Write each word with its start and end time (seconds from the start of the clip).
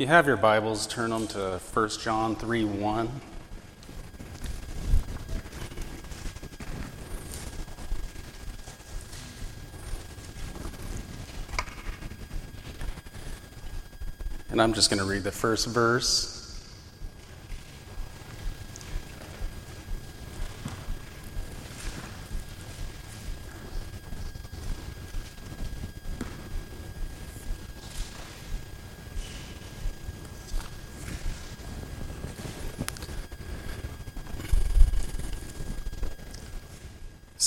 you 0.00 0.06
have 0.06 0.26
your 0.26 0.38
Bibles, 0.38 0.86
turn 0.86 1.10
them 1.10 1.26
to 1.26 1.60
1 1.74 1.88
John 2.00 2.34
3 2.34 2.64
1. 2.64 3.20
And 14.48 14.62
I'm 14.62 14.72
just 14.72 14.88
going 14.88 15.00
to 15.00 15.04
read 15.04 15.22
the 15.22 15.30
first 15.30 15.66
verse. 15.66 16.40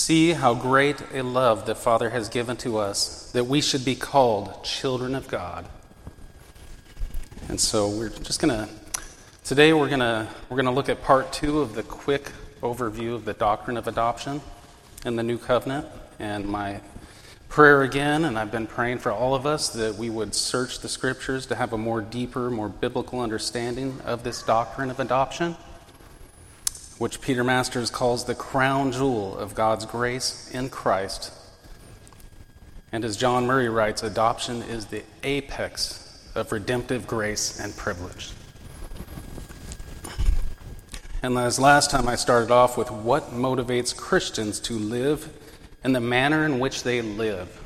See 0.05 0.32
how 0.43 0.53
great 0.53 1.01
a 1.13 1.23
love 1.23 1.65
the 1.65 1.73
Father 1.73 2.09
has 2.09 2.27
given 2.27 2.57
to 2.57 2.77
us 2.77 3.31
that 3.31 3.45
we 3.45 3.61
should 3.61 3.85
be 3.85 3.95
called 3.95 4.61
children 4.61 5.15
of 5.15 5.25
God. 5.29 5.65
And 7.47 7.57
so 7.57 7.87
we're 7.87 8.09
just 8.09 8.41
going 8.41 8.53
to 8.53 8.67
today 9.45 9.71
we're 9.71 9.87
going 9.87 10.01
to 10.01 10.27
we're 10.49 10.61
to 10.61 10.69
look 10.69 10.89
at 10.89 11.01
part 11.01 11.31
2 11.31 11.61
of 11.61 11.75
the 11.75 11.83
quick 11.83 12.33
overview 12.61 13.15
of 13.15 13.23
the 13.23 13.31
doctrine 13.31 13.77
of 13.77 13.87
adoption 13.87 14.41
in 15.05 15.15
the 15.15 15.23
new 15.23 15.37
covenant 15.37 15.87
and 16.19 16.45
my 16.45 16.81
prayer 17.47 17.83
again 17.83 18.25
and 18.25 18.37
I've 18.37 18.51
been 18.51 18.67
praying 18.67 18.97
for 18.97 19.13
all 19.13 19.35
of 19.35 19.45
us 19.45 19.69
that 19.69 19.95
we 19.95 20.09
would 20.09 20.35
search 20.35 20.79
the 20.79 20.89
scriptures 20.89 21.45
to 21.45 21.55
have 21.55 21.71
a 21.71 21.77
more 21.77 22.01
deeper, 22.01 22.51
more 22.51 22.67
biblical 22.67 23.21
understanding 23.21 23.97
of 24.03 24.25
this 24.25 24.43
doctrine 24.43 24.89
of 24.89 24.99
adoption 24.99 25.55
which 26.97 27.21
Peter 27.21 27.43
Masters 27.43 27.89
calls 27.89 28.25
the 28.25 28.35
crown 28.35 28.91
jewel 28.91 29.37
of 29.37 29.55
God's 29.55 29.85
grace 29.85 30.49
in 30.53 30.69
Christ. 30.69 31.31
And 32.91 33.03
as 33.03 33.17
John 33.17 33.47
Murray 33.47 33.69
writes, 33.69 34.03
adoption 34.03 34.61
is 34.61 34.85
the 34.85 35.03
apex 35.23 36.29
of 36.35 36.51
redemptive 36.51 37.07
grace 37.07 37.59
and 37.59 37.75
privilege. 37.75 38.31
And 41.23 41.37
as 41.37 41.57
last 41.57 41.89
time 41.89 42.09
I 42.09 42.15
started 42.15 42.51
off 42.51 42.77
with 42.77 42.91
what 42.91 43.31
motivates 43.31 43.95
Christians 43.95 44.59
to 44.61 44.73
live 44.73 45.31
in 45.83 45.93
the 45.93 46.01
manner 46.01 46.45
in 46.45 46.59
which 46.59 46.83
they 46.83 47.01
live. 47.01 47.62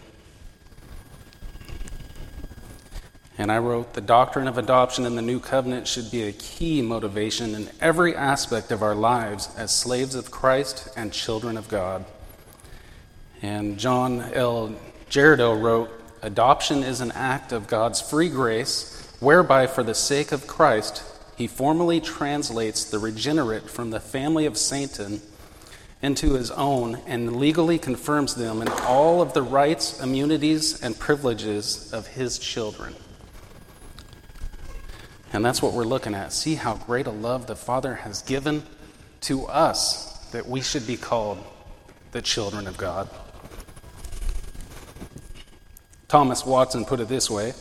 And 3.39 3.51
I 3.51 3.59
wrote, 3.59 3.93
the 3.93 4.01
doctrine 4.01 4.47
of 4.47 4.57
adoption 4.57 5.05
in 5.05 5.15
the 5.15 5.21
new 5.21 5.39
covenant 5.39 5.87
should 5.87 6.09
be 6.09 6.23
a 6.23 6.31
key 6.31 6.81
motivation 6.81 7.53
in 7.53 7.69
every 7.79 8.15
aspect 8.15 8.71
of 8.71 8.81
our 8.81 8.95
lives 8.95 9.49
as 9.55 9.71
slaves 9.71 10.15
of 10.15 10.31
Christ 10.31 10.89
and 10.97 11.13
children 11.13 11.55
of 11.55 11.67
God. 11.67 12.03
And 13.43 13.77
John 13.77 14.21
L. 14.33 14.75
Girardeau 15.09 15.53
wrote, 15.53 15.91
Adoption 16.23 16.81
is 16.81 16.99
an 16.99 17.11
act 17.11 17.51
of 17.51 17.67
God's 17.67 18.01
free 18.01 18.29
grace, 18.29 19.15
whereby, 19.19 19.67
for 19.67 19.83
the 19.83 19.93
sake 19.93 20.31
of 20.31 20.47
Christ, 20.47 21.03
he 21.37 21.45
formally 21.45 22.01
translates 22.01 22.83
the 22.83 22.97
regenerate 22.97 23.69
from 23.69 23.91
the 23.91 23.99
family 23.99 24.47
of 24.47 24.57
Satan 24.57 25.21
into 26.01 26.33
his 26.33 26.49
own 26.51 26.95
and 27.05 27.35
legally 27.35 27.77
confirms 27.77 28.33
them 28.33 28.63
in 28.63 28.67
all 28.67 29.21
of 29.21 29.33
the 29.33 29.43
rights, 29.43 30.01
immunities, 30.01 30.81
and 30.81 30.97
privileges 30.97 31.93
of 31.93 32.07
his 32.07 32.39
children. 32.39 32.95
And 35.33 35.43
that's 35.43 35.61
what 35.61 35.73
we're 35.73 35.83
looking 35.83 36.15
at. 36.15 36.33
See 36.33 36.55
how 36.55 36.75
great 36.75 37.07
a 37.07 37.11
love 37.11 37.47
the 37.47 37.55
Father 37.55 37.95
has 37.95 38.21
given 38.21 38.63
to 39.21 39.45
us 39.45 40.17
that 40.31 40.47
we 40.47 40.61
should 40.61 40.87
be 40.87 40.97
called 40.97 41.43
the 42.11 42.21
children 42.21 42.67
of 42.67 42.77
God. 42.77 43.09
Thomas 46.07 46.45
Watson 46.45 46.85
put 46.85 46.99
it 46.99 47.09
this 47.09 47.29
way 47.29 47.53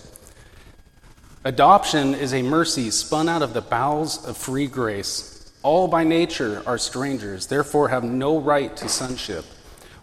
Adoption 1.45 2.15
is 2.15 2.35
a 2.35 2.43
mercy 2.43 2.91
spun 2.91 3.29
out 3.29 3.43
of 3.43 3.55
the 3.55 3.61
bowels 3.61 4.25
of 4.27 4.37
free 4.37 4.67
grace. 4.67 5.53
All 5.63 5.89
by 5.89 6.05
nature 6.05 6.63
are 6.67 6.79
strangers, 6.79 7.47
therefore 7.47 7.89
have 7.89 8.05
no 8.05 8.39
right 8.39 8.77
to 8.77 8.89
sonship. 8.89 9.45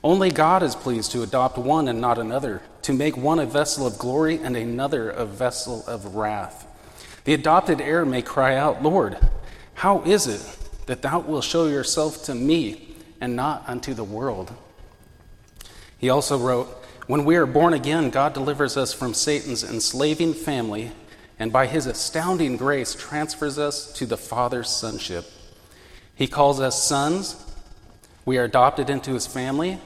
Only 0.03 0.29
God 0.29 0.63
is 0.63 0.75
pleased 0.75 1.11
to 1.11 1.23
adopt 1.23 1.57
one 1.57 1.87
and 1.87 2.01
not 2.01 2.17
another, 2.17 2.61
to 2.83 2.93
make 2.93 3.15
one 3.15 3.39
a 3.39 3.45
vessel 3.45 3.87
of 3.87 3.97
glory 3.97 4.37
and 4.37 4.57
another 4.57 5.09
a 5.09 5.25
vessel 5.25 5.85
of 5.87 6.15
wrath. 6.15 6.67
The 7.23 7.33
adopted 7.33 7.79
heir 7.79 8.05
may 8.05 8.21
cry 8.21 8.55
out, 8.55 8.83
Lord, 8.83 9.17
how 9.75 10.01
is 10.01 10.27
it 10.27 10.85
that 10.87 11.01
thou 11.01 11.19
wilt 11.19 11.43
show 11.43 11.67
yourself 11.67 12.25
to 12.25 12.35
me 12.35 12.95
and 13.21 13.35
not 13.35 13.63
unto 13.67 13.93
the 13.93 14.03
world? 14.03 14.53
He 15.97 16.09
also 16.09 16.37
wrote, 16.37 16.67
when 17.07 17.25
we 17.25 17.35
are 17.35 17.45
born 17.45 17.73
again, 17.73 18.09
God 18.09 18.33
delivers 18.33 18.77
us 18.77 18.93
from 18.93 19.13
Satan's 19.13 19.63
enslaving 19.63 20.33
family 20.33 20.91
and 21.39 21.51
by 21.51 21.67
his 21.67 21.85
astounding 21.85 22.57
grace 22.57 22.93
transfers 22.93 23.57
us 23.57 23.91
to 23.93 24.05
the 24.05 24.17
Father's 24.17 24.69
sonship. 24.69 25.25
He 26.15 26.27
calls 26.27 26.59
us 26.59 26.83
sons. 26.83 27.35
We 28.25 28.37
are 28.37 28.43
adopted 28.43 28.89
into 28.89 29.13
his 29.13 29.27
family, 29.27 29.79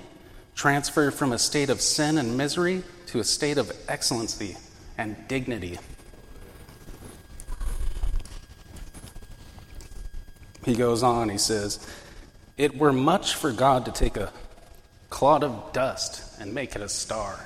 transferred 0.55 1.13
from 1.13 1.31
a 1.31 1.39
state 1.39 1.69
of 1.69 1.81
sin 1.81 2.17
and 2.17 2.37
misery 2.37 2.83
to 3.07 3.19
a 3.19 3.23
state 3.23 3.57
of 3.57 3.71
excellency 3.87 4.57
and 4.97 5.15
dignity. 5.27 5.79
He 10.67 10.75
goes 10.75 11.01
on, 11.01 11.29
he 11.29 11.37
says, 11.37 11.79
It 12.57 12.77
were 12.77 12.91
much 12.91 13.35
for 13.35 13.53
God 13.53 13.85
to 13.85 13.91
take 13.93 14.17
a 14.17 14.33
clod 15.09 15.41
of 15.41 15.71
dust 15.71 16.37
and 16.41 16.53
make 16.53 16.75
it 16.75 16.81
a 16.81 16.89
star. 16.89 17.39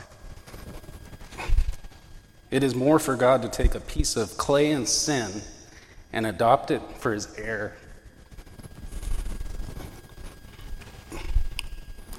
It 2.50 2.64
is 2.64 2.74
more 2.74 2.98
for 2.98 3.16
God 3.16 3.44
to 3.44 3.48
take 3.48 3.76
a 3.76 3.80
piece 3.80 4.16
of 4.16 4.40
clay 4.40 4.72
and 4.72 4.90
sin 4.90 5.44
and 6.12 6.26
adopt 6.26 6.72
it 6.72 6.82
for 6.98 7.14
his 7.14 7.32
heir. 7.38 7.78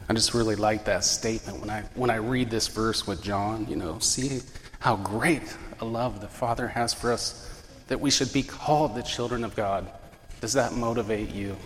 I 0.09 0.15
just 0.15 0.35
really 0.35 0.55
like 0.55 0.85
that 0.85 1.03
statement 1.03 1.59
when 1.59 1.69
I 1.69 1.81
when 1.97 2.11
I 2.11 2.17
read 2.17 2.49
this 2.49 2.69
verse 2.69 3.09
with 3.09 3.21
John, 3.25 3.67
you 3.69 3.75
know, 3.75 3.99
see 3.99 4.41
how 4.79 4.95
great 4.95 5.43
a 5.81 5.85
love 5.85 6.21
the 6.21 6.29
Father 6.29 6.69
has 6.69 6.95
for 6.95 7.13
us 7.13 7.65
that 7.89 8.01
we 8.01 8.13
should 8.13 8.33
be 8.33 8.45
called 8.45 8.95
the 8.95 9.03
children 9.03 9.43
of 9.43 9.57
God. 9.57 9.91
Does 10.43 10.55
that 10.55 10.73
motivate 10.73 11.31
you? 11.31 11.57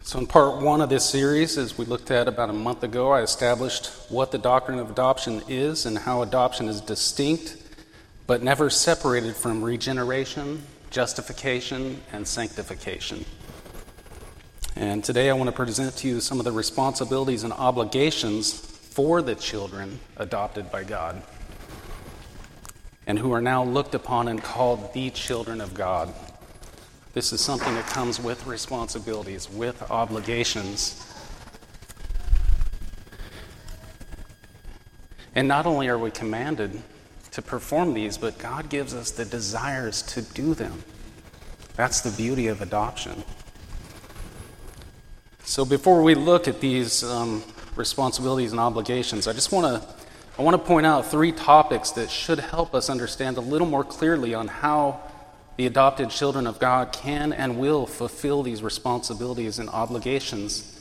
So, 0.00 0.18
in 0.18 0.26
part 0.26 0.62
one 0.62 0.80
of 0.80 0.88
this 0.88 1.04
series, 1.04 1.58
as 1.58 1.76
we 1.76 1.84
looked 1.84 2.10
at 2.10 2.28
about 2.28 2.48
a 2.48 2.54
month 2.54 2.82
ago, 2.82 3.10
I 3.12 3.20
established 3.20 3.88
what 4.08 4.32
the 4.32 4.38
doctrine 4.38 4.78
of 4.78 4.88
adoption 4.88 5.42
is 5.48 5.84
and 5.84 5.98
how 5.98 6.22
adoption 6.22 6.66
is 6.66 6.80
distinct 6.80 7.58
but 8.26 8.42
never 8.42 8.70
separated 8.70 9.36
from 9.36 9.62
regeneration, 9.62 10.62
justification, 10.90 12.00
and 12.12 12.26
sanctification. 12.26 13.26
And 14.76 15.04
today 15.04 15.28
I 15.28 15.34
want 15.34 15.48
to 15.48 15.54
present 15.54 15.94
to 15.98 16.08
you 16.08 16.20
some 16.20 16.38
of 16.38 16.46
the 16.46 16.52
responsibilities 16.52 17.44
and 17.44 17.52
obligations 17.52 18.54
for 18.54 19.20
the 19.20 19.34
children 19.34 20.00
adopted 20.16 20.72
by 20.72 20.84
God 20.84 21.22
and 23.06 23.18
who 23.18 23.32
are 23.32 23.40
now 23.40 23.62
looked 23.62 23.94
upon 23.94 24.28
and 24.28 24.42
called 24.42 24.92
the 24.92 25.10
children 25.10 25.60
of 25.60 25.74
God. 25.74 26.12
This 27.12 27.32
is 27.32 27.40
something 27.40 27.74
that 27.74 27.86
comes 27.86 28.20
with 28.20 28.46
responsibilities, 28.46 29.48
with 29.50 29.90
obligations. 29.90 31.02
And 35.34 35.46
not 35.48 35.66
only 35.66 35.88
are 35.88 35.98
we 35.98 36.10
commanded 36.10 36.82
to 37.30 37.42
perform 37.42 37.94
these, 37.94 38.18
but 38.18 38.38
God 38.38 38.68
gives 38.68 38.94
us 38.94 39.10
the 39.10 39.24
desires 39.24 40.02
to 40.02 40.22
do 40.22 40.54
them. 40.54 40.82
That's 41.76 42.00
the 42.00 42.10
beauty 42.10 42.48
of 42.48 42.62
adoption. 42.62 43.22
So 45.44 45.64
before 45.64 46.02
we 46.02 46.14
look 46.14 46.48
at 46.48 46.60
these 46.60 47.04
um, 47.04 47.44
responsibilities 47.76 48.50
and 48.50 48.60
obligations, 48.60 49.28
I 49.28 49.32
just 49.32 49.52
want 49.52 49.66
to 49.66 49.95
I 50.38 50.42
want 50.42 50.54
to 50.54 50.62
point 50.62 50.84
out 50.84 51.06
three 51.06 51.32
topics 51.32 51.92
that 51.92 52.10
should 52.10 52.38
help 52.38 52.74
us 52.74 52.90
understand 52.90 53.38
a 53.38 53.40
little 53.40 53.66
more 53.66 53.84
clearly 53.84 54.34
on 54.34 54.48
how 54.48 55.00
the 55.56 55.64
adopted 55.64 56.10
children 56.10 56.46
of 56.46 56.58
God 56.58 56.92
can 56.92 57.32
and 57.32 57.58
will 57.58 57.86
fulfill 57.86 58.42
these 58.42 58.62
responsibilities 58.62 59.58
and 59.58 59.70
obligations 59.70 60.78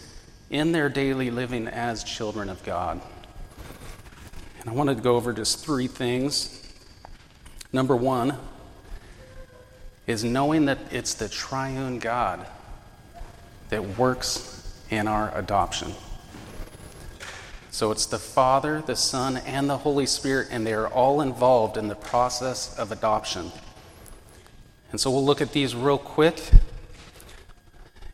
in 0.50 0.74
their 0.74 0.90
daily 0.90 1.32
living 1.32 1.70
as 1.70 2.04
children 2.04 2.50
of 2.50 2.62
God. 2.66 3.00
And 4.60 4.70
I 4.70 4.74
wanted 4.74 4.98
to 4.98 5.02
go 5.02 5.16
over 5.16 5.32
just 5.32 5.64
three 5.64 5.88
things. 5.88 6.62
Number 7.72 7.96
one 7.96 8.38
is 10.06 10.26
knowing 10.26 10.66
that 10.66 10.80
it's 10.92 11.14
the 11.14 11.30
triune 11.30 12.00
God 12.00 12.46
that 13.70 13.98
works 13.98 14.82
in 14.90 15.08
our 15.08 15.36
adoption. 15.38 15.94
So 17.76 17.92
it's 17.92 18.06
the 18.06 18.20
Father, 18.20 18.82
the 18.86 18.96
Son, 18.96 19.36
and 19.36 19.70
the 19.70 19.80
Holy 19.80 20.06
Spirit, 20.06 20.48
and 20.50 20.66
they 20.66 20.72
are 20.72 20.88
all 20.88 21.20
involved 21.20 21.76
in 21.76 21.90
the 21.90 21.96
process 21.96 22.74
of 22.80 22.94
adoption. 22.94 23.52
And 24.92 25.02
so 25.02 25.12
we'll 25.12 25.26
look 25.26 25.42
at 25.42 25.52
these 25.52 25.76
real 25.76 25.98
quick, 25.98 26.40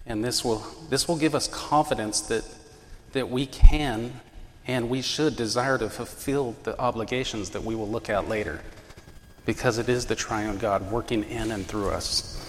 and 0.07 0.25
this 0.25 0.43
will, 0.43 0.65
this 0.89 1.07
will 1.07 1.15
give 1.15 1.35
us 1.35 1.47
confidence 1.47 2.21
that, 2.21 2.43
that 3.11 3.29
we 3.29 3.45
can 3.45 4.21
and 4.65 4.89
we 4.89 5.03
should 5.03 5.35
desire 5.35 5.77
to 5.77 5.91
fulfill 5.91 6.55
the 6.63 6.75
obligations 6.81 7.51
that 7.51 7.63
we 7.63 7.75
will 7.75 7.87
look 7.87 8.09
at 8.09 8.27
later, 8.27 8.61
because 9.45 9.77
it 9.77 9.87
is 9.87 10.07
the 10.07 10.15
triune 10.15 10.57
God 10.57 10.91
working 10.91 11.23
in 11.23 11.51
and 11.51 11.67
through 11.67 11.91
us. 11.91 12.43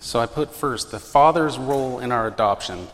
So 0.00 0.20
I 0.20 0.26
put 0.26 0.54
first 0.54 0.90
the 0.90 1.00
Father's 1.00 1.56
role 1.56 2.00
in 2.00 2.12
our 2.12 2.26
adoption. 2.26 2.88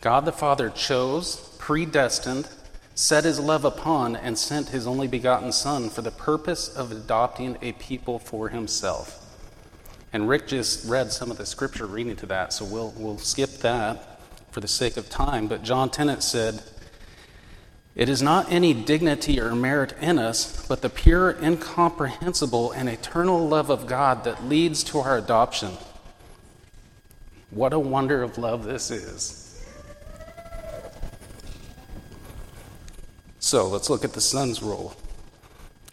God 0.00 0.24
the 0.24 0.32
Father 0.32 0.70
chose, 0.70 1.46
predestined, 1.70 2.48
set 2.96 3.22
his 3.22 3.38
love 3.38 3.64
upon, 3.64 4.16
and 4.16 4.36
sent 4.36 4.70
his 4.70 4.88
only 4.88 5.06
begotten 5.06 5.52
Son 5.52 5.88
for 5.88 6.02
the 6.02 6.10
purpose 6.10 6.68
of 6.68 6.90
adopting 6.90 7.56
a 7.62 7.70
people 7.70 8.18
for 8.18 8.48
himself. 8.48 9.24
And 10.12 10.28
Rick 10.28 10.48
just 10.48 10.90
read 10.90 11.12
some 11.12 11.30
of 11.30 11.38
the 11.38 11.46
scripture 11.46 11.86
reading 11.86 12.16
to 12.16 12.26
that, 12.26 12.52
so 12.52 12.64
we'll, 12.64 12.92
we'll 12.96 13.18
skip 13.18 13.50
that 13.58 14.20
for 14.50 14.58
the 14.58 14.66
sake 14.66 14.96
of 14.96 15.08
time. 15.08 15.46
But 15.46 15.62
John 15.62 15.90
Tennant 15.90 16.24
said, 16.24 16.64
It 17.94 18.08
is 18.08 18.20
not 18.20 18.50
any 18.50 18.74
dignity 18.74 19.38
or 19.38 19.54
merit 19.54 19.94
in 20.00 20.18
us, 20.18 20.66
but 20.66 20.82
the 20.82 20.90
pure, 20.90 21.38
incomprehensible, 21.40 22.72
and 22.72 22.88
eternal 22.88 23.46
love 23.46 23.70
of 23.70 23.86
God 23.86 24.24
that 24.24 24.44
leads 24.44 24.82
to 24.82 24.98
our 24.98 25.16
adoption. 25.16 25.74
What 27.50 27.72
a 27.72 27.78
wonder 27.78 28.24
of 28.24 28.38
love 28.38 28.64
this 28.64 28.90
is. 28.90 29.39
So 33.40 33.66
let's 33.66 33.90
look 33.90 34.04
at 34.04 34.12
the 34.12 34.20
Son's 34.20 34.62
role. 34.62 34.94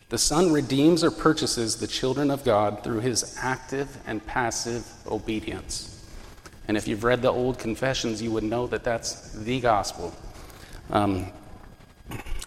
The 0.10 0.18
Son 0.18 0.52
redeems 0.52 1.04
or 1.04 1.12
purchases 1.12 1.78
the 1.78 1.88
children 1.88 2.30
of 2.30 2.44
God 2.44 2.84
through 2.84 3.00
his 3.00 3.36
active 3.42 3.98
and 4.06 4.26
passive 4.26 4.86
obedience. 5.08 5.94
And 6.68 6.76
if 6.76 6.88
you've 6.88 7.04
read 7.06 7.22
the 7.22 7.32
old 7.32 7.58
confessions, 7.58 8.22
you 8.22 8.32
would 8.32 8.44
know 8.44 8.68
that 8.68 8.84
that's 8.84 9.32
the 9.32 9.62
gospel. 9.62 10.14
Um, 10.90 11.28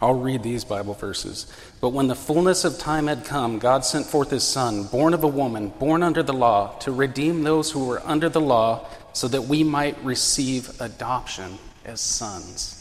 I'll 0.02 0.14
read 0.14 0.42
these 0.42 0.64
Bible 0.64 0.94
verses. 0.94 1.52
But 1.80 1.90
when 1.90 2.06
the 2.06 2.14
fullness 2.14 2.64
of 2.64 2.78
time 2.78 3.06
had 3.06 3.24
come, 3.24 3.58
God 3.58 3.84
sent 3.84 4.06
forth 4.06 4.30
his 4.30 4.44
Son, 4.44 4.84
born 4.84 5.12
of 5.12 5.24
a 5.24 5.28
woman, 5.28 5.68
born 5.68 6.02
under 6.02 6.22
the 6.22 6.32
law, 6.32 6.78
to 6.80 6.92
redeem 6.92 7.42
those 7.42 7.70
who 7.70 7.86
were 7.86 8.02
under 8.04 8.28
the 8.28 8.40
law, 8.40 8.86
so 9.12 9.28
that 9.28 9.42
we 9.42 9.64
might 9.64 10.02
receive 10.02 10.80
adoption 10.80 11.58
as 11.84 12.00
sons. 12.00 12.79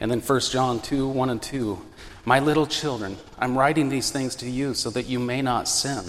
And 0.00 0.10
then 0.10 0.20
1 0.20 0.40
John 0.40 0.80
2 0.80 1.08
1 1.08 1.30
and 1.30 1.42
2. 1.42 1.86
My 2.24 2.40
little 2.40 2.66
children, 2.66 3.16
I'm 3.38 3.56
writing 3.56 3.88
these 3.88 4.10
things 4.10 4.34
to 4.36 4.50
you 4.50 4.74
so 4.74 4.90
that 4.90 5.06
you 5.06 5.18
may 5.18 5.42
not 5.42 5.68
sin. 5.68 6.04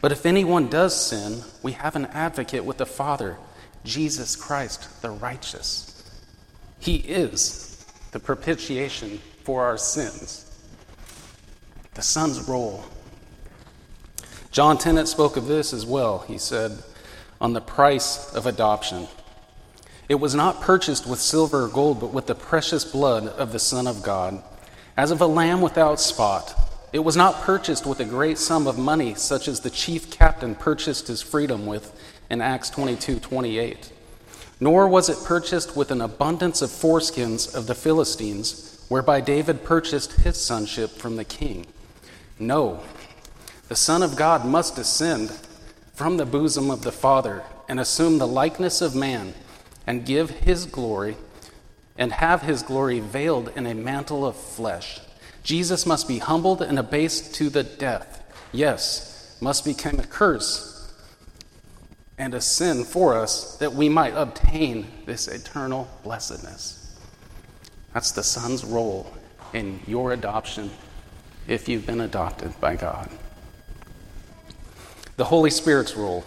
But 0.00 0.12
if 0.12 0.26
anyone 0.26 0.68
does 0.68 0.94
sin, 0.94 1.42
we 1.62 1.72
have 1.72 1.96
an 1.96 2.06
advocate 2.06 2.64
with 2.64 2.78
the 2.78 2.86
Father, 2.86 3.36
Jesus 3.84 4.36
Christ, 4.36 5.02
the 5.02 5.10
righteous. 5.10 5.92
He 6.78 6.96
is 6.96 7.84
the 8.12 8.20
propitiation 8.20 9.18
for 9.44 9.64
our 9.64 9.78
sins. 9.78 10.42
The 11.94 12.02
Son's 12.02 12.46
role. 12.48 12.84
John 14.50 14.78
Tennant 14.78 15.08
spoke 15.08 15.36
of 15.36 15.46
this 15.46 15.72
as 15.72 15.84
well. 15.86 16.20
He 16.28 16.38
said, 16.38 16.82
on 17.40 17.52
the 17.52 17.60
price 17.60 18.32
of 18.34 18.46
adoption. 18.46 19.08
It 20.08 20.16
was 20.16 20.34
not 20.34 20.60
purchased 20.60 21.06
with 21.06 21.20
silver 21.20 21.64
or 21.64 21.68
gold, 21.68 22.00
but 22.00 22.12
with 22.12 22.26
the 22.26 22.34
precious 22.34 22.84
blood 22.84 23.26
of 23.26 23.52
the 23.52 23.58
Son 23.58 23.86
of 23.86 24.02
God 24.02 24.42
as 24.96 25.10
of 25.10 25.20
a 25.20 25.26
lamb 25.26 25.60
without 25.60 26.00
spot. 26.00 26.54
It 26.92 27.00
was 27.00 27.16
not 27.16 27.42
purchased 27.42 27.84
with 27.84 28.00
a 28.00 28.04
great 28.04 28.38
sum 28.38 28.66
of 28.66 28.78
money, 28.78 29.14
such 29.14 29.48
as 29.48 29.60
the 29.60 29.70
chief 29.70 30.10
captain 30.10 30.54
purchased 30.54 31.08
his 31.08 31.20
freedom 31.20 31.66
with 31.66 31.92
in 32.30 32.40
Acts 32.40 32.70
22 32.70 33.18
28. 33.20 33.92
Nor 34.58 34.88
was 34.88 35.08
it 35.08 35.18
purchased 35.26 35.76
with 35.76 35.90
an 35.90 36.00
abundance 36.00 36.62
of 36.62 36.70
foreskins 36.70 37.54
of 37.54 37.66
the 37.66 37.74
Philistines, 37.74 38.84
whereby 38.88 39.20
David 39.20 39.64
purchased 39.64 40.12
his 40.20 40.40
sonship 40.40 40.90
from 40.90 41.16
the 41.16 41.24
king. 41.24 41.66
No, 42.38 42.80
the 43.68 43.76
Son 43.76 44.02
of 44.02 44.16
God 44.16 44.46
must 44.46 44.76
descend 44.76 45.30
from 45.92 46.16
the 46.16 46.24
bosom 46.24 46.70
of 46.70 46.82
the 46.82 46.92
Father 46.92 47.42
and 47.68 47.80
assume 47.80 48.18
the 48.18 48.26
likeness 48.26 48.80
of 48.80 48.94
man 48.94 49.34
and 49.86 50.04
give 50.04 50.30
his 50.30 50.66
glory 50.66 51.16
and 51.98 52.12
have 52.12 52.42
his 52.42 52.62
glory 52.62 53.00
veiled 53.00 53.50
in 53.56 53.66
a 53.66 53.74
mantle 53.74 54.26
of 54.26 54.36
flesh. 54.36 55.00
Jesus 55.42 55.86
must 55.86 56.08
be 56.08 56.18
humbled 56.18 56.60
and 56.60 56.78
abased 56.78 57.34
to 57.36 57.48
the 57.48 57.62
death. 57.62 58.22
Yes, 58.52 59.36
must 59.40 59.64
become 59.64 59.98
a 59.98 60.06
curse 60.06 60.92
and 62.18 62.34
a 62.34 62.40
sin 62.40 62.84
for 62.84 63.14
us 63.14 63.56
that 63.58 63.74
we 63.74 63.88
might 63.88 64.14
obtain 64.14 64.86
this 65.04 65.28
eternal 65.28 65.88
blessedness. 66.02 66.98
That's 67.92 68.12
the 68.12 68.22
Son's 68.22 68.64
role 68.64 69.12
in 69.52 69.80
your 69.86 70.12
adoption 70.12 70.70
if 71.46 71.68
you've 71.68 71.86
been 71.86 72.00
adopted 72.00 72.58
by 72.60 72.76
God. 72.76 73.08
The 75.16 75.24
Holy 75.24 75.50
Spirit's 75.50 75.96
role. 75.96 76.24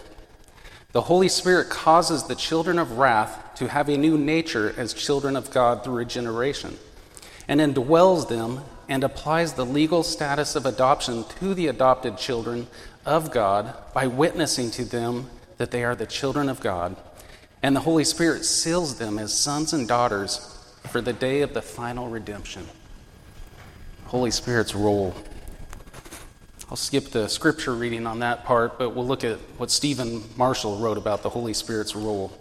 The 0.92 1.02
Holy 1.02 1.28
Spirit 1.28 1.70
causes 1.70 2.24
the 2.24 2.34
children 2.34 2.78
of 2.78 2.98
wrath 2.98 3.49
to 3.60 3.68
have 3.68 3.90
a 3.90 3.96
new 3.98 4.16
nature 4.16 4.74
as 4.78 4.94
children 4.94 5.36
of 5.36 5.50
God 5.50 5.84
through 5.84 5.96
regeneration, 5.96 6.78
and 7.46 7.60
indwells 7.60 8.26
them 8.26 8.62
and 8.88 9.04
applies 9.04 9.52
the 9.52 9.66
legal 9.66 10.02
status 10.02 10.56
of 10.56 10.64
adoption 10.64 11.26
to 11.38 11.52
the 11.52 11.66
adopted 11.66 12.16
children 12.16 12.68
of 13.04 13.30
God 13.30 13.74
by 13.92 14.06
witnessing 14.06 14.70
to 14.70 14.84
them 14.86 15.28
that 15.58 15.72
they 15.72 15.84
are 15.84 15.94
the 15.94 16.06
children 16.06 16.48
of 16.48 16.60
God. 16.60 16.96
And 17.62 17.76
the 17.76 17.80
Holy 17.80 18.02
Spirit 18.02 18.46
seals 18.46 18.96
them 18.96 19.18
as 19.18 19.36
sons 19.36 19.74
and 19.74 19.86
daughters 19.86 20.58
for 20.88 21.02
the 21.02 21.12
day 21.12 21.42
of 21.42 21.52
the 21.52 21.60
final 21.60 22.08
redemption. 22.08 22.66
Holy 24.06 24.30
Spirit's 24.30 24.74
role. 24.74 25.14
I'll 26.70 26.78
skip 26.78 27.10
the 27.10 27.28
scripture 27.28 27.74
reading 27.74 28.06
on 28.06 28.20
that 28.20 28.46
part, 28.46 28.78
but 28.78 28.94
we'll 28.96 29.06
look 29.06 29.22
at 29.22 29.36
what 29.58 29.70
Stephen 29.70 30.24
Marshall 30.38 30.78
wrote 30.78 30.96
about 30.96 31.22
the 31.22 31.28
Holy 31.28 31.52
Spirit's 31.52 31.94
role. 31.94 32.32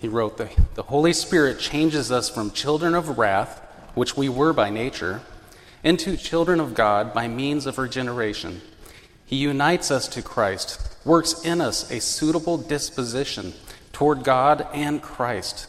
He 0.00 0.08
wrote, 0.08 0.38
the, 0.38 0.50
the 0.74 0.82
Holy 0.84 1.12
Spirit 1.12 1.60
changes 1.60 2.10
us 2.10 2.28
from 2.28 2.50
children 2.50 2.94
of 2.94 3.18
wrath, 3.18 3.60
which 3.94 4.16
we 4.16 4.28
were 4.28 4.52
by 4.52 4.70
nature, 4.70 5.20
into 5.84 6.16
children 6.16 6.58
of 6.58 6.74
God 6.74 7.12
by 7.12 7.28
means 7.28 7.66
of 7.66 7.78
regeneration. 7.78 8.62
He 9.26 9.36
unites 9.36 9.90
us 9.90 10.08
to 10.08 10.22
Christ, 10.22 10.80
works 11.04 11.44
in 11.44 11.60
us 11.60 11.90
a 11.90 12.00
suitable 12.00 12.56
disposition 12.56 13.52
toward 13.92 14.24
God 14.24 14.66
and 14.72 15.02
Christ, 15.02 15.68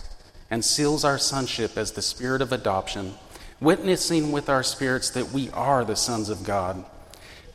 and 0.50 0.63
seals 0.63 1.03
our 1.03 1.17
sonship 1.17 1.77
as 1.77 1.91
the 1.91 2.01
spirit 2.01 2.41
of 2.41 2.53
adoption, 2.53 3.15
witnessing 3.59 4.31
with 4.31 4.50
our 4.50 4.63
spirits 4.63 5.09
that 5.11 5.31
we 5.31 5.50
are 5.51 5.83
the 5.83 5.95
sons 5.95 6.29
of 6.29 6.43
God. 6.43 6.83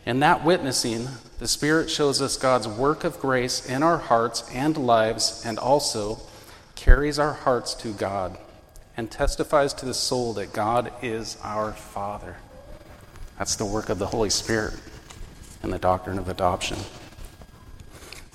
In 0.04 0.20
that 0.20 0.44
witnessing, 0.44 1.08
the 1.40 1.48
Spirit 1.48 1.90
shows 1.90 2.22
us 2.22 2.36
God's 2.36 2.68
work 2.68 3.02
of 3.02 3.18
grace 3.18 3.66
in 3.66 3.82
our 3.82 3.98
hearts 3.98 4.48
and 4.52 4.76
lives, 4.76 5.42
and 5.44 5.58
also 5.58 6.20
carries 6.86 7.18
our 7.18 7.32
hearts 7.32 7.74
to 7.74 7.92
God 7.92 8.38
and 8.96 9.10
testifies 9.10 9.74
to 9.74 9.84
the 9.84 9.92
soul 9.92 10.32
that 10.34 10.52
God 10.52 10.92
is 11.02 11.36
our 11.42 11.72
Father. 11.72 12.36
That's 13.36 13.56
the 13.56 13.64
work 13.64 13.88
of 13.88 13.98
the 13.98 14.06
Holy 14.06 14.30
Spirit 14.30 14.74
and 15.64 15.72
the 15.72 15.80
doctrine 15.80 16.16
of 16.16 16.28
adoption. 16.28 16.78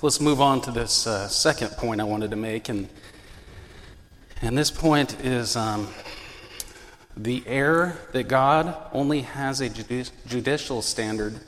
Let's 0.02 0.20
move 0.20 0.42
on 0.42 0.60
to 0.60 0.70
this 0.70 1.06
uh, 1.06 1.28
second 1.28 1.70
point 1.78 2.02
I 2.02 2.04
wanted 2.04 2.28
to 2.32 2.36
make, 2.36 2.68
and 2.68 2.90
and 4.42 4.58
this 4.58 4.70
point 4.70 5.18
is 5.24 5.56
um, 5.56 5.88
the 7.16 7.42
error 7.46 7.96
that 8.12 8.24
God 8.24 8.76
only 8.92 9.22
has 9.22 9.62
a 9.62 9.70
judicial 9.70 10.82
standard 10.82 11.40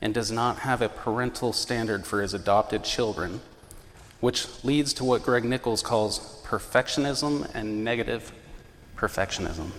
and 0.00 0.14
does 0.14 0.32
not 0.32 0.60
have 0.60 0.80
a 0.80 0.88
parental 0.88 1.52
standard 1.52 2.06
for 2.06 2.22
his 2.22 2.32
adopted 2.32 2.82
children, 2.82 3.42
which 4.20 4.64
leads 4.64 4.92
to 4.94 5.04
what 5.04 5.22
Greg 5.22 5.44
Nichols 5.44 5.82
calls 5.82 6.42
perfectionism 6.44 7.48
and 7.54 7.84
negative 7.84 8.32
perfectionism. 8.96 9.70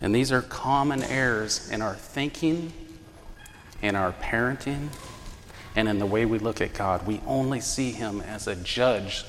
And 0.00 0.14
these 0.14 0.32
are 0.32 0.42
common 0.42 1.02
errors 1.02 1.70
in 1.70 1.82
our 1.82 1.94
thinking, 1.94 2.72
in 3.82 3.94
our 3.94 4.12
parenting, 4.12 4.88
and 5.76 5.88
in 5.88 5.98
the 5.98 6.06
way 6.06 6.24
we 6.24 6.38
look 6.38 6.60
at 6.60 6.72
God. 6.74 7.06
We 7.06 7.20
only 7.26 7.60
see 7.60 7.92
Him 7.92 8.20
as 8.20 8.46
a 8.46 8.56
judge 8.56 9.24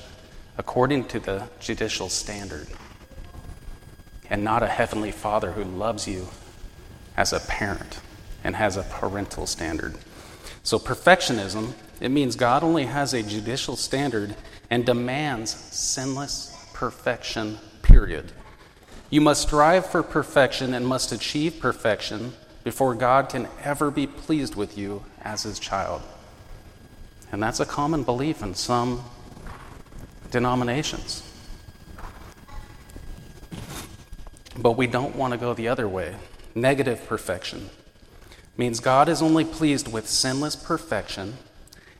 according 0.58 1.04
to 1.04 1.20
the 1.20 1.48
judicial 1.60 2.08
standard, 2.08 2.66
and 4.28 4.42
not 4.42 4.62
a 4.62 4.66
heavenly 4.66 5.12
Father 5.12 5.52
who 5.52 5.64
loves 5.64 6.08
you 6.08 6.28
as 7.16 7.32
a 7.32 7.40
parent 7.40 8.00
and 8.44 8.56
has 8.56 8.76
a 8.76 8.82
parental 8.82 9.46
standard. 9.46 9.96
So, 10.62 10.78
perfectionism, 10.78 11.72
it 12.02 12.10
means 12.10 12.34
God 12.34 12.64
only 12.64 12.86
has 12.86 13.14
a 13.14 13.22
judicial 13.22 13.76
standard 13.76 14.34
and 14.68 14.84
demands 14.84 15.50
sinless 15.52 16.52
perfection, 16.74 17.58
period. 17.82 18.32
You 19.08 19.20
must 19.20 19.42
strive 19.42 19.86
for 19.86 20.02
perfection 20.02 20.74
and 20.74 20.84
must 20.84 21.12
achieve 21.12 21.60
perfection 21.60 22.32
before 22.64 22.96
God 22.96 23.28
can 23.28 23.46
ever 23.62 23.92
be 23.92 24.08
pleased 24.08 24.56
with 24.56 24.76
you 24.76 25.04
as 25.22 25.44
his 25.44 25.60
child. 25.60 26.02
And 27.30 27.40
that's 27.40 27.60
a 27.60 27.66
common 27.66 28.02
belief 28.02 28.42
in 28.42 28.56
some 28.56 29.04
denominations. 30.32 31.22
But 34.58 34.72
we 34.72 34.88
don't 34.88 35.14
want 35.14 35.34
to 35.34 35.38
go 35.38 35.54
the 35.54 35.68
other 35.68 35.86
way. 35.86 36.16
Negative 36.56 37.00
perfection 37.06 37.70
means 38.56 38.80
God 38.80 39.08
is 39.08 39.22
only 39.22 39.44
pleased 39.44 39.86
with 39.86 40.08
sinless 40.08 40.56
perfection. 40.56 41.34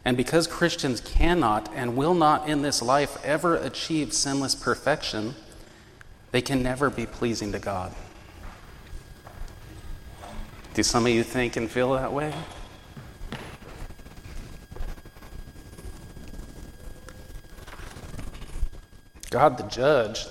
And 0.05 0.17
because 0.17 0.47
Christians 0.47 1.01
cannot 1.01 1.71
and 1.75 1.97
will 1.97 2.15
not 2.15 2.49
in 2.49 2.63
this 2.63 2.83
life 2.83 3.17
ever 3.25 3.55
achieve 3.57 4.13
sinless 4.13 4.55
perfection, 4.55 5.35
they 6.33 6.43
can 6.43 6.63
never 6.63 6.91
be 6.91 7.07
pleasing 7.07 7.53
to 7.53 7.59
God. 7.59 7.95
Do 10.75 10.83
some 10.83 11.07
of 11.07 11.13
you 11.13 11.23
think 11.23 11.57
and 11.57 11.71
feel 11.71 11.93
that 11.93 12.13
way? 12.13 12.33
God 19.31 19.57
the 19.57 19.65
judge 19.65 20.27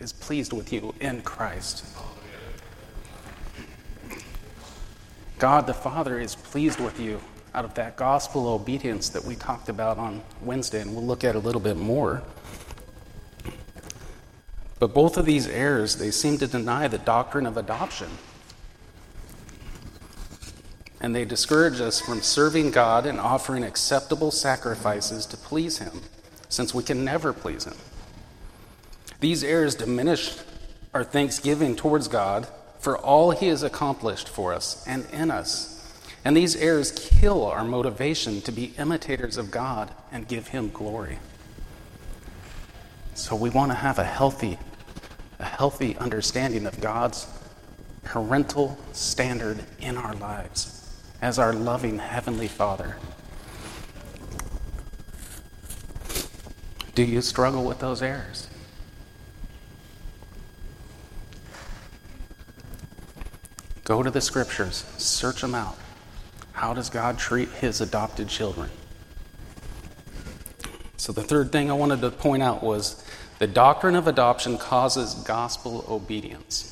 is 0.00 0.12
pleased 0.12 0.52
with 0.52 0.72
you 0.72 0.94
in 1.00 1.22
Christ. 1.22 1.84
God 5.38 5.66
the 5.66 5.74
Father 5.74 6.18
is 6.18 6.34
pleased 6.34 6.80
with 6.80 6.98
you 6.98 7.20
out 7.54 7.64
of 7.64 7.74
that 7.74 7.96
gospel 7.96 8.48
obedience 8.48 9.08
that 9.10 9.24
we 9.24 9.36
talked 9.36 9.68
about 9.68 9.96
on 9.96 10.22
Wednesday, 10.42 10.80
and 10.80 10.94
we'll 10.94 11.06
look 11.06 11.22
at 11.22 11.36
a 11.36 11.38
little 11.38 11.60
bit 11.60 11.76
more. 11.76 12.22
But 14.80 14.92
both 14.92 15.16
of 15.16 15.24
these 15.24 15.46
errors, 15.46 15.96
they 15.96 16.10
seem 16.10 16.36
to 16.38 16.48
deny 16.48 16.88
the 16.88 16.98
doctrine 16.98 17.46
of 17.46 17.56
adoption. 17.56 18.08
And 21.00 21.14
they 21.14 21.24
discourage 21.24 21.80
us 21.80 22.00
from 22.00 22.22
serving 22.22 22.72
God 22.72 23.06
and 23.06 23.20
offering 23.20 23.62
acceptable 23.62 24.32
sacrifices 24.32 25.24
to 25.26 25.36
please 25.36 25.78
Him, 25.78 26.02
since 26.48 26.74
we 26.74 26.82
can 26.82 27.04
never 27.04 27.32
please 27.32 27.64
Him. 27.64 27.76
These 29.20 29.44
errors 29.44 29.76
diminish 29.76 30.36
our 30.92 31.04
thanksgiving 31.04 31.76
towards 31.76 32.08
God 32.08 32.48
for 32.80 32.98
all 32.98 33.30
He 33.30 33.48
has 33.48 33.62
accomplished 33.62 34.28
for 34.28 34.52
us 34.52 34.84
and 34.88 35.06
in 35.12 35.30
us. 35.30 35.73
And 36.24 36.36
these 36.36 36.56
errors 36.56 36.90
kill 36.90 37.44
our 37.44 37.64
motivation 37.64 38.40
to 38.42 38.52
be 38.52 38.72
imitators 38.78 39.36
of 39.36 39.50
God 39.50 39.90
and 40.10 40.26
give 40.26 40.48
Him 40.48 40.70
glory. 40.70 41.18
So 43.14 43.36
we 43.36 43.50
want 43.50 43.70
to 43.70 43.76
have 43.76 43.98
a 43.98 44.04
healthy, 44.04 44.58
a 45.38 45.44
healthy 45.44 45.96
understanding 45.98 46.66
of 46.66 46.80
God's 46.80 47.26
parental 48.02 48.78
standard 48.92 49.64
in 49.80 49.96
our 49.96 50.14
lives 50.14 50.98
as 51.20 51.38
our 51.38 51.52
loving 51.52 51.98
Heavenly 51.98 52.48
Father. 52.48 52.96
Do 56.94 57.02
you 57.02 57.20
struggle 57.20 57.64
with 57.64 57.80
those 57.80 58.02
errors? 58.02 58.48
Go 63.84 64.02
to 64.02 64.10
the 64.10 64.20
scriptures, 64.20 64.84
search 64.96 65.42
them 65.42 65.54
out. 65.54 65.76
How 66.54 66.72
does 66.72 66.88
God 66.88 67.18
treat 67.18 67.48
his 67.50 67.80
adopted 67.80 68.28
children? 68.28 68.70
So, 70.96 71.12
the 71.12 71.22
third 71.22 71.52
thing 71.52 71.70
I 71.70 71.74
wanted 71.74 72.00
to 72.00 72.10
point 72.10 72.42
out 72.42 72.62
was 72.62 73.04
the 73.38 73.46
doctrine 73.46 73.96
of 73.96 74.06
adoption 74.06 74.56
causes 74.56 75.14
gospel 75.14 75.84
obedience. 75.88 76.70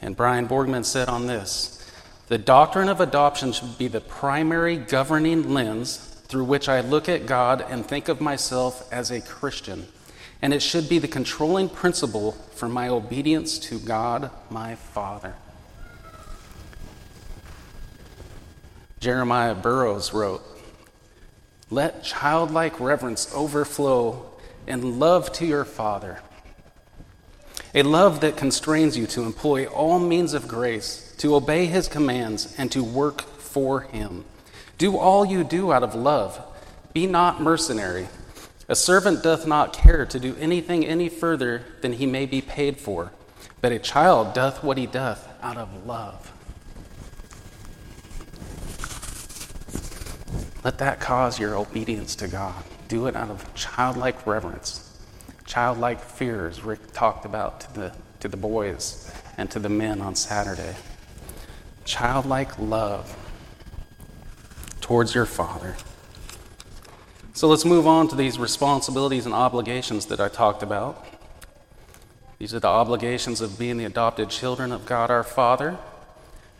And 0.00 0.16
Brian 0.16 0.46
Borgman 0.46 0.84
said 0.84 1.08
on 1.08 1.26
this 1.26 1.90
the 2.28 2.38
doctrine 2.38 2.88
of 2.88 3.00
adoption 3.00 3.52
should 3.52 3.76
be 3.78 3.88
the 3.88 4.00
primary 4.00 4.76
governing 4.76 5.52
lens 5.52 5.96
through 6.28 6.44
which 6.44 6.68
I 6.68 6.80
look 6.80 7.08
at 7.08 7.26
God 7.26 7.64
and 7.68 7.84
think 7.84 8.08
of 8.08 8.20
myself 8.20 8.90
as 8.92 9.10
a 9.10 9.20
Christian. 9.20 9.86
And 10.40 10.52
it 10.52 10.62
should 10.62 10.88
be 10.88 10.98
the 10.98 11.08
controlling 11.08 11.68
principle 11.68 12.32
for 12.54 12.68
my 12.68 12.88
obedience 12.88 13.58
to 13.60 13.78
God, 13.78 14.30
my 14.50 14.74
Father. 14.74 15.34
Jeremiah 19.02 19.56
Burroughs 19.56 20.14
wrote, 20.14 20.44
Let 21.70 22.04
childlike 22.04 22.78
reverence 22.78 23.34
overflow 23.34 24.30
in 24.64 25.00
love 25.00 25.32
to 25.32 25.44
your 25.44 25.64
Father, 25.64 26.20
a 27.74 27.82
love 27.82 28.20
that 28.20 28.36
constrains 28.36 28.96
you 28.96 29.08
to 29.08 29.24
employ 29.24 29.66
all 29.66 29.98
means 29.98 30.34
of 30.34 30.46
grace, 30.46 31.16
to 31.18 31.34
obey 31.34 31.66
His 31.66 31.88
commands, 31.88 32.54
and 32.56 32.70
to 32.70 32.84
work 32.84 33.22
for 33.22 33.80
Him. 33.80 34.24
Do 34.78 34.96
all 34.96 35.26
you 35.26 35.42
do 35.42 35.72
out 35.72 35.82
of 35.82 35.96
love. 35.96 36.40
Be 36.92 37.08
not 37.08 37.42
mercenary. 37.42 38.06
A 38.68 38.76
servant 38.76 39.24
doth 39.24 39.48
not 39.48 39.72
care 39.72 40.06
to 40.06 40.20
do 40.20 40.36
anything 40.36 40.86
any 40.86 41.08
further 41.08 41.64
than 41.80 41.94
he 41.94 42.06
may 42.06 42.24
be 42.24 42.40
paid 42.40 42.76
for, 42.76 43.10
but 43.60 43.72
a 43.72 43.80
child 43.80 44.32
doth 44.32 44.62
what 44.62 44.78
he 44.78 44.86
doth 44.86 45.28
out 45.42 45.56
of 45.56 45.86
love. 45.86 46.32
Let 50.64 50.78
that 50.78 51.00
cause 51.00 51.40
your 51.40 51.56
obedience 51.56 52.14
to 52.16 52.28
God. 52.28 52.62
Do 52.88 53.06
it 53.06 53.16
out 53.16 53.30
of 53.30 53.52
childlike 53.54 54.26
reverence, 54.26 54.96
childlike 55.44 56.00
fears 56.00 56.62
Rick 56.62 56.92
talked 56.92 57.24
about 57.24 57.60
to 57.62 57.74
the, 57.74 57.92
to 58.20 58.28
the 58.28 58.36
boys 58.36 59.12
and 59.36 59.50
to 59.50 59.58
the 59.58 59.68
men 59.68 60.00
on 60.00 60.14
Saturday. 60.14 60.76
Childlike 61.84 62.58
love 62.58 63.16
towards 64.80 65.14
your 65.14 65.26
Father. 65.26 65.76
So 67.34 67.48
let's 67.48 67.64
move 67.64 67.86
on 67.86 68.08
to 68.08 68.14
these 68.14 68.38
responsibilities 68.38 69.26
and 69.26 69.34
obligations 69.34 70.06
that 70.06 70.20
I 70.20 70.28
talked 70.28 70.62
about. 70.62 71.06
These 72.38 72.54
are 72.54 72.60
the 72.60 72.68
obligations 72.68 73.40
of 73.40 73.58
being 73.58 73.78
the 73.78 73.84
adopted 73.84 74.28
children 74.28 74.70
of 74.70 74.84
God 74.84 75.10
our 75.10 75.24
Father, 75.24 75.78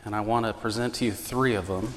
and 0.04 0.14
I 0.14 0.20
want 0.22 0.46
to 0.46 0.52
present 0.54 0.94
to 0.94 1.04
you 1.04 1.12
three 1.12 1.54
of 1.54 1.66
them. 1.66 1.94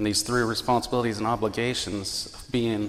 And 0.00 0.06
these 0.06 0.22
three 0.22 0.40
responsibilities 0.40 1.18
and 1.18 1.26
obligations 1.26 2.32
of 2.34 2.50
being 2.50 2.88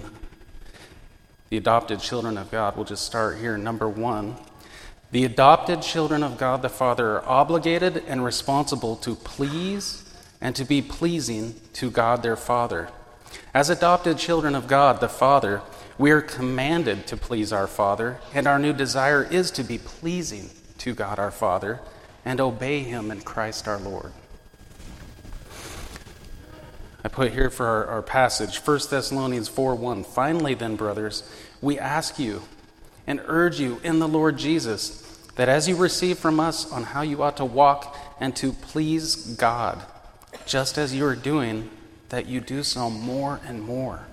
the 1.50 1.58
adopted 1.58 2.00
children 2.00 2.38
of 2.38 2.50
God, 2.50 2.74
we'll 2.74 2.86
just 2.86 3.04
start 3.04 3.36
here. 3.36 3.58
Number 3.58 3.86
one, 3.86 4.36
the 5.10 5.26
adopted 5.26 5.82
children 5.82 6.22
of 6.22 6.38
God 6.38 6.62
the 6.62 6.70
Father 6.70 7.18
are 7.18 7.28
obligated 7.28 8.02
and 8.06 8.24
responsible 8.24 8.96
to 8.96 9.14
please 9.14 10.10
and 10.40 10.56
to 10.56 10.64
be 10.64 10.80
pleasing 10.80 11.56
to 11.74 11.90
God 11.90 12.22
their 12.22 12.34
Father. 12.34 12.88
As 13.52 13.68
adopted 13.68 14.16
children 14.16 14.54
of 14.54 14.66
God 14.66 15.00
the 15.00 15.08
Father, 15.10 15.60
we 15.98 16.12
are 16.12 16.22
commanded 16.22 17.06
to 17.08 17.18
please 17.18 17.52
our 17.52 17.66
Father, 17.66 18.20
and 18.32 18.46
our 18.46 18.58
new 18.58 18.72
desire 18.72 19.22
is 19.22 19.50
to 19.50 19.62
be 19.62 19.76
pleasing 19.76 20.48
to 20.78 20.94
God 20.94 21.18
our 21.18 21.30
Father 21.30 21.80
and 22.24 22.40
obey 22.40 22.78
Him 22.78 23.10
in 23.10 23.20
Christ 23.20 23.68
our 23.68 23.78
Lord. 23.78 24.14
I 27.04 27.08
put 27.08 27.32
here 27.32 27.50
for 27.50 27.66
our, 27.66 27.86
our 27.86 28.02
passage 28.02 28.58
1 28.58 28.80
Thessalonians 28.90 29.48
4 29.48 29.74
1. 29.74 30.04
Finally, 30.04 30.54
then, 30.54 30.76
brothers, 30.76 31.28
we 31.60 31.78
ask 31.78 32.18
you 32.18 32.42
and 33.06 33.20
urge 33.26 33.58
you 33.58 33.80
in 33.82 33.98
the 33.98 34.08
Lord 34.08 34.38
Jesus 34.38 35.00
that 35.34 35.48
as 35.48 35.68
you 35.68 35.76
receive 35.76 36.18
from 36.18 36.38
us 36.38 36.70
on 36.70 36.84
how 36.84 37.02
you 37.02 37.22
ought 37.22 37.36
to 37.38 37.44
walk 37.44 37.96
and 38.20 38.36
to 38.36 38.52
please 38.52 39.34
God, 39.36 39.82
just 40.46 40.78
as 40.78 40.94
you 40.94 41.04
are 41.06 41.16
doing, 41.16 41.70
that 42.10 42.26
you 42.26 42.40
do 42.40 42.62
so 42.62 42.90
more 42.90 43.40
and 43.46 43.62
more. 43.62 44.06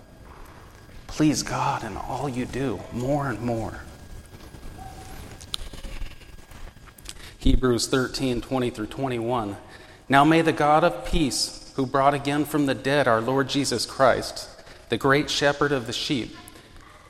Please 1.08 1.44
God 1.44 1.84
in 1.84 1.98
all 1.98 2.30
you 2.30 2.46
do, 2.46 2.80
more 2.94 3.28
and 3.28 3.42
more. 3.42 3.82
Hebrews 7.38 7.88
13 7.88 8.42
20 8.42 8.70
through 8.70 8.88
21. 8.88 9.58
Now 10.08 10.24
may 10.24 10.42
the 10.42 10.52
God 10.52 10.84
of 10.84 11.06
peace 11.06 11.59
who 11.80 11.86
brought 11.86 12.14
again 12.14 12.44
from 12.44 12.66
the 12.66 12.76
dead 12.76 13.08
our 13.08 13.22
Lord 13.22 13.48
Jesus 13.48 13.86
Christ, 13.86 14.50
the 14.90 14.98
great 14.98 15.30
shepherd 15.30 15.72
of 15.72 15.88
the 15.88 15.94
sheep, 15.94 16.36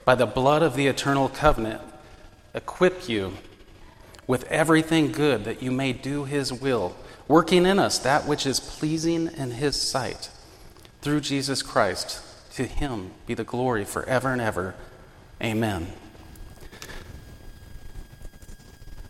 by 0.06 0.14
the 0.14 0.28
blood 0.28 0.62
of 0.62 0.76
the 0.76 0.86
eternal 0.86 1.28
covenant, 1.28 1.82
equip 2.54 3.10
you 3.10 3.34
with 4.28 4.44
everything 4.44 5.12
good 5.12 5.44
that 5.44 5.64
you 5.64 5.72
may 5.72 5.92
do 5.92 6.24
his 6.26 6.54
will, 6.54 6.96
working 7.28 7.66
in 7.66 7.80
us 7.80 7.98
that 7.98 8.28
which 8.28 8.46
is 8.46 8.60
pleasing 8.60 9.32
in 9.36 9.50
his 9.50 9.76
sight. 9.76 10.30
Through 11.02 11.22
Jesus 11.22 11.64
Christ, 11.64 12.22
to 12.54 12.64
him 12.64 13.10
be 13.26 13.34
the 13.34 13.44
glory 13.44 13.86
forever 13.86 14.32
and 14.32 14.40
ever. 14.40 14.76
Amen. 15.42 15.88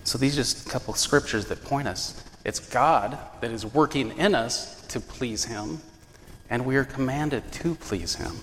So 0.06 0.18
these 0.18 0.36
are 0.36 0.42
just 0.42 0.68
a 0.68 0.70
couple 0.70 0.94
scriptures 0.94 1.48
that 1.48 1.66
point 1.66 1.90
us. 1.90 2.24
It's 2.46 2.62
God 2.62 3.18
that 3.42 3.52
is 3.52 3.66
working 3.66 4.18
in 4.18 4.34
us 4.36 4.79
to 4.90 5.00
please 5.00 5.46
Him, 5.46 5.82
and 6.50 6.66
we 6.66 6.76
are 6.76 6.86
commanded 6.86 7.52
to 7.54 7.76
please 7.76 8.16
Him. 8.16 8.38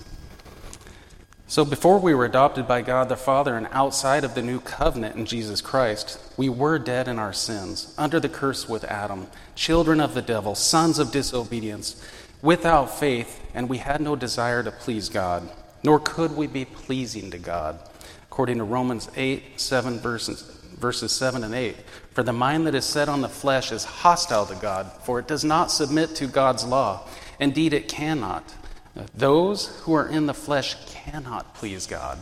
So, 1.49 1.63
before 1.63 1.97
we 1.99 2.13
were 2.13 2.25
adopted 2.25 2.67
by 2.67 2.81
God 2.81 3.07
the 3.07 3.15
Father 3.15 3.55
and 3.55 3.69
outside 3.71 4.25
of 4.25 4.35
the 4.35 4.41
new 4.41 4.59
covenant 4.59 5.15
in 5.15 5.25
Jesus 5.25 5.61
Christ, 5.61 6.19
we 6.35 6.49
were 6.49 6.77
dead 6.77 7.07
in 7.07 7.19
our 7.19 7.31
sins, 7.31 7.93
under 7.97 8.19
the 8.19 8.27
curse 8.27 8.67
with 8.67 8.83
Adam, 8.83 9.27
children 9.55 10.01
of 10.01 10.13
the 10.13 10.21
devil, 10.21 10.55
sons 10.55 10.99
of 10.99 11.13
disobedience, 11.13 12.05
without 12.41 12.99
faith, 12.99 13.41
and 13.53 13.69
we 13.69 13.77
had 13.77 14.01
no 14.01 14.17
desire 14.17 14.61
to 14.61 14.71
please 14.71 15.07
God, 15.07 15.49
nor 15.83 15.99
could 15.99 16.35
we 16.35 16.47
be 16.47 16.65
pleasing 16.65 17.31
to 17.31 17.37
God. 17.37 17.79
According 18.23 18.57
to 18.57 18.65
Romans 18.65 19.09
8, 19.15 19.57
7 19.57 19.99
verses, 19.99 20.41
verses 20.77 21.13
7 21.13 21.45
and 21.45 21.55
8. 21.55 21.77
For 22.17 22.23
the 22.23 22.33
mind 22.33 22.65
that 22.65 22.73
is 22.73 22.83
set 22.83 23.09
on 23.09 23.21
the 23.21 23.29
flesh 23.29 23.71
is 23.71 23.83
hostile 23.83 24.47
to 24.47 24.55
God, 24.55 24.91
for 25.03 25.19
it 25.19 25.27
does 25.27 25.43
not 25.43 25.69
submit 25.69 26.15
to 26.15 26.25
God's 26.25 26.65
law. 26.65 27.07
Indeed, 27.39 27.73
it 27.73 27.87
cannot. 27.87 28.55
Those 29.13 29.67
who 29.81 29.93
are 29.93 30.07
in 30.07 30.25
the 30.25 30.33
flesh 30.33 30.77
cannot 30.87 31.53
please 31.53 31.85
God. 31.85 32.17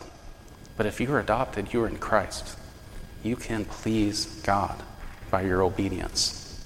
But 0.75 0.85
if 0.85 0.99
you 0.99 1.09
are 1.13 1.21
adopted, 1.21 1.71
you 1.71 1.81
are 1.81 1.87
in 1.87 1.95
Christ. 1.95 2.57
You 3.23 3.37
can 3.37 3.63
please 3.63 4.25
God 4.43 4.83
by 5.31 5.43
your 5.43 5.61
obedience. 5.61 6.61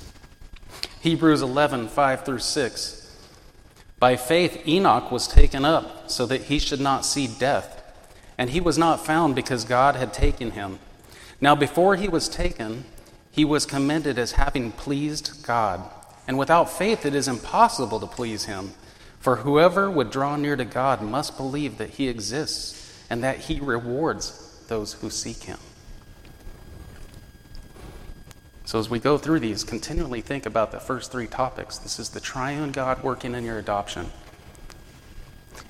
Hebrews 1.02 1.44
11, 1.44 1.90
5 1.90 2.26
through 2.26 2.40
6. 2.40 3.16
By 4.00 4.16
faith, 4.16 4.68
Enoch 4.68 5.12
was 5.12 5.28
taken 5.28 5.66
up 5.66 6.10
so 6.10 6.26
that 6.26 6.46
he 6.46 6.58
should 6.58 6.82
not 6.82 7.06
see 7.06 7.28
death, 7.28 7.94
and 8.40 8.50
he 8.50 8.60
was 8.60 8.80
not 8.80 9.06
found 9.06 9.36
because 9.36 9.66
God 9.66 9.96
had 9.96 10.16
taken 10.16 10.50
him. 10.50 10.80
Now, 11.40 11.54
before 11.54 11.96
he 11.96 12.08
was 12.08 12.28
taken, 12.28 12.86
he 13.32 13.46
was 13.46 13.66
commended 13.66 14.18
as 14.18 14.34
having 14.34 14.72
pleased 14.72 15.44
God. 15.44 15.84
And 16.28 16.38
without 16.38 16.70
faith, 16.70 17.06
it 17.06 17.16
is 17.16 17.28
impossible 17.28 18.00
to 18.00 18.08
please 18.08 18.46
him. 18.46 18.74
For 19.20 19.38
whoever 19.38 19.90
would 19.90 20.12
draw 20.12 20.36
near 20.36 20.56
to 20.56 20.66
God 20.66 21.02
must 21.02 21.38
believe 21.38 21.78
that 21.78 21.92
he 21.92 22.08
exists 22.08 23.06
and 23.10 23.24
that 23.24 23.40
he 23.40 23.60
rewards 23.60 24.64
those 24.68 24.94
who 24.94 25.10
seek 25.10 25.44
him. 25.44 25.58
So, 28.66 28.78
as 28.78 28.88
we 28.88 29.00
go 29.00 29.18
through 29.18 29.40
these, 29.40 29.64
continually 29.64 30.22
think 30.22 30.46
about 30.46 30.72
the 30.72 30.80
first 30.80 31.12
three 31.12 31.26
topics. 31.26 31.80
This 31.80 31.98
is 31.98 32.10
the 32.10 32.20
triune 32.20 32.72
God 32.72 33.02
working 33.02 33.34
in 33.34 33.44
your 33.44 33.58
adoption. 33.58 34.12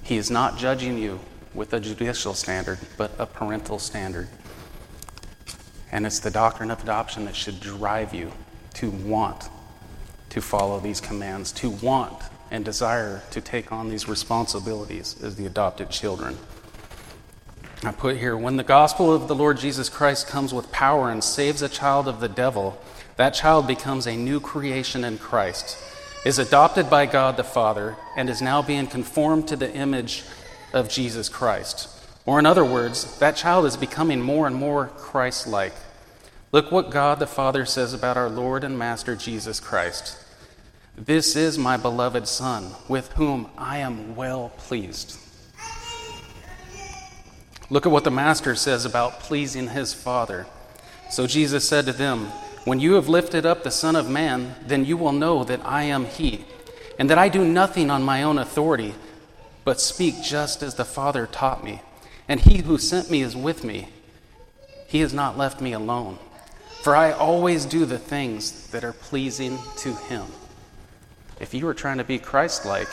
He 0.03 0.17
is 0.17 0.29
not 0.29 0.57
judging 0.57 0.97
you 0.97 1.21
with 1.53 1.73
a 1.73 1.79
judicial 1.79 2.33
standard, 2.33 2.79
but 2.97 3.11
a 3.17 3.25
parental 3.25 3.79
standard. 3.79 4.27
And 5.91 6.05
it's 6.05 6.19
the 6.19 6.31
doctrine 6.31 6.71
of 6.71 6.83
adoption 6.83 7.25
that 7.25 7.35
should 7.35 7.59
drive 7.59 8.13
you 8.13 8.31
to 8.75 8.89
want 8.89 9.49
to 10.29 10.41
follow 10.41 10.79
these 10.79 11.01
commands, 11.01 11.51
to 11.53 11.69
want 11.69 12.23
and 12.51 12.63
desire 12.63 13.23
to 13.31 13.41
take 13.41 13.71
on 13.71 13.89
these 13.89 14.07
responsibilities 14.07 15.21
as 15.23 15.35
the 15.35 15.45
adopted 15.45 15.89
children. 15.89 16.37
I 17.83 17.91
put 17.91 18.17
here 18.17 18.35
when 18.35 18.57
the 18.57 18.63
gospel 18.63 19.13
of 19.13 19.27
the 19.27 19.35
Lord 19.35 19.57
Jesus 19.57 19.87
Christ 19.89 20.27
comes 20.27 20.53
with 20.53 20.71
power 20.71 21.09
and 21.09 21.23
saves 21.23 21.61
a 21.61 21.69
child 21.69 22.07
of 22.07 22.19
the 22.19 22.27
devil, 22.27 22.79
that 23.15 23.33
child 23.33 23.67
becomes 23.67 24.05
a 24.05 24.17
new 24.17 24.39
creation 24.39 25.03
in 25.03 25.17
Christ, 25.17 25.77
is 26.25 26.39
adopted 26.39 26.89
by 26.89 27.05
God 27.05 27.37
the 27.37 27.43
Father, 27.43 27.95
and 28.17 28.29
is 28.29 28.41
now 28.41 28.61
being 28.61 28.87
conformed 28.87 29.47
to 29.47 29.55
the 29.55 29.73
image 29.73 30.23
of 30.73 30.89
Jesus 30.89 31.29
Christ. 31.29 31.87
Or, 32.29 32.37
in 32.37 32.45
other 32.45 32.63
words, 32.63 33.17
that 33.17 33.35
child 33.37 33.65
is 33.65 33.75
becoming 33.75 34.21
more 34.21 34.45
and 34.45 34.55
more 34.55 34.91
Christ 34.97 35.47
like. 35.47 35.73
Look 36.51 36.71
what 36.71 36.91
God 36.91 37.17
the 37.17 37.25
Father 37.25 37.65
says 37.65 37.91
about 37.91 38.17
our 38.17 38.29
Lord 38.29 38.63
and 38.63 38.77
Master 38.77 39.15
Jesus 39.15 39.59
Christ. 39.59 40.15
This 40.95 41.35
is 41.35 41.57
my 41.57 41.75
beloved 41.75 42.27
Son, 42.27 42.73
with 42.87 43.11
whom 43.13 43.49
I 43.57 43.79
am 43.79 44.15
well 44.15 44.49
pleased. 44.57 45.17
Look 47.71 47.87
at 47.87 47.91
what 47.91 48.03
the 48.03 48.11
Master 48.11 48.53
says 48.53 48.85
about 48.85 49.21
pleasing 49.21 49.69
his 49.69 49.95
Father. 49.95 50.45
So 51.09 51.25
Jesus 51.25 51.67
said 51.67 51.87
to 51.87 51.93
them, 51.93 52.25
When 52.63 52.79
you 52.79 52.93
have 52.93 53.09
lifted 53.09 53.43
up 53.43 53.63
the 53.63 53.71
Son 53.71 53.95
of 53.95 54.07
Man, 54.07 54.53
then 54.67 54.85
you 54.85 54.97
will 54.97 55.13
know 55.13 55.43
that 55.45 55.65
I 55.65 55.81
am 55.85 56.05
He, 56.05 56.45
and 56.99 57.09
that 57.09 57.17
I 57.17 57.27
do 57.27 57.43
nothing 57.43 57.89
on 57.89 58.03
my 58.03 58.21
own 58.21 58.37
authority, 58.37 58.93
but 59.65 59.81
speak 59.81 60.21
just 60.21 60.61
as 60.61 60.75
the 60.75 60.85
Father 60.85 61.25
taught 61.25 61.63
me. 61.63 61.81
And 62.29 62.39
He 62.39 62.59
who 62.59 62.77
sent 62.77 63.11
me 63.11 63.21
is 63.21 63.35
with 63.35 63.65
me. 63.65 63.89
He 64.87 65.01
has 65.01 65.13
not 65.13 65.37
left 65.37 65.59
me 65.59 65.73
alone, 65.73 66.17
for 66.81 66.95
I 66.95 67.11
always 67.11 67.65
do 67.65 67.85
the 67.85 67.99
things 67.99 68.67
that 68.69 68.85
are 68.85 68.93
pleasing 68.93 69.59
to 69.79 69.93
Him. 69.93 70.27
If 71.41 71.53
you 71.53 71.67
are 71.67 71.73
trying 71.73 71.97
to 71.97 72.03
be 72.05 72.19
Christ 72.19 72.65
like, 72.65 72.87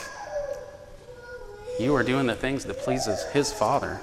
you 1.79 1.93
are 1.95 2.03
doing 2.03 2.25
the 2.25 2.35
things 2.35 2.65
that 2.65 2.77
pleases 2.77 3.23
his 3.25 3.53
Father. 3.53 3.99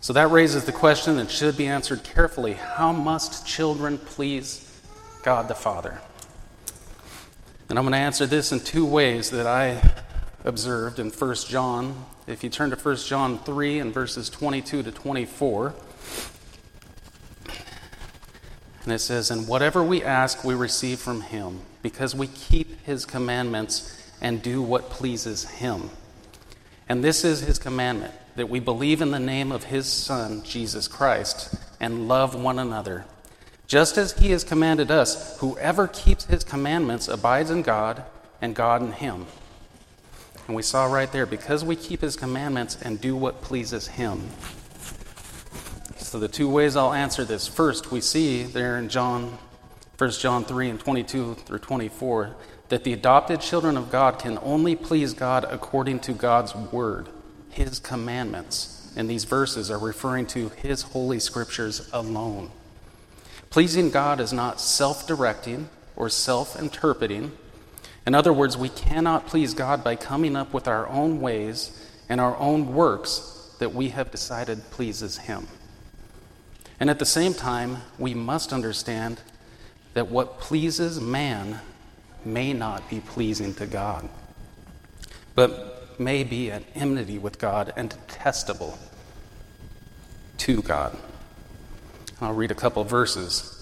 So 0.00 0.12
that 0.12 0.30
raises 0.30 0.64
the 0.64 0.72
question 0.72 1.16
that 1.16 1.30
should 1.30 1.56
be 1.56 1.66
answered 1.66 2.02
carefully 2.02 2.54
how 2.54 2.92
must 2.92 3.46
children 3.46 3.98
please 3.98 4.80
God 5.22 5.48
the 5.48 5.54
Father? 5.54 6.00
And 7.68 7.78
I'm 7.78 7.84
going 7.84 7.92
to 7.92 7.98
answer 7.98 8.26
this 8.26 8.52
in 8.52 8.60
two 8.60 8.86
ways 8.86 9.30
that 9.30 9.46
I 9.46 9.82
observed 10.46 10.98
in 11.00 11.10
1 11.10 11.34
John. 11.48 12.06
If 12.26 12.42
you 12.42 12.48
turn 12.48 12.70
to 12.70 12.76
1 12.76 12.96
John 12.96 13.38
3 13.40 13.80
and 13.80 13.92
verses 13.92 14.30
22 14.30 14.84
to 14.84 14.92
24, 14.92 15.74
and 18.84 18.92
it 18.92 19.00
says, 19.00 19.30
And 19.30 19.48
whatever 19.48 19.82
we 19.82 20.02
ask, 20.02 20.44
we 20.44 20.54
receive 20.54 21.00
from 21.00 21.20
him, 21.20 21.60
because 21.82 22.14
we 22.14 22.28
keep 22.28 22.80
his 22.84 23.04
commandments 23.04 23.92
and 24.20 24.40
do 24.40 24.62
what 24.62 24.88
pleases 24.88 25.44
him. 25.44 25.90
And 26.88 27.02
this 27.02 27.24
is 27.24 27.40
his 27.40 27.58
commandment 27.58 28.14
that 28.36 28.48
we 28.48 28.60
believe 28.60 29.02
in 29.02 29.10
the 29.10 29.18
name 29.18 29.50
of 29.50 29.64
his 29.64 29.86
Son, 29.86 30.44
Jesus 30.44 30.86
Christ, 30.86 31.54
and 31.80 32.06
love 32.06 32.40
one 32.40 32.60
another. 32.60 33.04
Just 33.66 33.98
as 33.98 34.12
he 34.12 34.30
has 34.30 34.44
commanded 34.44 34.92
us, 34.92 35.36
whoever 35.40 35.88
keeps 35.88 36.26
his 36.26 36.44
commandments 36.44 37.08
abides 37.08 37.50
in 37.50 37.62
God, 37.62 38.04
and 38.40 38.54
God 38.54 38.82
in 38.82 38.92
him. 38.92 39.26
And 40.46 40.54
we 40.54 40.62
saw 40.62 40.84
right 40.86 41.10
there, 41.10 41.26
because 41.26 41.64
we 41.64 41.76
keep 41.76 42.00
his 42.00 42.16
commandments 42.16 42.78
and 42.80 43.00
do 43.00 43.16
what 43.16 43.42
pleases 43.42 43.88
him. 43.88 44.28
So 45.96 46.18
the 46.18 46.28
two 46.28 46.48
ways 46.48 46.76
I'll 46.76 46.92
answer 46.92 47.24
this. 47.24 47.48
First, 47.48 47.90
we 47.90 48.00
see 48.00 48.44
there 48.44 48.78
in 48.78 48.88
John 48.88 49.38
1 49.98 50.10
John 50.10 50.44
3 50.44 50.68
and 50.70 50.78
22 50.80 51.34
through 51.34 51.58
24 51.58 52.36
that 52.68 52.84
the 52.84 52.92
adopted 52.92 53.40
children 53.40 53.78
of 53.78 53.90
God 53.90 54.18
can 54.18 54.38
only 54.42 54.76
please 54.76 55.14
God 55.14 55.44
according 55.44 56.00
to 56.00 56.12
God's 56.12 56.54
word, 56.54 57.08
his 57.50 57.78
commandments. 57.78 58.92
And 58.94 59.08
these 59.08 59.24
verses 59.24 59.70
are 59.70 59.78
referring 59.78 60.26
to 60.28 60.50
his 60.50 60.82
holy 60.82 61.18
scriptures 61.18 61.88
alone. 61.94 62.50
Pleasing 63.48 63.90
God 63.90 64.20
is 64.20 64.34
not 64.34 64.60
self 64.60 65.06
directing 65.06 65.70
or 65.94 66.10
self 66.10 66.60
interpreting. 66.60 67.32
In 68.06 68.14
other 68.14 68.32
words, 68.32 68.56
we 68.56 68.68
cannot 68.68 69.26
please 69.26 69.52
God 69.52 69.82
by 69.82 69.96
coming 69.96 70.36
up 70.36 70.54
with 70.54 70.68
our 70.68 70.86
own 70.88 71.20
ways 71.20 71.90
and 72.08 72.20
our 72.20 72.36
own 72.36 72.72
works 72.72 73.54
that 73.58 73.74
we 73.74 73.88
have 73.88 74.10
decided 74.10 74.70
pleases 74.70 75.18
him. 75.18 75.48
And 76.78 76.88
at 76.88 76.98
the 76.98 77.06
same 77.06 77.34
time, 77.34 77.78
we 77.98 78.14
must 78.14 78.52
understand 78.52 79.20
that 79.94 80.08
what 80.08 80.38
pleases 80.38 81.00
man 81.00 81.60
may 82.24 82.52
not 82.52 82.88
be 82.88 83.00
pleasing 83.00 83.54
to 83.54 83.66
God, 83.66 84.08
but 85.34 85.98
may 85.98 86.22
be 86.22 86.50
at 86.50 86.62
enmity 86.74 87.18
with 87.18 87.38
God 87.38 87.72
and 87.76 87.88
detestable 87.88 88.78
to 90.38 90.62
God. 90.62 90.96
I'll 92.20 92.34
read 92.34 92.50
a 92.50 92.54
couple 92.54 92.84
verses. 92.84 93.55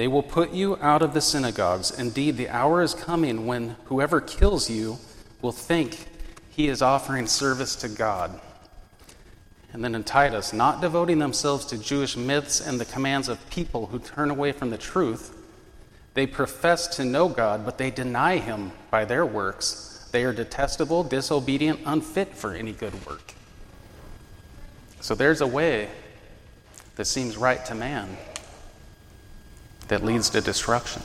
They 0.00 0.08
will 0.08 0.22
put 0.22 0.52
you 0.52 0.78
out 0.80 1.02
of 1.02 1.12
the 1.12 1.20
synagogues. 1.20 1.90
Indeed, 1.90 2.38
the 2.38 2.48
hour 2.48 2.80
is 2.80 2.94
coming 2.94 3.46
when 3.46 3.76
whoever 3.84 4.18
kills 4.22 4.70
you 4.70 4.96
will 5.42 5.52
think 5.52 6.06
he 6.48 6.68
is 6.68 6.80
offering 6.80 7.26
service 7.26 7.76
to 7.76 7.88
God. 7.90 8.40
And 9.74 9.84
then 9.84 9.94
in 9.94 10.02
Titus, 10.02 10.54
not 10.54 10.80
devoting 10.80 11.18
themselves 11.18 11.66
to 11.66 11.76
Jewish 11.76 12.16
myths 12.16 12.66
and 12.66 12.80
the 12.80 12.86
commands 12.86 13.28
of 13.28 13.50
people 13.50 13.88
who 13.88 13.98
turn 13.98 14.30
away 14.30 14.52
from 14.52 14.70
the 14.70 14.78
truth, 14.78 15.36
they 16.14 16.26
profess 16.26 16.86
to 16.96 17.04
know 17.04 17.28
God, 17.28 17.66
but 17.66 17.76
they 17.76 17.90
deny 17.90 18.38
Him 18.38 18.72
by 18.90 19.04
their 19.04 19.26
works. 19.26 20.08
They 20.12 20.24
are 20.24 20.32
detestable, 20.32 21.04
disobedient, 21.04 21.80
unfit 21.84 22.34
for 22.34 22.54
any 22.54 22.72
good 22.72 22.94
work. 23.04 23.34
So 25.02 25.14
there's 25.14 25.42
a 25.42 25.46
way 25.46 25.90
that 26.96 27.04
seems 27.04 27.36
right 27.36 27.62
to 27.66 27.74
man 27.74 28.16
that 29.90 30.04
leads 30.04 30.30
to 30.30 30.40
destruction. 30.40 31.02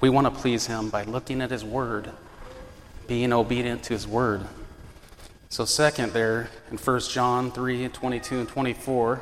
We 0.00 0.08
want 0.08 0.26
to 0.26 0.30
please 0.30 0.66
Him 0.66 0.88
by 0.88 1.04
looking 1.04 1.42
at 1.42 1.50
His 1.50 1.62
Word, 1.62 2.10
being 3.06 3.30
obedient 3.30 3.82
to 3.84 3.92
His 3.92 4.08
Word. 4.08 4.46
So, 5.50 5.66
second, 5.66 6.14
there 6.14 6.48
in 6.70 6.78
1 6.78 7.00
John 7.00 7.52
3 7.52 7.88
22 7.88 8.38
and 8.40 8.48
24, 8.48 9.20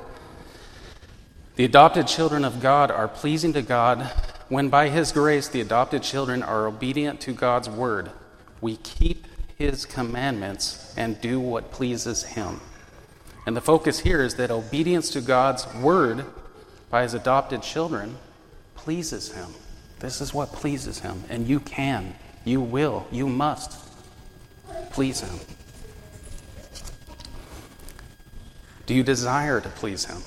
the 1.57 1.65
adopted 1.65 2.07
children 2.07 2.45
of 2.45 2.61
God 2.63 2.93
are 2.93 3.09
pleasing 3.09 3.53
to 3.55 3.63
God 3.63 4.03
when 4.49 4.69
by 4.69 4.89
His 4.89 5.11
grace 5.11 5.49
the 5.49 5.61
adopted 5.61 6.05
children 6.05 6.41
are 6.41 6.69
obedient 6.69 7.21
to 7.23 7.33
God's 7.33 7.69
word. 7.69 8.13
We 8.61 8.77
keep 8.77 9.27
his 9.57 9.85
commandments 9.87 10.95
and 10.97 11.21
do 11.21 11.41
what 11.41 11.73
pleases 11.73 12.23
him. 12.23 12.61
And 13.45 13.57
the 13.57 13.61
focus 13.61 14.01
here 14.01 14.23
is 14.23 14.37
that 14.37 14.51
obedience 14.51 15.11
to 15.11 15.21
God's 15.21 15.67
word 15.75 16.25
by 16.91 17.03
his 17.03 17.15
adopted 17.15 17.63
children 17.63 18.17
pleases 18.75 19.33
him. 19.33 19.49
This 20.01 20.21
is 20.21 20.35
what 20.35 20.53
pleases 20.53 21.01
him. 21.01 21.25
And 21.29 21.49
you 21.49 21.61
can, 21.61 22.15
you 22.45 22.61
will, 22.61 23.07
you 23.11 23.29
must 23.29 23.89
please 24.91 25.21
him. 25.21 25.41
Do 28.87 28.95
you 28.95 29.03
desire 29.03 29.61
to 29.61 29.69
please 29.71 30.05
him? 30.05 30.23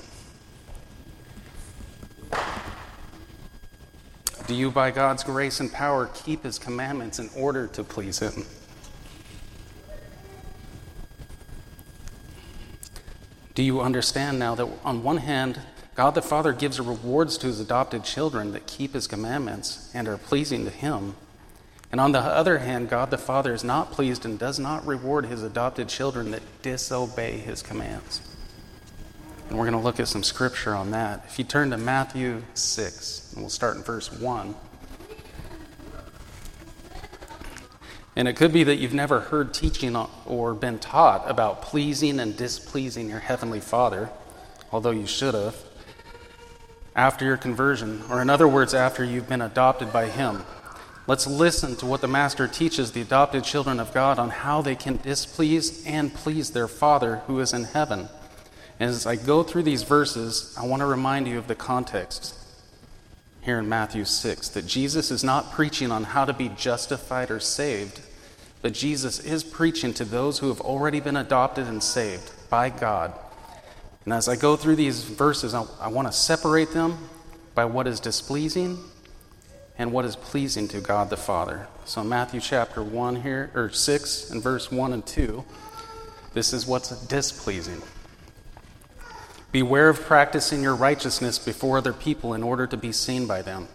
Do 4.48 4.54
you, 4.54 4.70
by 4.70 4.90
God's 4.90 5.22
grace 5.22 5.60
and 5.60 5.70
power, 5.70 6.10
keep 6.14 6.42
his 6.42 6.58
commandments 6.58 7.18
in 7.18 7.28
order 7.36 7.66
to 7.68 7.84
please 7.84 8.18
him? 8.18 8.46
Do 13.54 13.62
you 13.62 13.80
understand 13.80 14.38
now 14.38 14.54
that 14.54 14.66
on 14.84 15.02
one 15.02 15.18
hand, 15.18 15.60
God 15.98 16.14
the 16.14 16.22
Father 16.22 16.52
gives 16.52 16.78
rewards 16.78 17.36
to 17.38 17.48
his 17.48 17.58
adopted 17.58 18.04
children 18.04 18.52
that 18.52 18.68
keep 18.68 18.94
his 18.94 19.08
commandments 19.08 19.90
and 19.92 20.06
are 20.06 20.16
pleasing 20.16 20.64
to 20.64 20.70
him? 20.70 21.16
And 21.90 22.00
on 22.00 22.12
the 22.12 22.20
other 22.20 22.58
hand, 22.58 22.88
God 22.88 23.10
the 23.10 23.18
Father 23.18 23.52
is 23.52 23.64
not 23.64 23.90
pleased 23.90 24.24
and 24.24 24.38
does 24.38 24.60
not 24.60 24.86
reward 24.86 25.26
his 25.26 25.42
adopted 25.42 25.88
children 25.88 26.30
that 26.30 26.62
disobey 26.62 27.38
his 27.38 27.62
commands. 27.62 28.20
And 29.48 29.58
we're 29.58 29.64
going 29.64 29.76
to 29.76 29.84
look 29.84 29.98
at 29.98 30.06
some 30.06 30.22
scripture 30.22 30.72
on 30.72 30.92
that. 30.92 31.24
If 31.26 31.36
you 31.36 31.44
turn 31.44 31.70
to 31.70 31.76
Matthew 31.76 32.44
6, 32.54 33.32
and 33.32 33.42
we'll 33.42 33.50
start 33.50 33.76
in 33.76 33.82
verse 33.82 34.12
1. 34.12 34.54
And 38.14 38.28
it 38.28 38.36
could 38.36 38.52
be 38.52 38.62
that 38.62 38.76
you've 38.76 38.94
never 38.94 39.18
heard 39.18 39.52
teaching 39.52 39.96
or 40.26 40.54
been 40.54 40.78
taught 40.78 41.28
about 41.28 41.62
pleasing 41.62 42.20
and 42.20 42.36
displeasing 42.36 43.08
your 43.08 43.18
Heavenly 43.18 43.58
Father, 43.58 44.10
although 44.70 44.92
you 44.92 45.08
should 45.08 45.34
have, 45.34 45.56
after 46.98 47.24
your 47.24 47.36
conversion, 47.36 48.02
or 48.10 48.20
in 48.20 48.28
other 48.28 48.48
words, 48.48 48.74
after 48.74 49.04
you've 49.04 49.28
been 49.28 49.40
adopted 49.40 49.92
by 49.92 50.06
Him. 50.08 50.44
Let's 51.06 51.28
listen 51.28 51.76
to 51.76 51.86
what 51.86 52.00
the 52.00 52.08
Master 52.08 52.48
teaches 52.48 52.90
the 52.90 53.00
adopted 53.00 53.44
children 53.44 53.78
of 53.78 53.94
God 53.94 54.18
on 54.18 54.30
how 54.30 54.62
they 54.62 54.74
can 54.74 54.96
displease 54.96 55.86
and 55.86 56.12
please 56.12 56.50
their 56.50 56.66
Father 56.66 57.18
who 57.28 57.38
is 57.38 57.52
in 57.52 57.64
heaven. 57.64 58.08
And 58.80 58.90
as 58.90 59.06
I 59.06 59.14
go 59.14 59.44
through 59.44 59.62
these 59.62 59.84
verses, 59.84 60.52
I 60.58 60.66
want 60.66 60.80
to 60.80 60.86
remind 60.86 61.28
you 61.28 61.38
of 61.38 61.46
the 61.46 61.54
context 61.54 62.34
here 63.42 63.60
in 63.60 63.68
Matthew 63.68 64.04
6 64.04 64.48
that 64.48 64.66
Jesus 64.66 65.12
is 65.12 65.22
not 65.22 65.52
preaching 65.52 65.92
on 65.92 66.02
how 66.02 66.24
to 66.24 66.32
be 66.32 66.48
justified 66.48 67.30
or 67.30 67.38
saved, 67.38 68.00
but 68.60 68.74
Jesus 68.74 69.20
is 69.20 69.44
preaching 69.44 69.94
to 69.94 70.04
those 70.04 70.40
who 70.40 70.48
have 70.48 70.60
already 70.60 70.98
been 70.98 71.16
adopted 71.16 71.68
and 71.68 71.80
saved 71.80 72.32
by 72.50 72.70
God. 72.70 73.14
And 74.08 74.14
as 74.14 74.26
I 74.26 74.36
go 74.36 74.56
through 74.56 74.76
these 74.76 75.04
verses, 75.04 75.52
I, 75.52 75.66
I 75.78 75.88
want 75.88 76.08
to 76.08 76.12
separate 76.12 76.72
them 76.72 76.96
by 77.54 77.66
what 77.66 77.86
is 77.86 78.00
displeasing 78.00 78.78
and 79.76 79.92
what 79.92 80.06
is 80.06 80.16
pleasing 80.16 80.66
to 80.68 80.80
God 80.80 81.10
the 81.10 81.18
Father. 81.18 81.68
So, 81.84 82.02
Matthew 82.02 82.40
chapter 82.40 82.82
1 82.82 83.16
here, 83.16 83.50
or 83.54 83.68
6, 83.68 84.30
and 84.30 84.42
verse 84.42 84.72
1 84.72 84.94
and 84.94 85.04
2, 85.04 85.44
this 86.32 86.54
is 86.54 86.66
what's 86.66 86.88
displeasing. 87.04 87.82
Beware 89.52 89.90
of 89.90 90.00
practicing 90.00 90.62
your 90.62 90.74
righteousness 90.74 91.38
before 91.38 91.76
other 91.76 91.92
people 91.92 92.32
in 92.32 92.42
order 92.42 92.66
to 92.66 92.78
be 92.78 92.92
seen 92.92 93.26
by 93.26 93.42
them 93.42 93.68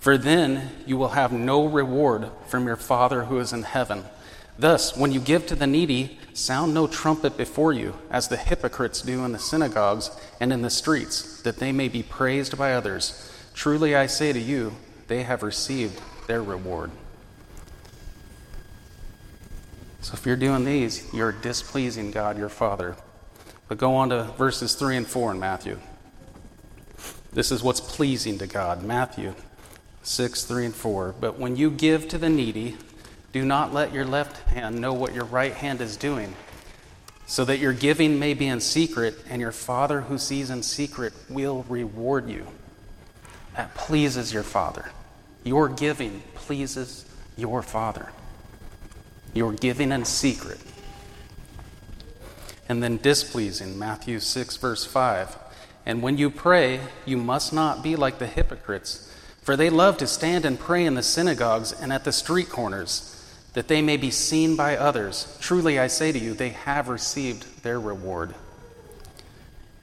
for 0.00 0.16
then 0.16 0.70
you 0.86 0.96
will 0.96 1.10
have 1.10 1.30
no 1.30 1.66
reward 1.66 2.30
from 2.46 2.66
your 2.66 2.76
Father 2.76 3.24
who 3.24 3.38
is 3.38 3.52
in 3.52 3.62
heaven. 3.62 4.06
Thus, 4.60 4.94
when 4.94 5.10
you 5.10 5.20
give 5.20 5.46
to 5.46 5.56
the 5.56 5.66
needy, 5.66 6.18
sound 6.34 6.74
no 6.74 6.86
trumpet 6.86 7.38
before 7.38 7.72
you, 7.72 7.94
as 8.10 8.28
the 8.28 8.36
hypocrites 8.36 9.00
do 9.00 9.24
in 9.24 9.32
the 9.32 9.38
synagogues 9.38 10.10
and 10.38 10.52
in 10.52 10.60
the 10.60 10.68
streets, 10.68 11.40
that 11.40 11.56
they 11.56 11.72
may 11.72 11.88
be 11.88 12.02
praised 12.02 12.58
by 12.58 12.74
others. 12.74 13.32
Truly 13.54 13.96
I 13.96 14.06
say 14.06 14.34
to 14.34 14.38
you, 14.38 14.74
they 15.08 15.22
have 15.22 15.42
received 15.42 15.98
their 16.26 16.42
reward. 16.42 16.90
So 20.02 20.12
if 20.12 20.26
you're 20.26 20.36
doing 20.36 20.66
these, 20.66 21.10
you're 21.14 21.32
displeasing 21.32 22.10
God 22.10 22.36
your 22.36 22.50
Father. 22.50 22.96
But 23.66 23.78
go 23.78 23.94
on 23.94 24.10
to 24.10 24.24
verses 24.36 24.74
3 24.74 24.98
and 24.98 25.06
4 25.06 25.32
in 25.32 25.40
Matthew. 25.40 25.78
This 27.32 27.50
is 27.50 27.62
what's 27.62 27.80
pleasing 27.80 28.36
to 28.36 28.46
God. 28.46 28.82
Matthew 28.82 29.34
6, 30.02 30.44
3, 30.44 30.66
and 30.66 30.74
4. 30.74 31.14
But 31.18 31.38
when 31.38 31.56
you 31.56 31.70
give 31.70 32.08
to 32.08 32.18
the 32.18 32.28
needy, 32.28 32.76
do 33.32 33.44
not 33.44 33.72
let 33.72 33.92
your 33.92 34.04
left 34.04 34.48
hand 34.48 34.80
know 34.80 34.92
what 34.92 35.14
your 35.14 35.24
right 35.24 35.52
hand 35.52 35.80
is 35.80 35.96
doing, 35.96 36.34
so 37.26 37.44
that 37.44 37.58
your 37.58 37.72
giving 37.72 38.18
may 38.18 38.34
be 38.34 38.46
in 38.46 38.60
secret, 38.60 39.16
and 39.28 39.40
your 39.40 39.52
Father 39.52 40.02
who 40.02 40.18
sees 40.18 40.50
in 40.50 40.62
secret 40.62 41.12
will 41.28 41.64
reward 41.68 42.28
you. 42.28 42.46
That 43.56 43.74
pleases 43.74 44.32
your 44.32 44.42
Father. 44.42 44.90
Your 45.44 45.68
giving 45.68 46.22
pleases 46.34 47.04
your 47.36 47.62
Father. 47.62 48.10
Your 49.32 49.52
giving 49.52 49.92
in 49.92 50.04
secret. 50.04 50.58
And 52.68 52.82
then 52.82 52.98
displeasing, 52.98 53.78
Matthew 53.78 54.20
6, 54.20 54.56
verse 54.56 54.84
5. 54.84 55.36
And 55.86 56.02
when 56.02 56.18
you 56.18 56.30
pray, 56.30 56.80
you 57.04 57.16
must 57.16 57.52
not 57.52 57.82
be 57.82 57.96
like 57.96 58.18
the 58.18 58.26
hypocrites 58.26 59.10
for 59.42 59.56
they 59.56 59.70
love 59.70 59.96
to 59.98 60.06
stand 60.06 60.44
and 60.44 60.58
pray 60.58 60.84
in 60.84 60.94
the 60.94 61.02
synagogues 61.02 61.72
and 61.72 61.92
at 61.92 62.04
the 62.04 62.12
street 62.12 62.48
corners, 62.48 63.19
that 63.52 63.68
they 63.68 63.82
may 63.82 63.96
be 63.96 64.10
seen 64.10 64.56
by 64.56 64.76
others. 64.76 65.36
Truly 65.40 65.78
I 65.78 65.88
say 65.88 66.12
to 66.12 66.18
you, 66.18 66.34
they 66.34 66.50
have 66.50 66.88
received 66.88 67.62
their 67.62 67.80
reward. 67.80 68.34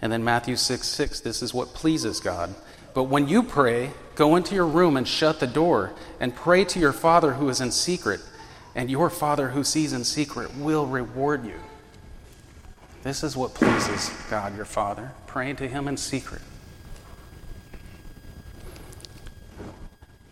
And 0.01 0.11
then 0.11 0.23
Matthew 0.23 0.55
6 0.55 0.87
6, 0.87 1.19
this 1.21 1.41
is 1.41 1.53
what 1.53 1.73
pleases 1.73 2.19
God. 2.19 2.53
But 2.93 3.03
when 3.05 3.27
you 3.27 3.43
pray, 3.43 3.91
go 4.15 4.35
into 4.35 4.55
your 4.55 4.67
room 4.67 4.97
and 4.97 5.07
shut 5.07 5.39
the 5.39 5.47
door, 5.47 5.93
and 6.19 6.35
pray 6.35 6.63
to 6.65 6.79
your 6.79 6.93
Father 6.93 7.33
who 7.33 7.49
is 7.49 7.61
in 7.61 7.71
secret, 7.71 8.21
and 8.75 8.89
your 8.89 9.09
Father 9.09 9.49
who 9.49 9.63
sees 9.63 9.93
in 9.93 10.03
secret 10.03 10.55
will 10.55 10.85
reward 10.85 11.45
you. 11.45 11.59
This 13.03 13.23
is 13.23 13.37
what 13.37 13.53
pleases 13.53 14.09
God 14.29 14.55
your 14.55 14.65
Father, 14.65 15.11
praying 15.27 15.57
to 15.57 15.67
Him 15.67 15.87
in 15.87 15.97
secret. 15.97 16.41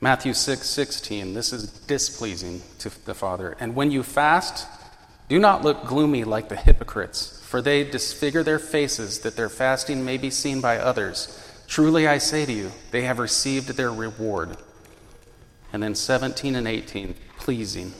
Matthew 0.05 0.35
6 0.35 0.69
16, 0.69 1.33
this 1.33 1.51
is 1.51 1.67
displeasing 1.67 2.61
to 2.77 2.91
the 3.05 3.15
Father. 3.15 3.57
And 3.59 3.73
when 3.73 3.89
you 3.89 4.03
fast, 4.03 4.67
do 5.29 5.39
not 5.39 5.63
look 5.63 5.87
gloomy 5.87 6.23
like 6.23 6.47
the 6.47 6.55
hypocrites, 6.55 7.41
for 7.43 7.59
they 7.59 7.83
disfigure 7.83 8.43
their 8.43 8.59
faces 8.59 9.21
that 9.21 9.35
their 9.35 9.49
fasting 9.49 10.05
may 10.05 10.17
be 10.17 10.29
seen 10.29 10.61
by 10.61 10.77
others. 10.77 11.51
Truly 11.65 12.07
I 12.07 12.19
say 12.19 12.45
to 12.45 12.53
you, 12.53 12.71
they 12.91 13.01
have 13.01 13.17
received 13.17 13.69
their 13.69 13.91
reward. 13.91 14.57
And 15.73 15.81
then 15.81 15.95
17 15.95 16.53
and 16.53 16.67
18, 16.67 17.15
pleasing. 17.39 17.91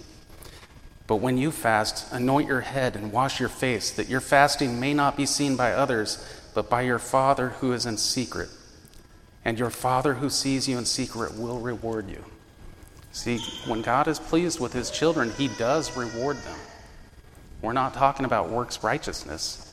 But 1.07 1.15
when 1.15 1.39
you 1.39 1.49
fast, 1.49 2.05
anoint 2.13 2.47
your 2.47 2.61
head 2.61 2.95
and 2.95 3.11
wash 3.11 3.39
your 3.39 3.49
face, 3.49 3.89
that 3.89 4.09
your 4.09 4.21
fasting 4.21 4.79
may 4.79 4.93
not 4.93 5.17
be 5.17 5.25
seen 5.25 5.55
by 5.55 5.71
others, 5.71 6.23
but 6.53 6.69
by 6.69 6.83
your 6.83 6.99
Father 6.99 7.49
who 7.61 7.73
is 7.73 7.87
in 7.87 7.97
secret 7.97 8.49
and 9.45 9.59
your 9.59 9.69
Father 9.69 10.15
who 10.15 10.29
sees 10.29 10.67
you 10.67 10.77
in 10.77 10.85
secret 10.85 11.37
will 11.37 11.59
reward 11.59 12.09
you. 12.09 12.25
See, 13.11 13.37
when 13.67 13.81
God 13.81 14.07
is 14.07 14.19
pleased 14.19 14.59
with 14.59 14.73
his 14.73 14.91
children, 14.91 15.31
he 15.37 15.47
does 15.47 15.95
reward 15.95 16.37
them. 16.37 16.57
We're 17.61 17.73
not 17.73 17.93
talking 17.93 18.25
about 18.25 18.49
works 18.49 18.83
righteousness, 18.83 19.71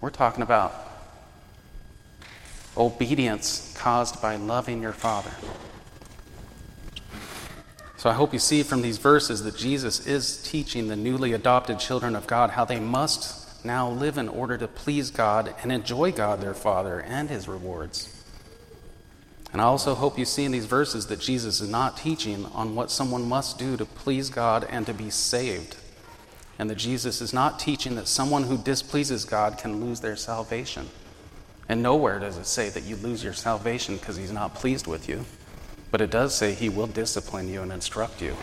we're 0.00 0.10
talking 0.10 0.42
about 0.42 0.72
obedience 2.76 3.74
caused 3.78 4.20
by 4.20 4.36
loving 4.36 4.82
your 4.82 4.92
Father. 4.92 5.30
So 7.96 8.10
I 8.10 8.12
hope 8.12 8.34
you 8.34 8.38
see 8.38 8.62
from 8.62 8.82
these 8.82 8.98
verses 8.98 9.44
that 9.44 9.56
Jesus 9.56 10.06
is 10.06 10.42
teaching 10.42 10.88
the 10.88 10.96
newly 10.96 11.32
adopted 11.32 11.78
children 11.78 12.14
of 12.14 12.26
God 12.26 12.50
how 12.50 12.66
they 12.66 12.78
must 12.78 13.64
now 13.64 13.88
live 13.88 14.18
in 14.18 14.28
order 14.28 14.58
to 14.58 14.68
please 14.68 15.10
God 15.10 15.54
and 15.62 15.72
enjoy 15.72 16.12
God, 16.12 16.42
their 16.42 16.52
Father, 16.52 17.00
and 17.00 17.30
his 17.30 17.48
rewards. 17.48 18.23
And 19.54 19.62
I 19.62 19.66
also 19.66 19.94
hope 19.94 20.18
you 20.18 20.24
see 20.24 20.44
in 20.44 20.50
these 20.50 20.66
verses 20.66 21.06
that 21.06 21.20
Jesus 21.20 21.60
is 21.60 21.68
not 21.68 21.96
teaching 21.96 22.46
on 22.46 22.74
what 22.74 22.90
someone 22.90 23.28
must 23.28 23.56
do 23.56 23.76
to 23.76 23.84
please 23.84 24.28
God 24.28 24.66
and 24.68 24.84
to 24.86 24.92
be 24.92 25.10
saved. 25.10 25.76
And 26.58 26.68
that 26.68 26.74
Jesus 26.74 27.20
is 27.20 27.32
not 27.32 27.60
teaching 27.60 27.94
that 27.94 28.08
someone 28.08 28.42
who 28.42 28.58
displeases 28.58 29.24
God 29.24 29.56
can 29.56 29.80
lose 29.80 30.00
their 30.00 30.16
salvation. 30.16 30.88
And 31.68 31.84
nowhere 31.84 32.18
does 32.18 32.36
it 32.36 32.46
say 32.46 32.68
that 32.70 32.82
you 32.82 32.96
lose 32.96 33.22
your 33.22 33.32
salvation 33.32 33.94
because 33.96 34.16
he's 34.16 34.32
not 34.32 34.56
pleased 34.56 34.88
with 34.88 35.08
you. 35.08 35.24
But 35.92 36.00
it 36.00 36.10
does 36.10 36.34
say 36.34 36.52
he 36.52 36.68
will 36.68 36.88
discipline 36.88 37.48
you 37.48 37.62
and 37.62 37.70
instruct 37.70 38.20
you. 38.20 38.34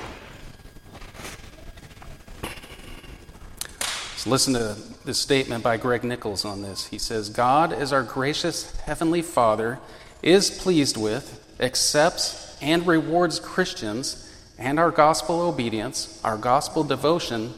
So 4.15 4.30
listen 4.30 4.54
to 4.54 4.78
this 5.04 5.19
statement 5.19 5.62
by 5.62 5.76
Greg 5.76 6.06
Nichols 6.06 6.45
on 6.45 6.62
this. 6.62 6.86
He 6.86 6.97
says, 6.97 7.28
God 7.28 7.74
is 7.74 7.91
our 7.91 8.04
gracious 8.04 8.80
Heavenly 8.80 9.21
Father 9.21 9.80
is 10.22 10.52
pleased 10.52 10.98
with, 10.98 11.44
accepts, 11.60 12.58
and 12.62 12.86
rewards 12.86 13.40
Christians 13.40 14.28
and 14.58 14.80
our 14.80 14.92
gospel 14.92 15.42
obedience, 15.42 16.22
our 16.24 16.38
gospel 16.38 16.84
devotion, 16.84 17.54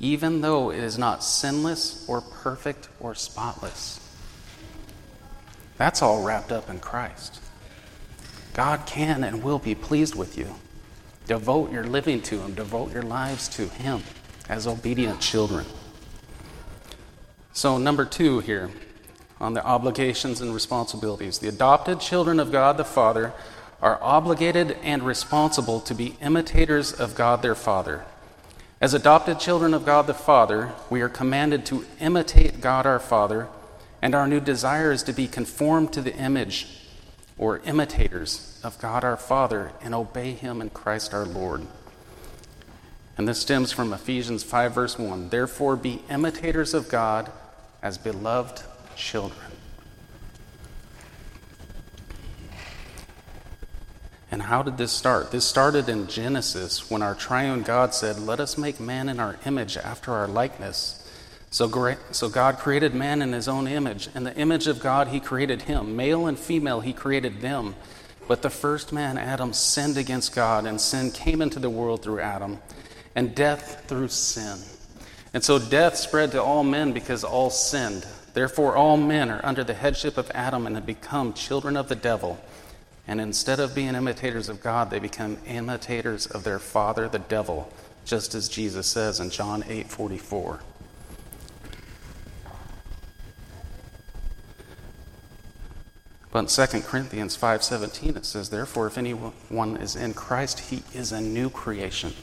even 0.00 0.40
though 0.40 0.70
it 0.70 0.80
is 0.80 0.98
not 0.98 1.22
sinless 1.22 2.08
or 2.08 2.20
perfect 2.20 2.88
or 2.98 3.14
spotless. 3.14 4.00
That's 5.76 6.02
all 6.02 6.24
wrapped 6.24 6.52
up 6.52 6.68
in 6.68 6.80
Christ. 6.80 7.40
God 8.54 8.84
can 8.86 9.22
and 9.22 9.42
will 9.42 9.58
be 9.58 9.74
pleased 9.74 10.14
with 10.14 10.36
you. 10.36 10.54
Devote 11.26 11.70
your 11.70 11.84
living 11.84 12.20
to 12.22 12.40
Him, 12.40 12.54
devote 12.54 12.92
your 12.92 13.02
lives 13.02 13.48
to 13.50 13.68
Him 13.68 14.02
as 14.48 14.66
obedient 14.66 15.20
children. 15.20 15.64
So, 17.52 17.78
number 17.78 18.04
two 18.04 18.40
here 18.40 18.70
on 19.40 19.54
the 19.54 19.64
obligations 19.64 20.40
and 20.40 20.52
responsibilities. 20.52 21.38
The 21.38 21.48
adopted 21.48 22.00
children 22.00 22.38
of 22.38 22.52
God 22.52 22.76
the 22.76 22.84
Father 22.84 23.32
are 23.80 23.98
obligated 24.02 24.76
and 24.82 25.02
responsible 25.02 25.80
to 25.80 25.94
be 25.94 26.16
imitators 26.20 26.92
of 26.92 27.14
God 27.14 27.40
their 27.40 27.54
Father. 27.54 28.04
As 28.80 28.94
adopted 28.94 29.40
children 29.40 29.74
of 29.74 29.86
God 29.86 30.06
the 30.06 30.14
Father, 30.14 30.72
we 30.90 31.00
are 31.00 31.08
commanded 31.08 31.64
to 31.66 31.86
imitate 31.98 32.60
God 32.60 32.86
our 32.86 32.98
Father, 32.98 33.48
and 34.02 34.14
our 34.14 34.26
new 34.26 34.40
desire 34.40 34.92
is 34.92 35.02
to 35.04 35.12
be 35.12 35.26
conformed 35.26 35.92
to 35.94 36.02
the 36.02 36.16
image 36.16 36.66
or 37.38 37.58
imitators 37.60 38.60
of 38.62 38.78
God 38.78 39.04
our 39.04 39.16
Father 39.16 39.72
and 39.82 39.94
obey 39.94 40.32
Him 40.32 40.60
in 40.60 40.70
Christ 40.70 41.14
our 41.14 41.24
Lord. 41.24 41.66
And 43.16 43.28
this 43.28 43.40
stems 43.40 43.72
from 43.72 43.92
Ephesians 43.92 44.42
5, 44.42 44.74
verse 44.74 44.98
1. 44.98 45.28
Therefore, 45.28 45.76
be 45.76 46.02
imitators 46.08 46.72
of 46.74 46.88
God 46.88 47.30
as 47.82 47.98
beloved 47.98 48.62
children. 49.00 49.50
And 54.30 54.42
how 54.42 54.62
did 54.62 54.78
this 54.78 54.92
start? 54.92 55.32
This 55.32 55.44
started 55.44 55.88
in 55.88 56.06
Genesis 56.06 56.88
when 56.88 57.02
our 57.02 57.16
triune 57.16 57.62
God 57.62 57.94
said, 57.94 58.20
Let 58.20 58.38
us 58.38 58.56
make 58.56 58.78
man 58.78 59.08
in 59.08 59.18
our 59.18 59.36
image 59.44 59.76
after 59.76 60.12
our 60.12 60.28
likeness. 60.28 60.96
So, 61.50 61.96
so 62.12 62.28
God 62.28 62.58
created 62.58 62.94
man 62.94 63.22
in 63.22 63.32
his 63.32 63.48
own 63.48 63.66
image. 63.66 64.08
In 64.14 64.22
the 64.22 64.36
image 64.36 64.68
of 64.68 64.78
God, 64.78 65.08
he 65.08 65.18
created 65.18 65.62
him. 65.62 65.96
Male 65.96 66.28
and 66.28 66.38
female, 66.38 66.80
he 66.80 66.92
created 66.92 67.40
them. 67.40 67.74
But 68.28 68.42
the 68.42 68.50
first 68.50 68.92
man, 68.92 69.18
Adam, 69.18 69.52
sinned 69.52 69.96
against 69.96 70.32
God, 70.32 70.64
and 70.64 70.80
sin 70.80 71.10
came 71.10 71.42
into 71.42 71.58
the 71.58 71.68
world 71.68 72.04
through 72.04 72.20
Adam, 72.20 72.60
and 73.16 73.34
death 73.34 73.86
through 73.88 74.08
sin. 74.08 74.58
And 75.34 75.42
so 75.42 75.58
death 75.58 75.96
spread 75.96 76.30
to 76.32 76.42
all 76.42 76.62
men 76.62 76.92
because 76.92 77.24
all 77.24 77.50
sinned. 77.50 78.06
Therefore, 78.32 78.76
all 78.76 78.96
men 78.96 79.30
are 79.30 79.44
under 79.44 79.64
the 79.64 79.74
headship 79.74 80.16
of 80.16 80.30
Adam 80.32 80.66
and 80.66 80.76
have 80.76 80.86
become 80.86 81.32
children 81.32 81.76
of 81.76 81.88
the 81.88 81.96
devil. 81.96 82.42
And 83.06 83.20
instead 83.20 83.58
of 83.58 83.74
being 83.74 83.94
imitators 83.94 84.48
of 84.48 84.62
God, 84.62 84.90
they 84.90 85.00
become 85.00 85.38
imitators 85.46 86.26
of 86.26 86.44
their 86.44 86.58
father, 86.58 87.08
the 87.08 87.18
devil, 87.18 87.72
just 88.04 88.34
as 88.34 88.48
Jesus 88.48 88.86
says 88.86 89.18
in 89.18 89.30
John 89.30 89.64
8 89.66 89.88
44. 89.88 90.60
But 96.32 96.38
in 96.40 96.46
2 96.46 96.82
Corinthians 96.82 97.36
5:17 97.36 98.16
it 98.16 98.24
says 98.24 98.50
therefore 98.50 98.86
if 98.86 98.96
anyone 98.96 99.76
is 99.76 99.96
in 99.96 100.14
Christ 100.14 100.60
he 100.70 100.82
is 100.94 101.10
a 101.10 101.20
new 101.20 101.50
creation. 101.50 102.14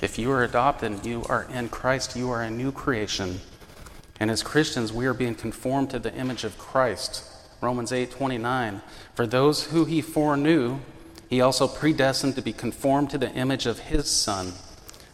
If 0.00 0.18
you 0.18 0.30
are 0.32 0.42
adopted 0.42 1.04
you 1.04 1.24
are 1.28 1.46
in 1.52 1.68
Christ 1.68 2.16
you 2.16 2.30
are 2.30 2.42
a 2.42 2.50
new 2.50 2.72
creation. 2.72 3.40
And 4.18 4.30
as 4.30 4.42
Christians 4.42 4.92
we 4.92 5.06
are 5.06 5.14
being 5.14 5.34
conformed 5.34 5.90
to 5.90 5.98
the 5.98 6.14
image 6.14 6.44
of 6.44 6.58
Christ. 6.58 7.24
Romans 7.60 7.92
8:29 7.92 8.82
For 9.14 9.26
those 9.26 9.64
who 9.64 9.84
he 9.84 10.00
foreknew 10.00 10.78
he 11.28 11.40
also 11.40 11.66
predestined 11.66 12.36
to 12.36 12.42
be 12.42 12.52
conformed 12.52 13.10
to 13.10 13.18
the 13.18 13.32
image 13.32 13.66
of 13.66 13.80
his 13.80 14.08
son. 14.08 14.54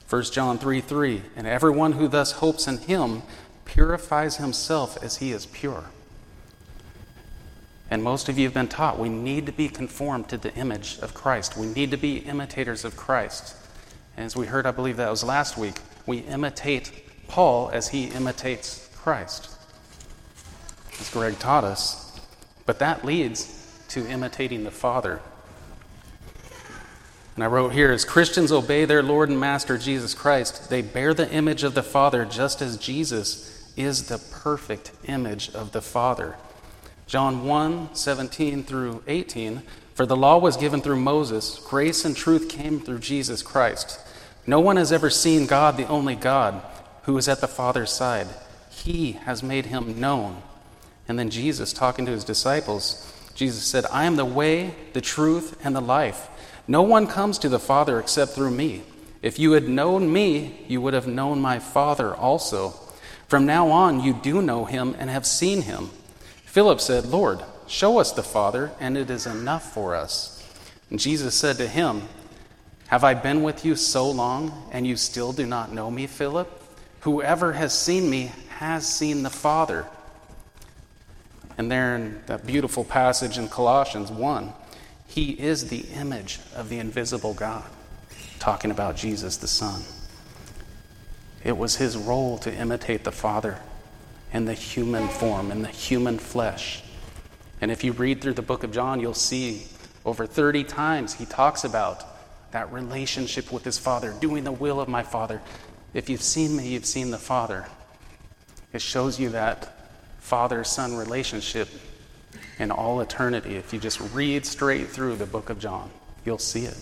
1 0.09 0.25
John 0.25 0.59
3 0.59 0.81
3 0.81 1.23
And 1.37 1.47
everyone 1.47 1.93
who 1.93 2.09
thus 2.09 2.33
hopes 2.33 2.69
in 2.69 2.79
him 2.79 3.23
purifies 3.65 4.37
himself 4.37 5.03
as 5.03 5.17
he 5.17 5.33
is 5.33 5.47
pure. 5.47 5.87
And 7.91 8.03
most 8.03 8.29
of 8.29 8.39
you 8.39 8.45
have 8.45 8.55
been 8.55 8.69
taught 8.69 8.99
we 8.99 9.09
need 9.09 9.47
to 9.47 9.53
be 9.53 9.69
conformed 9.69 10.29
to 10.29 10.39
the 10.39 10.55
image 10.55 10.99
of 11.01 11.15
Christ. 11.15 11.57
We 11.57 11.67
need 11.67 11.91
to 11.91 11.97
be 11.97 12.19
imitators 12.19 12.85
of 12.85 12.97
Christ. 12.97 13.55
And 14.17 14.27
as 14.27 14.37
we 14.37 14.47
heard, 14.47 14.67
I 14.67 14.71
believe 14.71 14.97
that 14.99 15.11
was 15.11 15.25
last 15.25 15.57
week, 15.57 15.77
we 16.07 16.19
imitate 16.19 16.93
Paul 17.29 17.71
as 17.73 17.89
he 17.89 18.05
imitates 18.05 18.82
Christ. 19.03 19.51
As 21.01 21.11
Greg 21.11 21.39
taught 21.39 21.65
us. 21.65 22.21
But 22.67 22.79
that 22.79 23.05
leads 23.05 23.85
to 23.89 24.07
imitating 24.09 24.65
the 24.65 24.71
Father. 24.71 25.21
And 27.35 27.43
I 27.43 27.47
wrote 27.47 27.73
here 27.73 27.91
as 27.91 28.05
Christians 28.05 28.53
obey 28.53 28.85
their 28.85 29.03
Lord 29.03 29.29
and 29.29 29.41
Master 29.41 29.79
Jesus 29.79 30.15
Christ, 30.15 30.69
they 30.71 30.83
bear 30.83 31.15
the 31.15 31.31
image 31.33 31.63
of 31.63 31.75
the 31.75 31.83
Father 31.83 32.25
just 32.25 32.61
as 32.61 32.77
Jesus 32.77 33.73
is 33.77 34.09
the 34.09 34.19
perfect 34.19 34.93
image 35.05 35.51
of 35.55 35.73
the 35.73 35.81
Father. 35.81 36.37
John 37.07 37.45
1 37.45 37.95
17 37.95 38.65
through 38.65 39.03
18. 39.07 39.63
For 39.95 40.07
the 40.07 40.17
law 40.17 40.39
was 40.39 40.57
given 40.57 40.81
through 40.81 41.01
Moses, 41.01 41.59
grace 41.59 42.05
and 42.05 42.17
truth 42.17 42.49
came 42.49 42.81
through 42.81 43.01
Jesus 43.01 43.43
Christ. 43.43 44.01
No 44.47 44.59
one 44.59 44.77
has 44.77 44.91
ever 44.91 45.11
seen 45.11 45.47
God, 45.47 45.77
the 45.77 45.87
only 45.87 46.15
God, 46.15 46.63
who 47.03 47.17
is 47.19 47.29
at 47.29 47.41
the 47.41 47.49
Father's 47.49 47.93
side. 47.93 48.29
He 48.73 49.13
has 49.13 49.43
made 49.43 49.67
him 49.67 50.01
known. 50.01 50.43
And 51.07 51.19
then 51.19 51.31
Jesus, 51.31 51.73
talking 51.73 52.07
to 52.07 52.13
his 52.13 52.25
disciples, 52.25 53.13
Jesus 53.35 53.65
said, 53.65 53.85
I 53.93 54.05
am 54.05 54.17
the 54.17 54.25
way, 54.25 54.75
the 54.93 55.01
truth, 55.01 55.59
and 55.65 55.77
the 55.77 55.81
life. 55.81 56.29
No 56.67 56.83
one 56.83 57.07
comes 57.07 57.39
to 57.39 57.49
the 57.49 57.59
Father 57.59 58.01
except 58.01 58.33
through 58.33 58.51
me. 58.51 58.83
If 59.21 59.39
you 59.39 59.53
had 59.53 59.69
known 59.69 60.13
me, 60.13 60.65
you 60.69 60.81
would 60.81 60.95
have 60.95 61.07
known 61.07 61.41
my 61.41 61.59
Father 61.59 62.15
also. 62.15 62.71
From 63.29 63.47
now 63.47 63.69
on, 63.69 64.01
you 64.01 64.15
do 64.15 64.43
know 64.43 64.65
him 64.65 64.97
and 64.99 65.11
have 65.11 65.27
seen 65.27 65.63
him. 65.63 65.91
Philip 66.45 66.81
said, 66.81 67.07
Lord, 67.07 67.41
show 67.67 67.99
us 67.99 68.13
the 68.13 68.23
Father, 68.23 68.73
and 68.81 68.97
it 68.97 69.11
is 69.11 69.27
enough 69.27 69.73
for 69.73 69.95
us. 69.95 70.43
And 70.91 70.99
Jesus 70.99 71.35
said 71.35 71.57
to 71.59 71.69
him, 71.69 72.03
Have 72.89 73.05
I 73.05 73.15
been 73.15 73.43
with 73.43 73.65
you 73.65 73.77
so 73.77 74.11
long, 74.11 74.69
and 74.73 74.87
you 74.87 74.97
still 74.97 75.33
do 75.33 75.47
not 75.47 75.73
know 75.73 75.91
me, 75.91 76.07
Philip? 76.07 76.63
Whoever 77.01 77.53
has 77.55 77.77
seen 77.77 78.11
me 78.11 78.31
has 78.63 78.89
seen 78.89 79.23
the 79.23 79.31
Father. 79.31 79.87
And 81.59 81.71
there 81.71 81.97
in 81.97 82.23
that 82.27 82.47
beautiful 82.47 82.85
passage 82.85 83.37
in 83.37 83.49
Colossians 83.49 84.11
1, 84.11 84.53
he 85.07 85.33
is 85.33 85.69
the 85.69 85.81
image 85.95 86.39
of 86.55 86.69
the 86.69 86.79
invisible 86.79 87.35
God, 87.35 87.65
talking 88.39 88.71
about 88.71 88.97
Jesus 88.97 89.37
the 89.37 89.49
Son. 89.49 89.83
It 91.45 91.59
was 91.59 91.77
his 91.77 91.97
role 91.97 92.39
to 92.39 92.55
imitate 92.55 93.05
the 93.05 93.13
Father 93.13 93.59
in 94.33 94.45
the 94.45 94.55
human 94.55 95.09
form, 95.09 95.51
in 95.51 95.63
the 95.63 95.69
human 95.69 96.19
flesh. 96.19 96.83
And 97.61 97.71
if 97.71 97.85
you 97.85 97.93
read 97.93 98.23
through 98.23 98.35
the 98.35 98.43
book 98.43 98.65
of 98.65 98.73
John, 98.73 99.01
you'll 99.01 99.13
see 99.13 99.67
over 100.05 100.25
30 100.25 100.65
times 100.65 101.15
he 101.15 101.27
talks 101.27 101.65
about 101.65 102.05
that 102.53 102.73
relationship 102.73 103.53
with 103.53 103.65
his 103.65 103.79
Father, 103.79 104.15
doing 104.21 104.45
the 104.45 104.53
will 104.53 104.81
of 104.81 104.89
my 104.89 105.03
Father. 105.03 105.41
If 105.95 106.09
you've 106.09 106.23
seen 106.23 106.57
me, 106.57 106.69
you've 106.69 106.87
seen 106.87 107.11
the 107.11 107.19
Father. 107.19 107.67
It 108.73 108.81
shows 108.81 109.21
you 109.21 109.31
that 109.31 109.77
father 110.19 110.65
son 110.65 110.97
relationship 110.97 111.69
in 112.59 112.71
all 112.71 113.01
eternity. 113.01 113.57
If 113.57 113.73
you 113.73 113.79
just 113.79 114.01
read 114.15 114.47
straight 114.47 114.89
through 114.89 115.17
the 115.17 115.27
book 115.27 115.51
of 115.51 115.59
John, 115.59 115.91
you'll 116.25 116.39
see 116.39 116.65
it. 116.65 116.79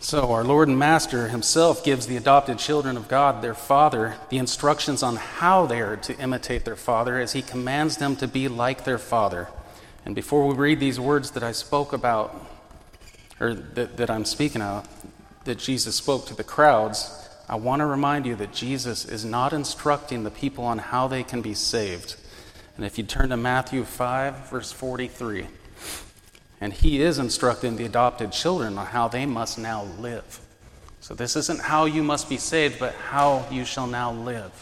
So, 0.00 0.32
our 0.32 0.42
Lord 0.42 0.68
and 0.68 0.78
Master 0.78 1.28
Himself 1.28 1.84
gives 1.84 2.08
the 2.08 2.16
adopted 2.16 2.58
children 2.58 2.96
of 2.96 3.06
God, 3.06 3.40
their 3.40 3.54
Father, 3.54 4.16
the 4.30 4.38
instructions 4.38 5.02
on 5.02 5.14
how 5.14 5.64
they 5.64 5.80
are 5.80 5.96
to 5.98 6.18
imitate 6.18 6.64
their 6.64 6.76
Father 6.76 7.20
as 7.20 7.32
He 7.32 7.40
commands 7.40 7.98
them 7.98 8.16
to 8.16 8.26
be 8.26 8.48
like 8.48 8.84
their 8.84 8.98
Father. 8.98 9.48
And 10.04 10.16
before 10.16 10.48
we 10.48 10.54
read 10.54 10.80
these 10.80 10.98
words 10.98 11.30
that 11.30 11.44
I 11.44 11.52
spoke 11.52 11.92
about, 11.92 12.34
or 13.38 13.54
that, 13.54 13.96
that 13.96 14.10
I'm 14.10 14.24
speaking 14.24 14.60
of, 14.60 14.88
that 15.44 15.58
Jesus 15.58 15.94
spoke 15.94 16.26
to 16.26 16.34
the 16.34 16.44
crowds, 16.44 17.21
I 17.48 17.56
want 17.56 17.80
to 17.80 17.86
remind 17.86 18.26
you 18.26 18.36
that 18.36 18.52
Jesus 18.52 19.04
is 19.04 19.24
not 19.24 19.52
instructing 19.52 20.24
the 20.24 20.30
people 20.30 20.64
on 20.64 20.78
how 20.78 21.08
they 21.08 21.22
can 21.22 21.42
be 21.42 21.54
saved. 21.54 22.16
And 22.76 22.86
if 22.86 22.98
you 22.98 23.04
turn 23.04 23.28
to 23.30 23.36
Matthew 23.36 23.84
5, 23.84 24.50
verse 24.50 24.72
43. 24.72 25.46
And 26.60 26.72
he 26.72 27.02
is 27.02 27.18
instructing 27.18 27.76
the 27.76 27.84
adopted 27.84 28.32
children 28.32 28.78
on 28.78 28.86
how 28.86 29.08
they 29.08 29.26
must 29.26 29.58
now 29.58 29.84
live. 29.98 30.40
So 31.00 31.14
this 31.14 31.34
isn't 31.34 31.60
how 31.60 31.84
you 31.84 32.02
must 32.02 32.28
be 32.28 32.36
saved, 32.36 32.78
but 32.78 32.94
how 32.94 33.46
you 33.50 33.64
shall 33.64 33.88
now 33.88 34.12
live. 34.12 34.52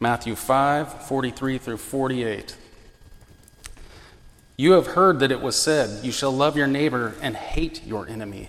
Matthew 0.00 0.34
5 0.34 1.06
43 1.06 1.58
through 1.58 1.76
48. 1.76 2.56
You 4.56 4.72
have 4.72 4.88
heard 4.88 5.20
that 5.20 5.30
it 5.30 5.40
was 5.40 5.56
said, 5.56 6.04
You 6.04 6.12
shall 6.12 6.32
love 6.32 6.56
your 6.56 6.66
neighbor 6.66 7.14
and 7.20 7.36
hate 7.36 7.84
your 7.84 8.08
enemy. 8.08 8.48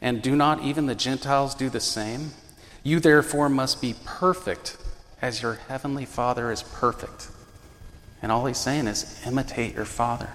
and 0.00 0.22
do 0.22 0.34
not 0.34 0.62
even 0.62 0.86
the 0.86 0.94
Gentiles 0.94 1.54
do 1.54 1.68
the 1.68 1.80
same? 1.80 2.32
You 2.82 3.00
therefore 3.00 3.48
must 3.48 3.80
be 3.80 3.94
perfect 4.04 4.76
as 5.20 5.42
your 5.42 5.54
heavenly 5.68 6.06
Father 6.06 6.50
is 6.50 6.62
perfect. 6.62 7.28
And 8.22 8.32
all 8.32 8.46
he's 8.46 8.58
saying 8.58 8.86
is 8.86 9.20
imitate 9.26 9.74
your 9.74 9.84
Father. 9.84 10.30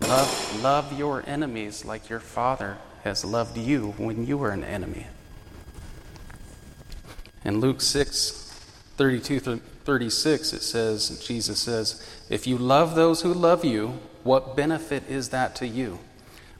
Love, 0.00 0.62
love 0.62 0.98
your 0.98 1.22
enemies 1.26 1.84
like 1.84 2.08
your 2.08 2.20
Father 2.20 2.78
has 3.04 3.24
loved 3.24 3.56
you 3.56 3.94
when 3.98 4.26
you 4.26 4.36
were 4.36 4.50
an 4.50 4.64
enemy. 4.64 5.06
In 7.44 7.60
Luke 7.60 7.80
6 7.80 8.38
32 8.96 9.60
36, 9.84 10.52
it 10.52 10.62
says, 10.62 11.24
Jesus 11.26 11.58
says, 11.58 12.24
If 12.30 12.46
you 12.46 12.56
love 12.56 12.94
those 12.94 13.22
who 13.22 13.34
love 13.34 13.64
you, 13.64 13.98
what 14.22 14.56
benefit 14.56 15.02
is 15.08 15.30
that 15.30 15.56
to 15.56 15.66
you? 15.66 15.98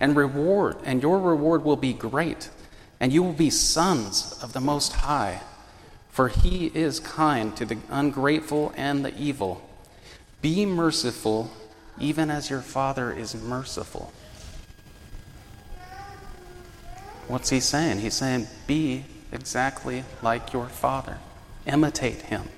And 0.00 0.14
reward, 0.14 0.76
and 0.84 1.02
your 1.02 1.18
reward 1.18 1.64
will 1.64 1.76
be 1.76 1.92
great, 1.92 2.50
and 3.00 3.12
you 3.12 3.22
will 3.22 3.32
be 3.32 3.50
sons 3.50 4.38
of 4.42 4.52
the 4.52 4.60
Most 4.60 4.92
High. 4.92 5.40
For 6.08 6.28
he 6.28 6.66
is 6.74 7.00
kind 7.00 7.56
to 7.56 7.64
the 7.64 7.78
ungrateful 7.90 8.72
and 8.76 9.04
the 9.04 9.16
evil. 9.16 9.68
Be 10.40 10.66
merciful, 10.66 11.50
even 12.00 12.30
as 12.30 12.50
your 12.50 12.60
Father 12.60 13.12
is 13.12 13.34
merciful. 13.34 14.12
What's 17.28 17.50
he 17.50 17.60
saying? 17.60 17.98
He's 17.98 18.14
saying, 18.14 18.48
Be 18.66 19.04
exactly 19.32 20.04
like 20.22 20.52
your 20.52 20.66
Father, 20.66 21.18
imitate 21.66 22.22
him. 22.22 22.48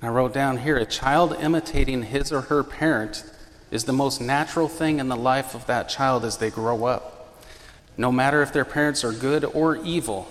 I 0.00 0.08
wrote 0.08 0.34
down 0.34 0.58
here 0.58 0.76
a 0.76 0.86
child 0.86 1.36
imitating 1.40 2.04
his 2.04 2.32
or 2.32 2.42
her 2.42 2.62
parent 2.62 3.24
is 3.74 3.84
the 3.84 3.92
most 3.92 4.20
natural 4.20 4.68
thing 4.68 5.00
in 5.00 5.08
the 5.08 5.16
life 5.16 5.52
of 5.52 5.66
that 5.66 5.88
child 5.88 6.24
as 6.24 6.36
they 6.36 6.48
grow 6.48 6.84
up, 6.84 7.42
no 7.96 8.12
matter 8.12 8.40
if 8.40 8.52
their 8.52 8.64
parents 8.64 9.02
are 9.02 9.10
good 9.10 9.44
or 9.44 9.74
evil. 9.78 10.28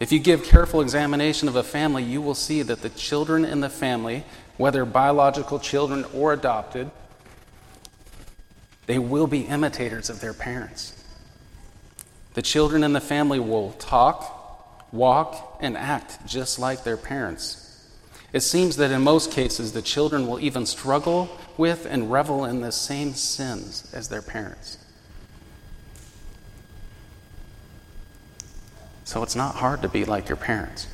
If 0.00 0.10
you 0.10 0.18
give 0.18 0.42
careful 0.42 0.80
examination 0.80 1.46
of 1.46 1.56
a 1.56 1.62
family, 1.62 2.02
you 2.02 2.22
will 2.22 2.34
see 2.34 2.62
that 2.62 2.80
the 2.80 2.88
children 2.88 3.44
in 3.44 3.60
the 3.60 3.68
family, 3.68 4.24
whether 4.56 4.86
biological 4.86 5.58
children 5.58 6.06
or 6.14 6.32
adopted, 6.32 6.90
they 8.86 8.98
will 8.98 9.26
be 9.26 9.42
imitators 9.42 10.08
of 10.08 10.22
their 10.22 10.32
parents. 10.32 11.04
The 12.32 12.40
children 12.40 12.82
in 12.82 12.94
the 12.94 13.02
family 13.02 13.40
will 13.40 13.72
talk, 13.72 14.90
walk, 14.90 15.58
and 15.60 15.76
act 15.76 16.26
just 16.26 16.58
like 16.58 16.82
their 16.82 16.96
parents. 16.96 17.59
It 18.32 18.40
seems 18.40 18.76
that 18.76 18.90
in 18.90 19.02
most 19.02 19.32
cases, 19.32 19.72
the 19.72 19.82
children 19.82 20.26
will 20.26 20.38
even 20.40 20.64
struggle 20.66 21.36
with 21.56 21.84
and 21.86 22.12
revel 22.12 22.44
in 22.44 22.60
the 22.60 22.70
same 22.70 23.14
sins 23.14 23.90
as 23.92 24.08
their 24.08 24.22
parents. 24.22 24.78
So 29.04 29.24
it's 29.24 29.34
not 29.34 29.56
hard 29.56 29.82
to 29.82 29.88
be 29.88 30.04
like 30.04 30.28
your 30.28 30.36
parents. 30.36 30.86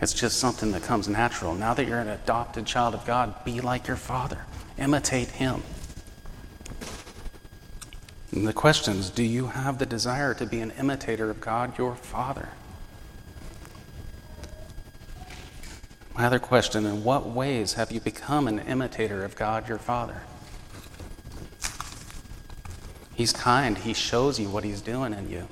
It's 0.00 0.12
just 0.12 0.38
something 0.38 0.72
that 0.72 0.82
comes 0.82 1.08
natural. 1.08 1.54
Now 1.54 1.72
that 1.72 1.88
you're 1.88 1.98
an 1.98 2.08
adopted 2.08 2.66
child 2.66 2.94
of 2.94 3.06
God, 3.06 3.42
be 3.44 3.60
like 3.60 3.88
your 3.88 3.96
father, 3.96 4.44
imitate 4.76 5.28
him. 5.28 5.62
And 8.30 8.46
the 8.46 8.52
question 8.52 8.98
is 8.98 9.08
do 9.08 9.22
you 9.22 9.46
have 9.46 9.78
the 9.78 9.86
desire 9.86 10.34
to 10.34 10.44
be 10.44 10.60
an 10.60 10.72
imitator 10.72 11.30
of 11.30 11.40
God, 11.40 11.78
your 11.78 11.94
father? 11.94 12.50
My 16.18 16.24
other 16.24 16.40
question 16.40 16.84
in 16.84 17.04
what 17.04 17.28
ways 17.28 17.74
have 17.74 17.92
you 17.92 18.00
become 18.00 18.48
an 18.48 18.58
imitator 18.58 19.24
of 19.24 19.36
God 19.36 19.68
your 19.68 19.78
Father? 19.78 20.22
He's 23.14 23.32
kind, 23.32 23.78
He 23.78 23.94
shows 23.94 24.40
you 24.40 24.48
what 24.48 24.64
He's 24.64 24.80
doing 24.80 25.14
in 25.14 25.30
you. 25.30 25.46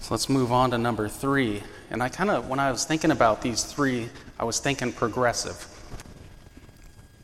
So 0.00 0.08
let's 0.10 0.28
move 0.28 0.52
on 0.52 0.70
to 0.72 0.76
number 0.76 1.08
three. 1.08 1.62
And 1.90 2.02
I 2.02 2.10
kind 2.10 2.28
of, 2.28 2.50
when 2.50 2.60
I 2.60 2.70
was 2.70 2.84
thinking 2.84 3.10
about 3.10 3.40
these 3.40 3.64
three, 3.64 4.10
I 4.38 4.44
was 4.44 4.60
thinking 4.60 4.92
progressive. 4.92 5.66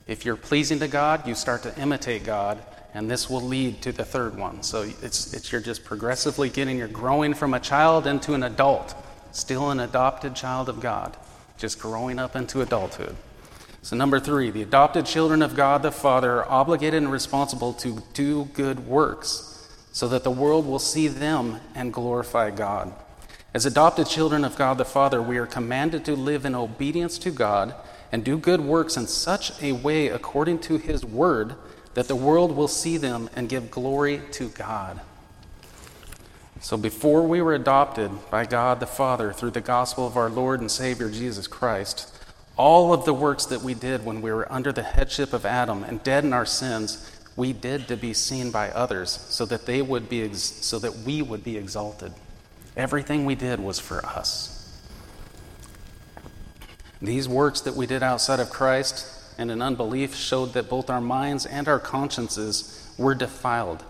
If 0.07 0.25
you're 0.25 0.37
pleasing 0.37 0.79
to 0.79 0.89
God, 0.89 1.29
you 1.29 1.35
start 1.35 1.63
to 1.65 1.79
imitate 1.79 2.25
God 2.25 2.63
and 2.97 3.11
this 3.11 3.29
will 3.29 3.43
lead 3.43 3.83
to 3.83 3.93
the 3.93 4.07
third 4.07 4.39
one. 4.39 4.63
So 4.63 4.81
it's, 5.03 5.35
it's 5.35 5.53
you're 5.53 5.61
just 5.61 5.85
progressively 5.85 6.49
getting, 6.49 6.79
you're 6.79 6.89
growing 6.89 7.35
from 7.35 7.53
a 7.53 7.61
child 7.61 8.07
into 8.07 8.33
an 8.33 8.43
adult, 8.43 8.95
still 9.33 9.71
an 9.71 9.81
adopted 9.81 10.35
child 10.35 10.71
of 10.71 10.81
God, 10.81 11.15
just 11.59 11.79
growing 11.79 12.19
up 12.19 12.35
into 12.35 12.63
adulthood. 12.63 13.15
So, 13.83 13.97
number 13.97 14.19
three, 14.19 14.51
the 14.51 14.63
adopted 14.63 15.05
children 15.05 15.43
of 15.43 15.55
God 15.55 15.83
the 15.83 15.93
Father 15.93 16.39
are 16.39 16.51
obligated 16.51 17.03
and 17.03 17.13
responsible 17.13 17.75
to 17.75 18.03
do 18.15 18.47
good 18.55 18.87
works 18.87 19.69
so 19.93 20.09
that 20.09 20.25
the 20.25 20.31
world 20.31 20.67
will 20.67 20.79
see 20.79 21.07
them 21.07 21.61
and 21.75 21.93
glorify 21.93 22.51
God. 22.51 22.95
As 23.53 23.67
adopted 23.67 24.07
children 24.07 24.43
of 24.43 24.57
God 24.57 24.79
the 24.79 24.87
Father, 24.87 25.21
we 25.21 25.37
are 25.37 25.47
commanded 25.47 26.07
to 26.07 26.17
live 26.17 26.47
in 26.47 26.55
obedience 26.55 27.19
to 27.19 27.31
God 27.31 27.75
and 28.11 28.25
do 28.25 28.39
good 28.39 28.63
works 28.63 28.97
in 28.97 29.07
such 29.07 29.63
a 29.63 29.73
way 29.73 30.09
according 30.09 30.61
to 30.61 30.79
His 30.79 31.05
word 31.05 31.57
that 31.97 32.09
the 32.09 32.15
world 32.15 32.55
will 32.55 32.69
see 32.69 32.99
them 32.99 33.31
and 33.35 33.49
give 33.49 33.71
glory 33.71 34.21
to 34.31 34.51
God. 34.51 35.01
So, 36.61 36.77
before 36.77 37.27
we 37.27 37.41
were 37.41 37.55
adopted 37.55 38.11
by 38.31 38.45
God 38.45 38.81
the 38.81 38.87
Father 38.87 39.33
through 39.33 39.53
the 39.53 39.63
gospel 39.63 40.07
of 40.07 40.15
our 40.15 40.29
Lord 40.29 40.61
and 40.61 40.71
Savior 40.71 41.09
Jesus 41.09 41.47
Christ, 41.47 42.15
all 42.59 42.93
of 42.93 43.07
the 43.07 43.15
works 43.15 43.47
that 43.47 43.63
we 43.63 43.73
did 43.73 44.05
when 44.05 44.21
we 44.21 44.31
were 44.31 44.51
under 44.53 44.73
the 44.73 44.83
headship 44.83 45.33
of 45.33 45.47
Adam 45.47 45.85
and 45.85 46.03
dead 46.03 46.23
in 46.23 46.35
our 46.35 46.45
sins, 46.45 47.11
we 47.35 47.55
did 47.55 47.89
to 47.89 47.97
be 47.97 48.13
seen 48.13 48.51
by 48.51 48.69
others 48.73 49.11
so 49.31 49.47
that 49.47 49.65
they 49.65 49.81
would 49.81 50.11
be 50.11 50.23
ex- 50.23 50.39
so 50.41 50.79
that 50.79 50.99
we 50.99 51.23
would 51.23 51.43
be 51.43 51.57
exalted. 51.57 52.13
Everything 52.77 53.25
we 53.25 53.37
did 53.37 53.59
was 53.59 53.81
for 53.81 54.05
us. 54.05 54.53
These 57.01 57.27
works 57.27 57.63
that 57.63 57.75
we 57.75 57.87
did 57.87 58.03
outside 58.03 58.39
of 58.41 58.51
Christ 58.51 59.17
and 59.39 59.51
in 59.51 59.63
unbelief 59.63 60.15
showed 60.15 60.53
that 60.55 60.69
both 60.69 60.91
our 60.91 61.01
minds 61.01 61.47
and 61.47 61.69
our 61.69 61.79
consciences 61.79 62.93
were 62.99 63.15
defiled 63.15 63.85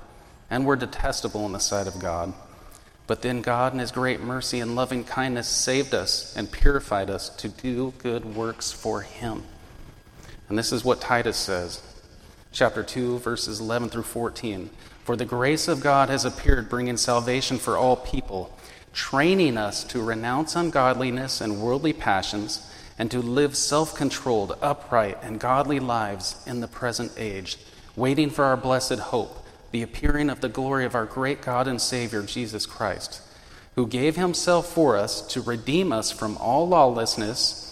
and 0.51 0.67
were 0.67 0.77
detestable 0.77 1.47
in 1.47 1.53
the 1.53 1.59
sight 1.59 1.87
of 1.87 1.99
God. 1.99 2.33
But 3.07 3.23
then 3.23 3.41
God, 3.41 3.73
in 3.73 3.79
His 3.79 3.93
great 3.93 4.21
mercy 4.21 4.61
and 4.61 4.75
loving 4.75 5.05
kindness, 5.05 5.49
saved 5.49 5.95
us 5.95 6.37
and 6.37 6.51
purified 6.51 7.09
us 7.09 7.29
to 7.37 7.49
do 7.49 7.95
good 7.99 8.25
works 8.25 8.73
for 8.73 9.03
Him. 9.03 9.45
And 10.49 10.59
this 10.59 10.73
is 10.73 10.85
what 10.85 11.01
Titus 11.01 11.37
says, 11.37 11.83
chapter 12.53 12.83
2, 12.83 13.19
verses 13.21 13.61
11 13.61 13.91
through 13.91 14.03
14. 14.03 14.71
For 15.05 15.17
the 15.17 15.25
grace 15.25 15.69
of 15.69 15.81
God 15.81 16.09
has 16.09 16.25
appeared, 16.25 16.69
bringing 16.69 16.97
salvation 16.97 17.59
for 17.59 17.77
all 17.77 17.97
people, 17.97 18.57
training 18.93 19.57
us 19.57 19.85
to 19.85 20.03
renounce 20.03 20.57
ungodliness 20.57 21.41
and 21.41 21.61
worldly 21.61 21.93
passions 21.93 22.69
and 22.99 23.11
to 23.11 23.21
live 23.21 23.57
self 23.57 23.95
controlled, 23.95 24.57
upright, 24.63 25.19
and 25.23 25.41
godly 25.41 25.81
lives 25.81 26.43
in 26.47 26.61
the 26.61 26.69
present 26.69 27.13
age, 27.17 27.59
waiting 27.95 28.31
for 28.31 28.45
our 28.45 28.57
blessed 28.57 28.99
hope, 28.99 29.45
the 29.71 29.83
appearing 29.83 30.31
of 30.31 30.41
the 30.41 30.49
glory 30.49 30.85
of 30.85 30.95
our 30.95 31.05
great 31.05 31.43
God 31.43 31.69
and 31.69 31.81
Savior, 31.81 32.23
Jesus 32.23 32.67
Christ, 32.67 33.21
who 33.75 33.87
gave 33.87 34.17
himself 34.17 34.67
for 34.67 34.97
us 34.97 35.21
to 35.29 35.41
redeem 35.41 35.93
us 35.93 36.11
from 36.11 36.37
all 36.39 36.67
lawlessness 36.67 37.67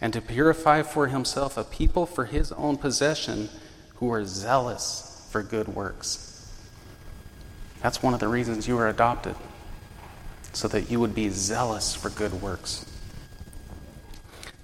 and 0.00 0.12
to 0.12 0.20
purify 0.20 0.82
for 0.82 1.08
himself 1.08 1.58
a 1.58 1.64
people 1.64 2.06
for 2.06 2.24
his 2.24 2.52
own 2.52 2.76
possession 2.78 3.50
who 3.96 4.10
are 4.10 4.24
zealous 4.24 5.28
for 5.30 5.42
good 5.42 5.68
works. 5.68 6.26
That's 7.82 8.02
one 8.02 8.14
of 8.14 8.20
the 8.20 8.28
reasons 8.28 8.66
you 8.66 8.76
were 8.76 8.88
adopted, 8.88 9.36
so 10.52 10.68
that 10.68 10.90
you 10.90 11.00
would 11.00 11.14
be 11.14 11.28
zealous 11.28 11.94
for 11.94 12.08
good 12.10 12.40
works. 12.40 12.89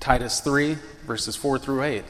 Titus 0.07 0.39
3, 0.39 0.79
verses 1.05 1.35
4 1.35 1.59
through 1.59 1.83
8. 1.83 2.05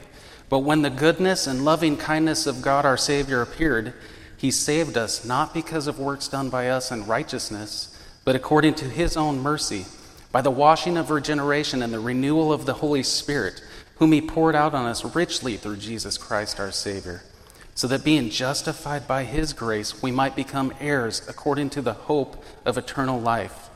But 0.50 0.58
when 0.58 0.82
the 0.82 0.90
goodness 0.90 1.46
and 1.46 1.64
loving 1.64 1.96
kindness 1.96 2.46
of 2.46 2.60
God 2.60 2.84
our 2.84 2.98
Savior 2.98 3.40
appeared, 3.40 3.94
he 4.36 4.50
saved 4.50 4.98
us 4.98 5.24
not 5.24 5.54
because 5.54 5.86
of 5.86 5.98
works 5.98 6.28
done 6.28 6.50
by 6.50 6.68
us 6.68 6.92
in 6.92 7.06
righteousness, 7.06 7.98
but 8.22 8.36
according 8.36 8.74
to 8.74 8.84
his 8.84 9.16
own 9.16 9.38
mercy, 9.38 9.86
by 10.30 10.42
the 10.42 10.50
washing 10.50 10.98
of 10.98 11.08
regeneration 11.08 11.80
and 11.80 11.90
the 11.90 11.98
renewal 11.98 12.52
of 12.52 12.66
the 12.66 12.74
Holy 12.74 13.02
Spirit, 13.02 13.62
whom 13.94 14.12
he 14.12 14.20
poured 14.20 14.54
out 14.54 14.74
on 14.74 14.84
us 14.84 15.14
richly 15.14 15.56
through 15.56 15.78
Jesus 15.78 16.18
Christ 16.18 16.60
our 16.60 16.72
Savior, 16.72 17.22
so 17.74 17.88
that 17.88 18.04
being 18.04 18.28
justified 18.28 19.08
by 19.08 19.24
his 19.24 19.54
grace, 19.54 20.02
we 20.02 20.10
might 20.10 20.36
become 20.36 20.74
heirs 20.80 21.26
according 21.30 21.70
to 21.70 21.80
the 21.80 21.94
hope 21.94 22.44
of 22.66 22.76
eternal 22.76 23.18
life. 23.18 23.70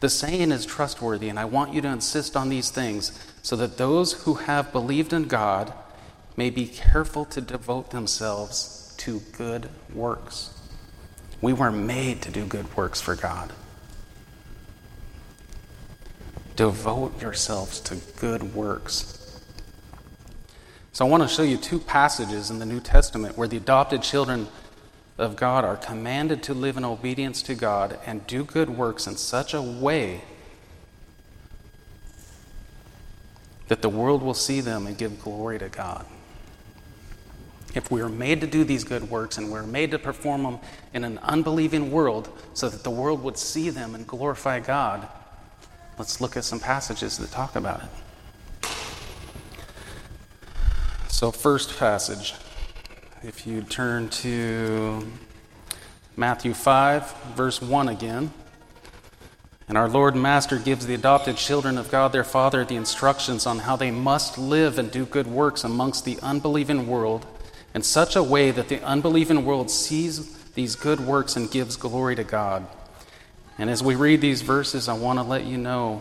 The 0.00 0.08
saying 0.08 0.50
is 0.50 0.64
trustworthy, 0.64 1.28
and 1.28 1.38
I 1.38 1.44
want 1.44 1.74
you 1.74 1.82
to 1.82 1.88
insist 1.88 2.36
on 2.36 2.48
these 2.48 2.70
things, 2.70 3.18
so 3.42 3.54
that 3.56 3.76
those 3.76 4.24
who 4.24 4.34
have 4.34 4.72
believed 4.72 5.12
in 5.12 5.24
God 5.24 5.72
may 6.36 6.48
be 6.48 6.66
careful 6.66 7.26
to 7.26 7.40
devote 7.40 7.90
themselves 7.90 8.94
to 8.98 9.20
good 9.32 9.68
works. 9.94 10.58
We 11.42 11.52
were 11.52 11.70
made 11.70 12.22
to 12.22 12.30
do 12.30 12.46
good 12.46 12.74
works 12.76 13.00
for 13.00 13.14
God. 13.14 13.52
Devote 16.56 17.20
yourselves 17.20 17.80
to 17.80 17.96
good 18.18 18.54
works. 18.54 19.16
So, 20.92 21.06
I 21.06 21.08
want 21.08 21.22
to 21.22 21.28
show 21.28 21.42
you 21.42 21.56
two 21.56 21.78
passages 21.78 22.50
in 22.50 22.58
the 22.58 22.66
New 22.66 22.80
Testament 22.80 23.38
where 23.38 23.48
the 23.48 23.56
adopted 23.56 24.02
children 24.02 24.48
of 25.20 25.36
God 25.36 25.64
are 25.66 25.76
commanded 25.76 26.42
to 26.44 26.54
live 26.54 26.78
in 26.78 26.84
obedience 26.84 27.42
to 27.42 27.54
God 27.54 27.98
and 28.06 28.26
do 28.26 28.42
good 28.42 28.70
works 28.70 29.06
in 29.06 29.16
such 29.16 29.52
a 29.52 29.60
way 29.60 30.22
that 33.68 33.82
the 33.82 33.88
world 33.88 34.22
will 34.22 34.34
see 34.34 34.60
them 34.60 34.86
and 34.86 34.96
give 34.96 35.22
glory 35.22 35.58
to 35.58 35.68
God. 35.68 36.06
If 37.74 37.90
we 37.90 38.00
are 38.00 38.08
made 38.08 38.40
to 38.40 38.46
do 38.46 38.64
these 38.64 38.82
good 38.82 39.10
works 39.10 39.36
and 39.38 39.52
we're 39.52 39.62
made 39.62 39.90
to 39.92 39.98
perform 39.98 40.42
them 40.42 40.58
in 40.94 41.04
an 41.04 41.18
unbelieving 41.18 41.92
world 41.92 42.28
so 42.54 42.68
that 42.68 42.82
the 42.82 42.90
world 42.90 43.22
would 43.22 43.36
see 43.36 43.70
them 43.70 43.94
and 43.94 44.06
glorify 44.06 44.58
God, 44.58 45.06
let's 45.98 46.20
look 46.20 46.36
at 46.36 46.44
some 46.44 46.58
passages 46.58 47.18
that 47.18 47.30
talk 47.30 47.54
about 47.54 47.82
it. 47.84 48.70
So, 51.08 51.30
first 51.30 51.78
passage, 51.78 52.34
if 53.22 53.46
you 53.46 53.60
turn 53.60 54.08
to 54.08 55.06
Matthew 56.16 56.54
5, 56.54 57.34
verse 57.34 57.60
1 57.60 57.88
again. 57.88 58.32
And 59.68 59.76
our 59.76 59.90
Lord 59.90 60.14
and 60.14 60.22
Master 60.22 60.58
gives 60.58 60.86
the 60.86 60.94
adopted 60.94 61.36
children 61.36 61.76
of 61.76 61.90
God 61.90 62.12
their 62.12 62.24
Father 62.24 62.64
the 62.64 62.76
instructions 62.76 63.46
on 63.46 63.58
how 63.58 63.76
they 63.76 63.90
must 63.90 64.38
live 64.38 64.78
and 64.78 64.90
do 64.90 65.04
good 65.04 65.26
works 65.26 65.64
amongst 65.64 66.06
the 66.06 66.18
unbelieving 66.22 66.86
world 66.86 67.26
in 67.74 67.82
such 67.82 68.16
a 68.16 68.22
way 68.22 68.50
that 68.50 68.68
the 68.68 68.82
unbelieving 68.82 69.44
world 69.44 69.70
sees 69.70 70.34
these 70.54 70.74
good 70.74 71.00
works 71.00 71.36
and 71.36 71.50
gives 71.50 71.76
glory 71.76 72.16
to 72.16 72.24
God. 72.24 72.66
And 73.58 73.68
as 73.68 73.82
we 73.82 73.96
read 73.96 74.22
these 74.22 74.40
verses, 74.40 74.88
I 74.88 74.94
want 74.94 75.18
to 75.18 75.22
let 75.22 75.44
you 75.44 75.58
know 75.58 76.00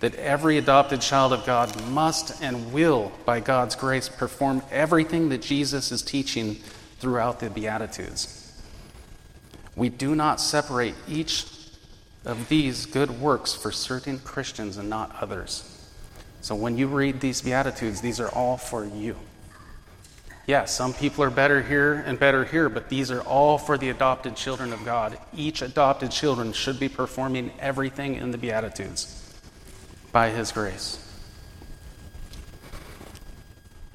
that 0.00 0.14
every 0.14 0.58
adopted 0.58 1.00
child 1.00 1.32
of 1.32 1.44
God 1.44 1.74
must 1.88 2.42
and 2.42 2.72
will, 2.72 3.10
by 3.24 3.40
God's 3.40 3.74
grace, 3.74 4.08
perform 4.08 4.62
everything 4.70 5.28
that 5.30 5.42
Jesus 5.42 5.90
is 5.90 6.02
teaching 6.02 6.56
throughout 7.00 7.40
the 7.40 7.50
Beatitudes. 7.50 8.52
We 9.74 9.88
do 9.88 10.14
not 10.14 10.40
separate 10.40 10.94
each 11.08 11.46
of 12.24 12.48
these 12.48 12.86
good 12.86 13.20
works 13.20 13.54
for 13.54 13.72
certain 13.72 14.18
Christians 14.20 14.76
and 14.76 14.88
not 14.88 15.14
others. 15.20 15.64
So 16.40 16.54
when 16.54 16.78
you 16.78 16.86
read 16.86 17.20
these 17.20 17.40
Beatitudes, 17.42 18.00
these 18.00 18.20
are 18.20 18.28
all 18.28 18.56
for 18.56 18.84
you. 18.84 19.16
Yeah, 20.46 20.64
some 20.64 20.94
people 20.94 21.24
are 21.24 21.30
better 21.30 21.60
here 21.60 21.94
and 22.06 22.18
better 22.18 22.44
here, 22.44 22.68
but 22.68 22.88
these 22.88 23.10
are 23.10 23.20
all 23.22 23.58
for 23.58 23.76
the 23.76 23.90
adopted 23.90 24.34
children 24.34 24.72
of 24.72 24.84
God. 24.84 25.18
Each 25.36 25.60
adopted 25.60 26.10
children 26.10 26.52
should 26.52 26.80
be 26.80 26.88
performing 26.88 27.50
everything 27.58 28.14
in 28.14 28.30
the 28.30 28.38
Beatitudes 28.38 29.17
by 30.12 30.30
His 30.30 30.52
grace. 30.52 31.04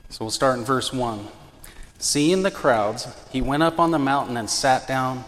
So 0.09 0.25
we'll 0.25 0.31
start 0.31 0.59
in 0.59 0.65
verse 0.65 0.93
1. 0.93 1.27
Seeing 1.97 2.43
the 2.43 2.51
crowds, 2.51 3.07
he 3.31 3.41
went 3.41 3.63
up 3.63 3.79
on 3.79 3.91
the 3.91 3.99
mountain 3.99 4.37
and 4.37 4.49
sat 4.49 4.87
down. 4.87 5.23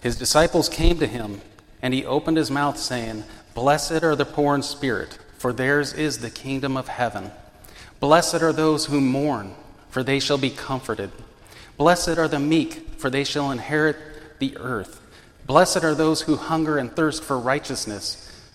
His 0.00 0.16
disciples 0.16 0.68
came 0.68 0.98
to 0.98 1.06
him, 1.06 1.40
and 1.82 1.92
he 1.92 2.04
opened 2.04 2.36
his 2.36 2.50
mouth, 2.50 2.78
saying, 2.78 3.24
Blessed 3.54 4.04
are 4.04 4.14
the 4.14 4.24
poor 4.24 4.54
in 4.54 4.62
spirit, 4.62 5.18
for 5.38 5.52
theirs 5.52 5.92
is 5.92 6.18
the 6.18 6.30
kingdom 6.30 6.76
of 6.76 6.88
heaven. 6.88 7.30
Blessed 7.98 8.42
are 8.42 8.52
those 8.52 8.86
who 8.86 9.00
mourn 9.00 9.54
for 9.90 10.02
they 10.02 10.20
shall 10.20 10.38
be 10.38 10.50
comforted. 10.50 11.10
Blessed 11.76 12.16
are 12.16 12.28
the 12.28 12.38
meek, 12.38 12.98
for 12.98 13.10
they 13.10 13.24
shall 13.24 13.50
inherit 13.50 13.96
the 14.38 14.56
earth. 14.56 15.00
Blessed 15.46 15.84
are 15.84 15.94
those 15.94 16.22
who 16.22 16.36
hunger 16.36 16.78
and 16.78 16.94
thirst 16.94 17.24
for 17.24 17.38
righteousness, 17.38 18.29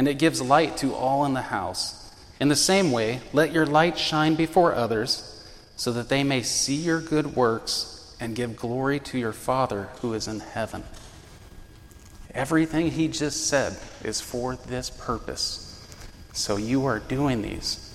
and 0.00 0.08
it 0.08 0.18
gives 0.18 0.40
light 0.40 0.78
to 0.78 0.94
all 0.94 1.26
in 1.26 1.34
the 1.34 1.42
house. 1.42 2.10
In 2.40 2.48
the 2.48 2.56
same 2.56 2.90
way, 2.90 3.20
let 3.34 3.52
your 3.52 3.66
light 3.66 3.98
shine 3.98 4.34
before 4.34 4.74
others, 4.74 5.46
so 5.76 5.92
that 5.92 6.08
they 6.08 6.24
may 6.24 6.40
see 6.40 6.76
your 6.76 7.02
good 7.02 7.36
works 7.36 8.16
and 8.18 8.34
give 8.34 8.56
glory 8.56 8.98
to 8.98 9.18
your 9.18 9.34
Father 9.34 9.90
who 10.00 10.14
is 10.14 10.26
in 10.26 10.40
heaven. 10.40 10.84
Everything 12.32 12.90
he 12.90 13.08
just 13.08 13.46
said 13.46 13.76
is 14.02 14.22
for 14.22 14.56
this 14.56 14.88
purpose. 14.88 15.86
So 16.32 16.56
you 16.56 16.86
are 16.86 16.98
doing 16.98 17.42
these 17.42 17.94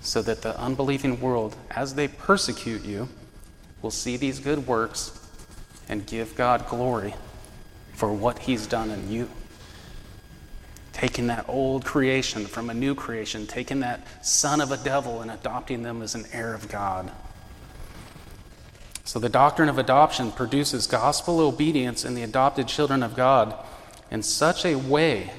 so 0.00 0.22
that 0.22 0.42
the 0.42 0.56
unbelieving 0.60 1.20
world, 1.20 1.56
as 1.72 1.96
they 1.96 2.06
persecute 2.06 2.84
you, 2.84 3.08
will 3.82 3.90
see 3.90 4.16
these 4.16 4.38
good 4.38 4.68
works 4.68 5.28
and 5.88 6.06
give 6.06 6.36
God 6.36 6.68
glory 6.68 7.16
for 7.94 8.12
what 8.12 8.38
he's 8.38 8.68
done 8.68 8.90
in 8.92 9.10
you. 9.10 9.28
Taking 10.92 11.26
that 11.28 11.48
old 11.48 11.84
creation 11.84 12.46
from 12.46 12.70
a 12.70 12.74
new 12.74 12.94
creation, 12.94 13.46
taking 13.46 13.80
that 13.80 14.06
son 14.24 14.60
of 14.60 14.70
a 14.70 14.76
devil 14.76 15.20
and 15.20 15.30
adopting 15.30 15.82
them 15.82 16.02
as 16.02 16.14
an 16.14 16.26
heir 16.32 16.54
of 16.54 16.68
God. 16.68 17.10
So, 19.04 19.18
the 19.18 19.28
doctrine 19.28 19.68
of 19.68 19.78
adoption 19.78 20.30
produces 20.30 20.86
gospel 20.86 21.40
obedience 21.40 22.04
in 22.04 22.14
the 22.14 22.22
adopted 22.22 22.68
children 22.68 23.02
of 23.02 23.16
God 23.16 23.54
in 24.10 24.22
such 24.22 24.64
a 24.64 24.76
way 24.76 25.32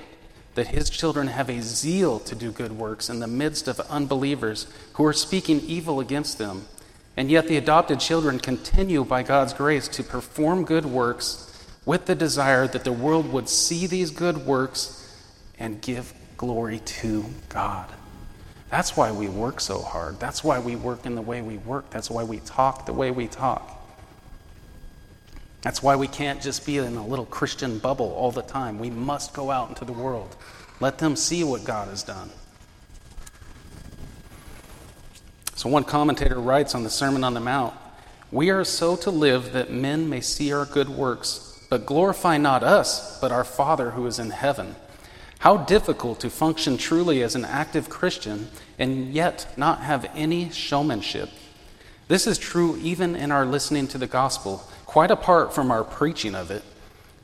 that 0.56 0.68
his 0.68 0.90
children 0.90 1.28
have 1.28 1.50
a 1.50 1.62
zeal 1.62 2.20
to 2.20 2.36
do 2.36 2.52
good 2.52 2.74
works 2.74 3.10
in 3.10 3.20
the 3.20 3.28
midst 3.28 3.68
of 3.68 3.80
unbelievers 3.82 4.68
who 4.94 5.06
are 5.06 5.14
speaking 5.14 5.62
evil 5.62 6.00
against 6.00 6.38
them. 6.38 6.68
And 7.16 7.30
yet, 7.30 7.48
the 7.48 7.58
adopted 7.58 8.00
children 8.00 8.40
continue 8.40 9.04
by 9.04 9.24
God's 9.24 9.54
grace 9.54 9.88
to 9.90 10.04
perform 10.04 10.66
good 10.66 10.86
works 10.86 11.50
with 11.86 12.06
the 12.06 12.16
desire 12.16 12.68
that 12.68 12.84
the 12.84 12.92
world 12.92 13.32
would 13.32 13.50
see 13.50 13.88
these 13.88 14.12
good 14.12 14.46
works 14.46 15.03
and 15.60 15.82
give 15.82 16.14
glory 16.38 16.80
to 16.80 17.26
God. 17.50 17.90
That's 18.70 18.98
why 18.98 19.12
we 19.12 19.30
work 19.30 19.62
so 19.62 19.82
hard. 19.82 20.20
That's 20.20 20.44
why 20.44 20.60
we 20.60 20.76
work 20.76 21.06
in 21.06 21.16
the 21.16 21.22
way 21.22 21.42
we 21.42 21.58
work. 21.58 21.90
That's 21.92 22.10
why 22.10 22.24
we 22.24 22.40
talk 22.40 22.86
the 22.86 22.94
way 22.94 23.12
we 23.12 23.28
talk. 23.28 23.70
That's 25.62 25.82
why 25.82 25.96
we 25.96 26.08
can't 26.08 26.42
just 26.42 26.66
be 26.66 26.78
in 26.78 26.98
a 26.98 27.06
little 27.06 27.26
Christian 27.26 27.78
bubble 27.78 28.12
all 28.14 28.32
the 28.32 28.42
time. 28.42 28.80
We 28.80 28.90
must 28.90 29.34
go 29.34 29.52
out 29.52 29.70
into 29.70 29.86
the 29.86 29.94
world. 29.94 30.36
Let 30.80 30.98
them 30.98 31.16
see 31.16 31.44
what 31.44 31.64
God 31.64 31.88
has 31.88 32.04
done. 32.04 32.30
So, 35.56 35.70
one 35.70 35.86
commentator 35.86 36.42
writes 36.42 36.76
on 36.76 36.84
the 36.84 36.90
Sermon 36.90 37.24
on 37.24 37.34
the 37.34 37.40
Mount 37.40 37.74
We 38.32 38.50
are 38.50 38.66
so 38.66 38.98
to 38.98 39.12
live 39.12 39.54
that 39.54 39.72
men 39.72 40.10
may 40.10 40.20
see 40.20 40.52
our 40.52 40.66
good 40.66 40.90
works, 40.90 41.66
but 41.70 41.86
glorify 41.86 42.38
not 42.38 42.64
us, 42.64 43.18
but 43.22 43.32
our 43.32 43.46
Father 43.46 43.92
who 43.92 44.06
is 44.06 44.20
in 44.20 44.32
heaven. 44.32 44.76
How 45.44 45.58
difficult 45.58 46.22
to 46.22 46.30
function 46.30 46.78
truly 46.78 47.22
as 47.22 47.36
an 47.36 47.44
active 47.44 47.90
Christian 47.90 48.48
and 48.80 49.14
yet 49.14 49.46
not 49.58 49.82
have 49.82 50.10
any 50.16 50.50
showmanship. 50.52 51.30
This 52.08 52.28
is 52.28 52.38
true 52.38 52.78
even 52.78 53.18
in 53.18 53.30
our 53.30 53.46
listening 53.46 53.90
to 53.90 53.98
the 53.98 54.08
gospel, 54.08 54.64
quite 54.86 55.12
apart 55.12 55.54
from 55.54 55.70
our 55.70 55.84
preaching 55.84 56.34
of 56.34 56.50
it. 56.50 56.64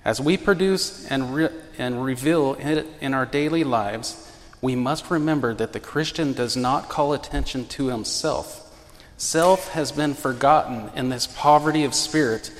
As 0.04 0.20
we 0.20 0.36
produce 0.36 1.08
and, 1.10 1.34
re- 1.34 1.50
and 1.78 2.04
reveal 2.04 2.56
it 2.56 2.88
in 3.00 3.14
our 3.14 3.26
daily 3.26 3.64
lives, 3.64 4.30
we 4.62 4.76
must 4.76 5.10
remember 5.10 5.54
that 5.54 5.72
the 5.72 5.80
Christian 5.80 6.34
does 6.34 6.58
not 6.58 6.90
call 6.90 7.14
attention 7.14 7.68
to 7.68 7.88
himself. 7.88 8.70
Self 9.16 9.70
has 9.70 9.94
been 9.94 10.14
forgotten 10.14 10.90
in 10.94 11.08
this 11.08 11.26
poverty 11.26 11.86
of 11.86 11.96
spirit, 11.96 12.52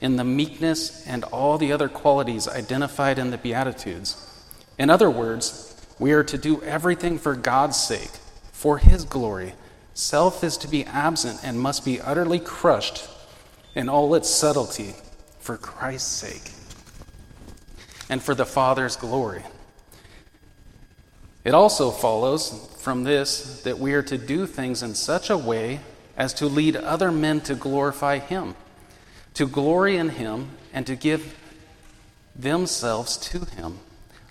in 0.00 0.16
the 0.16 0.24
meekness 0.24 1.06
and 1.06 1.22
all 1.22 1.56
the 1.56 1.70
other 1.70 1.88
qualities 1.88 2.48
identified 2.48 3.16
in 3.16 3.30
the 3.30 3.38
Beatitudes. 3.38 4.23
In 4.78 4.90
other 4.90 5.10
words, 5.10 5.70
we 5.98 6.12
are 6.12 6.24
to 6.24 6.38
do 6.38 6.62
everything 6.62 7.18
for 7.18 7.34
God's 7.36 7.76
sake, 7.76 8.10
for 8.52 8.78
His 8.78 9.04
glory. 9.04 9.54
Self 9.94 10.42
is 10.42 10.56
to 10.58 10.68
be 10.68 10.84
absent 10.84 11.40
and 11.44 11.60
must 11.60 11.84
be 11.84 12.00
utterly 12.00 12.40
crushed 12.40 13.08
in 13.74 13.88
all 13.88 14.14
its 14.14 14.28
subtlety 14.28 14.94
for 15.38 15.56
Christ's 15.56 16.10
sake 16.10 16.50
and 18.08 18.22
for 18.22 18.34
the 18.34 18.46
Father's 18.46 18.96
glory. 18.96 19.42
It 21.44 21.54
also 21.54 21.90
follows 21.90 22.74
from 22.78 23.04
this 23.04 23.62
that 23.62 23.78
we 23.78 23.92
are 23.92 24.02
to 24.02 24.18
do 24.18 24.46
things 24.46 24.82
in 24.82 24.94
such 24.94 25.30
a 25.30 25.38
way 25.38 25.80
as 26.16 26.32
to 26.34 26.46
lead 26.46 26.76
other 26.76 27.12
men 27.12 27.40
to 27.42 27.54
glorify 27.54 28.18
Him, 28.18 28.54
to 29.34 29.46
glory 29.46 29.96
in 29.96 30.10
Him, 30.10 30.50
and 30.72 30.86
to 30.86 30.96
give 30.96 31.36
themselves 32.34 33.16
to 33.16 33.44
Him. 33.44 33.78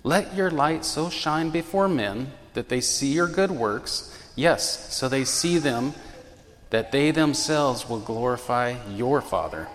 Let 0.03 0.35
your 0.35 0.51
light 0.51 0.83
so 0.83 1.09
shine 1.09 1.49
before 1.49 1.87
men 1.87 2.31
that 2.53 2.67
they 2.67 2.81
see 2.81 3.13
your 3.13 3.27
good 3.27 3.51
works, 3.51 4.17
yes, 4.35 4.93
so 4.93 5.07
they 5.07 5.23
see 5.23 5.57
them, 5.57 5.93
that 6.71 6.91
they 6.91 7.11
themselves 7.11 7.87
will 7.87 7.99
glorify 7.99 8.75
your 8.89 9.21
Father. 9.21 9.67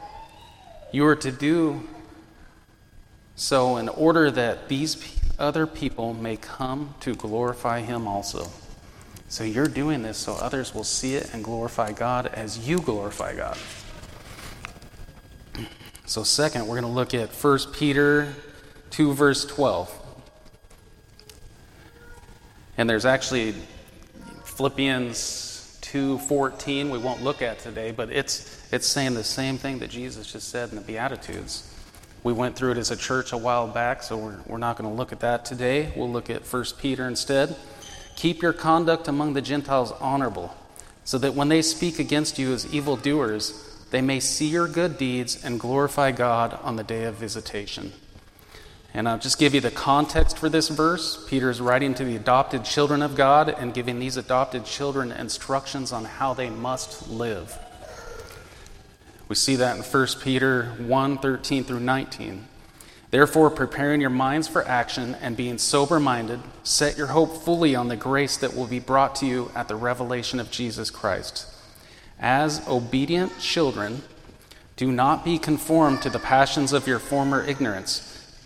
You 0.92 1.06
are 1.06 1.16
to 1.16 1.32
do 1.32 1.88
so 3.36 3.76
in 3.78 3.88
order 3.88 4.30
that 4.30 4.68
these 4.68 5.18
other 5.38 5.66
people 5.66 6.12
may 6.12 6.36
come 6.36 6.94
to 7.00 7.14
glorify 7.14 7.80
him 7.80 8.06
also. 8.06 8.50
So 9.28 9.44
you're 9.44 9.66
doing 9.66 10.02
this 10.02 10.18
so 10.18 10.34
others 10.34 10.74
will 10.74 10.84
see 10.84 11.14
it 11.14 11.32
and 11.32 11.44
glorify 11.44 11.92
God 11.92 12.26
as 12.26 12.68
you 12.68 12.80
glorify 12.80 13.34
God. 13.34 13.56
So, 16.06 16.22
second, 16.22 16.66
we're 16.66 16.80
going 16.80 16.90
to 16.90 16.96
look 16.96 17.12
at 17.12 17.28
1 17.28 17.58
Peter 17.74 18.34
2, 18.90 19.12
verse 19.12 19.44
12. 19.44 20.07
And 22.78 22.88
there's 22.88 23.04
actually 23.04 23.54
Philippians 24.44 25.78
2:14 25.82 26.90
we 26.90 26.98
won't 26.98 27.24
look 27.24 27.42
at 27.42 27.58
today, 27.58 27.90
but 27.90 28.10
it's 28.10 28.56
it's 28.70 28.86
saying 28.86 29.14
the 29.14 29.24
same 29.24 29.58
thing 29.58 29.80
that 29.80 29.90
Jesus 29.90 30.30
just 30.30 30.48
said 30.48 30.70
in 30.70 30.76
the 30.76 30.82
Beatitudes. 30.82 31.64
We 32.22 32.32
went 32.32 32.56
through 32.56 32.72
it 32.72 32.78
as 32.78 32.90
a 32.90 32.96
church 32.96 33.32
a 33.32 33.36
while 33.36 33.66
back, 33.66 34.02
so 34.02 34.16
we're, 34.16 34.38
we're 34.46 34.58
not 34.58 34.76
going 34.76 34.90
to 34.90 34.94
look 34.94 35.12
at 35.12 35.20
that 35.20 35.44
today. 35.44 35.92
We'll 35.96 36.10
look 36.10 36.30
at 36.30 36.42
1 36.44 36.64
Peter 36.78 37.06
instead. 37.06 37.56
Keep 38.16 38.42
your 38.42 38.52
conduct 38.52 39.08
among 39.08 39.34
the 39.34 39.40
Gentiles 39.40 39.92
honorable, 40.00 40.54
so 41.04 41.18
that 41.18 41.34
when 41.34 41.48
they 41.48 41.62
speak 41.62 41.98
against 41.98 42.38
you 42.38 42.52
as 42.52 42.72
evildoers, 42.72 43.64
they 43.90 44.02
may 44.02 44.20
see 44.20 44.46
your 44.46 44.68
good 44.68 44.98
deeds 44.98 45.42
and 45.42 45.58
glorify 45.58 46.12
God 46.12 46.58
on 46.62 46.76
the 46.76 46.84
day 46.84 47.04
of 47.04 47.14
visitation. 47.14 47.92
And 48.98 49.08
I'll 49.08 49.16
just 49.16 49.38
give 49.38 49.54
you 49.54 49.60
the 49.60 49.70
context 49.70 50.38
for 50.38 50.48
this 50.48 50.68
verse. 50.68 51.24
Peter 51.28 51.50
is 51.50 51.60
writing 51.60 51.94
to 51.94 52.04
the 52.04 52.16
adopted 52.16 52.64
children 52.64 53.00
of 53.00 53.14
God 53.14 53.48
and 53.48 53.72
giving 53.72 54.00
these 54.00 54.16
adopted 54.16 54.64
children 54.64 55.12
instructions 55.12 55.92
on 55.92 56.04
how 56.04 56.34
they 56.34 56.50
must 56.50 57.08
live. 57.08 57.56
We 59.28 59.36
see 59.36 59.54
that 59.54 59.76
in 59.76 59.82
1 59.84 60.06
Peter 60.20 60.74
1 60.80 61.18
13 61.18 61.62
through 61.62 61.78
19. 61.78 62.48
Therefore, 63.12 63.50
preparing 63.50 64.00
your 64.00 64.10
minds 64.10 64.48
for 64.48 64.66
action 64.66 65.14
and 65.20 65.36
being 65.36 65.58
sober 65.58 66.00
minded, 66.00 66.40
set 66.64 66.98
your 66.98 67.06
hope 67.06 67.36
fully 67.44 67.76
on 67.76 67.86
the 67.86 67.94
grace 67.94 68.36
that 68.38 68.56
will 68.56 68.66
be 68.66 68.80
brought 68.80 69.14
to 69.14 69.26
you 69.26 69.52
at 69.54 69.68
the 69.68 69.76
revelation 69.76 70.40
of 70.40 70.50
Jesus 70.50 70.90
Christ. 70.90 71.46
As 72.18 72.66
obedient 72.66 73.38
children, 73.38 74.02
do 74.74 74.90
not 74.90 75.24
be 75.24 75.38
conformed 75.38 76.02
to 76.02 76.10
the 76.10 76.18
passions 76.18 76.72
of 76.72 76.88
your 76.88 76.98
former 76.98 77.44
ignorance, 77.44 78.07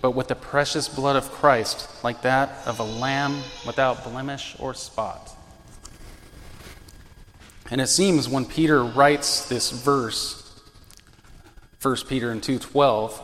but 0.00 0.12
with 0.12 0.28
the 0.28 0.34
precious 0.34 0.88
blood 0.88 1.16
of 1.16 1.30
Christ, 1.32 1.88
like 2.04 2.22
that 2.22 2.66
of 2.66 2.78
a 2.78 2.84
lamb 2.84 3.42
without 3.66 4.04
blemish 4.04 4.56
or 4.58 4.74
spot. 4.74 5.30
And 7.70 7.80
it 7.80 7.88
seems 7.88 8.28
when 8.28 8.44
Peter 8.44 8.84
writes 8.84 9.48
this 9.48 9.70
verse, 9.70 10.60
1 11.82 12.06
Peter 12.08 12.30
and 12.30 12.42
2:12, 12.42 13.20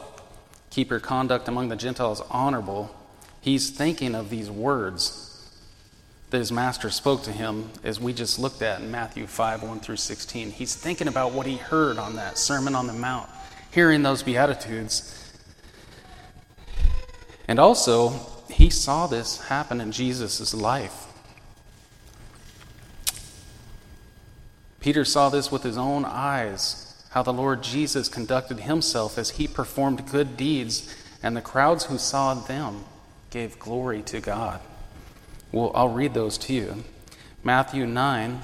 keep 0.70 0.90
your 0.90 1.00
conduct 1.00 1.48
among 1.48 1.68
the 1.68 1.76
Gentiles 1.76 2.22
honorable, 2.30 2.94
he's 3.40 3.70
thinking 3.70 4.14
of 4.14 4.30
these 4.30 4.50
words 4.50 5.28
that 6.30 6.38
his 6.38 6.50
master 6.50 6.88
spoke 6.88 7.22
to 7.22 7.30
him 7.30 7.70
as 7.84 8.00
we 8.00 8.12
just 8.12 8.38
looked 8.38 8.62
at 8.62 8.80
in 8.80 8.90
Matthew 8.90 9.26
5, 9.26 9.62
1 9.62 9.80
through 9.80 9.96
16. 9.96 10.50
He's 10.50 10.74
thinking 10.74 11.06
about 11.06 11.32
what 11.32 11.46
he 11.46 11.58
heard 11.58 11.98
on 11.98 12.16
that 12.16 12.38
Sermon 12.38 12.74
on 12.74 12.86
the 12.86 12.94
Mount, 12.94 13.28
hearing 13.70 14.02
those 14.02 14.22
Beatitudes. 14.22 15.14
And 17.52 17.60
also, 17.60 18.14
he 18.48 18.70
saw 18.70 19.06
this 19.06 19.38
happen 19.48 19.78
in 19.82 19.92
Jesus' 19.92 20.54
life. 20.54 21.04
Peter 24.80 25.04
saw 25.04 25.28
this 25.28 25.52
with 25.52 25.62
his 25.62 25.76
own 25.76 26.06
eyes 26.06 27.04
how 27.10 27.22
the 27.22 27.30
Lord 27.30 27.62
Jesus 27.62 28.08
conducted 28.08 28.60
himself 28.60 29.18
as 29.18 29.32
he 29.32 29.46
performed 29.46 30.10
good 30.10 30.34
deeds, 30.34 30.96
and 31.22 31.36
the 31.36 31.42
crowds 31.42 31.84
who 31.84 31.98
saw 31.98 32.32
them 32.32 32.86
gave 33.28 33.58
glory 33.58 34.00
to 34.04 34.22
God. 34.22 34.58
Well, 35.52 35.72
I'll 35.74 35.90
read 35.90 36.14
those 36.14 36.38
to 36.38 36.54
you. 36.54 36.84
Matthew 37.44 37.84
9. 37.84 38.40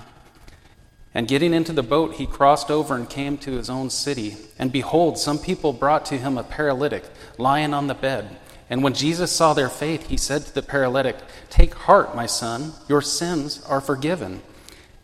And 1.15 1.27
getting 1.27 1.55
into 1.55 1.73
the 1.73 1.83
boat, 1.83 2.17
he 2.17 2.27
crossed 2.27 2.71
over 2.71 2.95
and 2.95 3.09
came 3.09 3.39
to 3.39 3.53
his 3.53 3.71
own 3.71 3.89
city. 3.89 4.37
And 4.59 4.71
behold, 4.71 5.17
some 5.17 5.39
people 5.39 5.73
brought 5.73 6.05
to 6.05 6.19
him 6.19 6.37
a 6.37 6.45
paralytic 6.45 7.05
lying 7.39 7.73
on 7.73 7.87
the 7.87 7.95
bed. 7.95 8.37
And 8.71 8.83
when 8.83 8.95
Jesus 8.95 9.33
saw 9.33 9.55
their 9.55 9.71
faith, 9.71 10.09
he 10.09 10.17
said 10.17 10.45
to 10.45 10.55
the 10.55 10.63
paralytic, 10.63 11.17
Take 11.49 11.75
heart, 11.75 12.15
my 12.15 12.27
son, 12.27 12.73
your 12.89 13.01
sins 13.01 13.65
are 13.65 13.81
forgiven. 13.81 14.43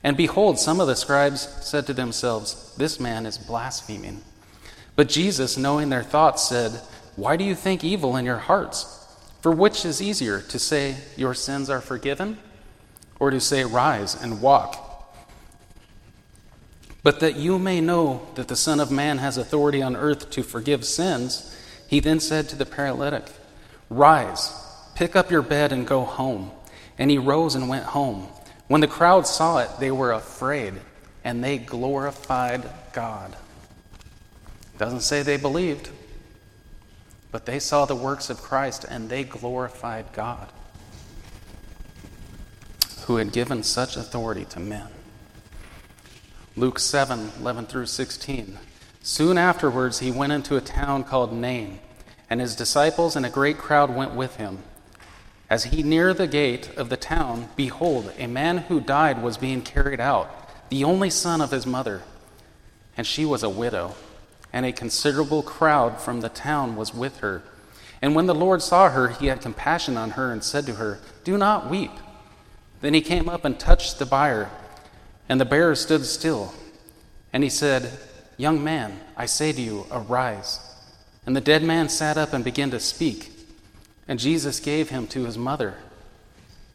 And 0.03 0.17
behold, 0.17 0.59
some 0.59 0.81
of 0.81 0.87
the 0.87 0.97
scribes 0.97 1.49
said 1.67 1.87
to 1.87 1.95
themselves, 1.95 2.75
This 2.77 3.01
man 3.01 3.25
is 3.25 3.39
blaspheming. 3.39 4.21
But 4.97 5.09
Jesus, 5.09 5.57
knowing 5.57 5.89
their 5.89 6.03
thoughts, 6.03 6.47
said, 6.47 6.73
Why 7.17 7.37
do 7.37 7.45
you 7.45 7.55
think 7.55 7.83
evil 7.83 8.17
in 8.17 8.27
your 8.27 8.39
hearts? 8.39 9.01
For 9.41 9.51
which 9.51 9.85
is 9.85 10.03
easier, 10.03 10.41
to 10.43 10.59
say, 10.59 10.97
Your 11.17 11.33
sins 11.33 11.71
are 11.71 11.81
forgiven, 11.81 12.39
or 13.19 13.31
to 13.31 13.41
say, 13.41 13.65
Rise 13.65 14.15
and 14.15 14.43
walk? 14.43 14.81
But 17.03 17.21
that 17.21 17.37
you 17.37 17.59
may 17.59 17.81
know 17.81 18.27
that 18.35 18.49
the 18.49 18.57
Son 18.57 18.81
of 18.81 18.91
Man 18.91 19.19
has 19.19 19.39
authority 19.39 19.83
on 19.83 19.97
earth 19.97 20.31
to 20.31 20.43
forgive 20.43 20.85
sins, 20.85 21.55
he 21.89 22.01
then 22.01 22.21
said 22.21 22.49
to 22.51 22.57
the 22.57 22.67
paralytic, 22.67 23.25
Rise, 23.91 24.53
pick 24.95 25.15
up 25.17 25.31
your 25.31 25.43
bed, 25.43 25.73
and 25.73 25.87
go 25.87 26.05
home. 26.05 26.51
And 26.99 27.11
he 27.11 27.19
rose 27.19 27.55
and 27.55 27.69
went 27.69 27.85
home. 27.85 28.29
When 28.69 28.81
the 28.81 28.87
crowd 28.89 29.27
saw 29.27 29.59
it, 29.59 29.71
they 29.79 29.91
were 29.91 30.13
afraid 30.13 30.75
and 31.25 31.43
they 31.43 31.59
glorified 31.59 32.69
God. 32.93 33.37
It 34.75 34.79
doesn't 34.79 35.01
say 35.01 35.23
they 35.23 35.37
believed, 35.37 35.91
but 37.33 37.47
they 37.47 37.59
saw 37.59 37.85
the 37.85 37.97
works 37.97 38.31
of 38.31 38.43
Christ 38.43 38.85
and 38.89 39.09
they 39.09 39.25
glorified 39.25 40.13
God, 40.13 40.49
who 43.07 43.17
had 43.17 43.33
given 43.33 43.63
such 43.63 43.97
authority 43.97 44.45
to 44.47 44.61
men. 44.61 44.89
Luke 46.57 46.79
7 46.79 47.33
11 47.41 47.67
through 47.67 47.87
16. 47.87 48.59
Soon 49.03 49.37
afterwards, 49.37 49.99
he 49.99 50.11
went 50.11 50.33
into 50.33 50.57
a 50.57 50.61
town 50.61 51.05
called 51.05 51.33
Nain, 51.33 51.81
and 52.29 52.41
his 52.41 52.57
disciples 52.57 53.17
and 53.17 53.25
a 53.27 53.31
great 53.31 53.59
crowd 53.59 53.95
went 53.95 54.15
with 54.15 54.37
him. 54.37 54.59
As 55.51 55.65
he 55.65 55.83
neared 55.83 56.17
the 56.17 56.27
gate 56.27 56.71
of 56.77 56.89
the 56.89 56.97
town, 56.97 57.49
behold, 57.55 58.13
a 58.19 58.27
man 58.27 58.59
who 58.59 58.81
died 58.81 59.23
was 59.23 59.37
being 59.37 59.63
carried 59.63 60.01
out, 60.01 60.29
the 60.71 60.85
only 60.85 61.11
son 61.11 61.41
of 61.41 61.51
his 61.51 61.67
mother, 61.67 62.03
and 62.97 63.07
she 63.07 63.25
was 63.25 63.43
a 63.43 63.51
widow, 63.51 63.95
and 64.53 64.65
a 64.65 64.73
considerable 64.73 65.43
crowd 65.43 66.01
from 66.01 66.21
the 66.21 66.29
town 66.29 66.77
was 66.77 66.95
with 66.95 67.19
her. 67.19 67.43
And 68.01 68.15
when 68.15 68.27
the 68.27 68.35
Lord 68.35 68.63
saw 68.63 68.91
her, 68.91 69.09
he 69.09 69.27
had 69.27 69.41
compassion 69.41 69.97
on 69.97 70.13
her 70.13 70.33
and 70.33 70.43
said 70.43 70.67
to 70.67 70.75
her, 70.75 70.99
Do 71.25 71.37
not 71.39 71.71
weep. 71.71 71.93
Then 72.81 72.95
he 72.95 73.01
came 73.01 73.29
up 73.29 73.45
and 73.45 73.59
touched 73.59 73.99
the 73.99 74.07
bier, 74.07 74.51
and 75.29 75.41
the 75.41 75.45
bearer 75.45 75.75
stood 75.75 76.05
still. 76.05 76.53
And 77.33 77.43
he 77.43 77.51
said, 77.51 77.91
Young 78.37 78.63
man, 78.63 79.01
I 79.17 79.27
say 79.27 79.53
to 79.53 79.61
you, 79.61 79.87
arise. 79.91 80.74
And 81.27 81.35
the 81.35 81.41
dead 81.41 81.63
man 81.63 81.89
sat 81.89 82.17
up 82.17 82.33
and 82.33 82.45
began 82.45 82.71
to 82.71 82.81
speak. 82.81 83.33
And 84.07 84.19
Jesus 84.19 84.61
gave 84.61 84.91
him 84.91 85.07
to 85.09 85.25
his 85.25 85.39
mother. 85.39 85.75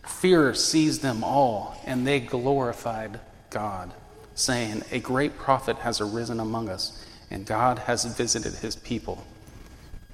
Fear 0.03 0.55
seized 0.55 1.01
them 1.01 1.23
all, 1.23 1.79
and 1.85 2.05
they 2.05 2.19
glorified 2.19 3.19
God, 3.49 3.93
saying, 4.33 4.83
A 4.91 4.99
great 4.99 5.37
prophet 5.37 5.77
has 5.77 6.01
arisen 6.01 6.39
among 6.39 6.69
us, 6.69 7.05
and 7.29 7.45
God 7.45 7.79
has 7.79 8.05
visited 8.05 8.55
his 8.55 8.75
people. 8.75 9.23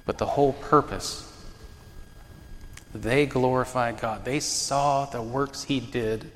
But 0.04 0.18
the 0.18 0.26
whole 0.26 0.52
purpose, 0.52 1.32
they 2.94 3.26
glorified 3.26 4.00
God. 4.00 4.24
They 4.24 4.40
saw 4.40 5.06
the 5.06 5.22
works 5.22 5.64
he 5.64 5.80
did, 5.80 6.30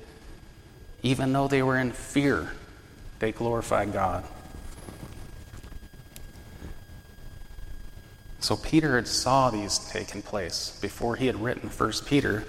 even 1.03 1.33
though 1.33 1.47
they 1.47 1.61
were 1.61 1.77
in 1.77 1.91
fear, 1.91 2.51
they 3.19 3.31
glorified 3.31 3.93
God. 3.93 4.23
So 8.41 8.57
Peter 8.57 8.95
had 8.95 9.07
saw 9.07 9.51
these 9.51 9.77
taking 9.77 10.23
place 10.23 10.77
before 10.81 11.15
he 11.15 11.27
had 11.27 11.41
written 11.41 11.69
First 11.69 12.07
Peter. 12.07 12.43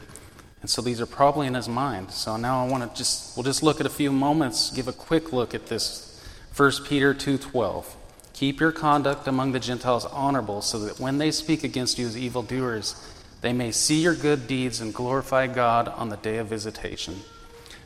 And 0.63 0.71
so 0.71 0.81
these 0.81 1.01
are 1.03 1.07
probably 1.07 1.47
in 1.47 1.55
his 1.55 1.69
mind. 1.69 2.11
So 2.13 2.37
now 2.39 2.65
I 2.65 2.69
want 2.69 2.91
to 2.91 2.97
just 2.97 3.37
we'll 3.37 3.45
just 3.45 3.63
look 3.63 3.79
at 3.79 3.87
a 3.87 3.91
few 3.91 4.11
moments, 4.11 4.71
give 4.71 4.89
a 4.89 4.93
quick 4.93 5.33
look 5.33 5.55
at 5.55 5.67
this 5.67 6.09
1 6.57 6.87
Peter 6.87 7.13
2:12. 7.13 7.85
Keep 8.33 8.61
your 8.61 8.73
conduct 8.73 9.29
among 9.29 9.53
the 9.53 9.61
Gentiles 9.61 10.07
honorable, 10.07 10.63
so 10.63 10.79
that 10.79 10.99
when 10.99 11.19
they 11.19 11.31
speak 11.31 11.63
against 11.63 11.99
you 11.99 12.07
as 12.07 12.17
evildoers, 12.17 12.95
they 13.43 13.53
may 13.53 13.71
see 13.71 14.01
your 14.01 14.15
good 14.15 14.47
deeds 14.47 14.81
and 14.81 14.95
glorify 14.95 15.47
God 15.47 15.89
on 15.89 16.09
the 16.09 16.17
day 16.17 16.39
of 16.39 16.47
visitation. 16.47 17.21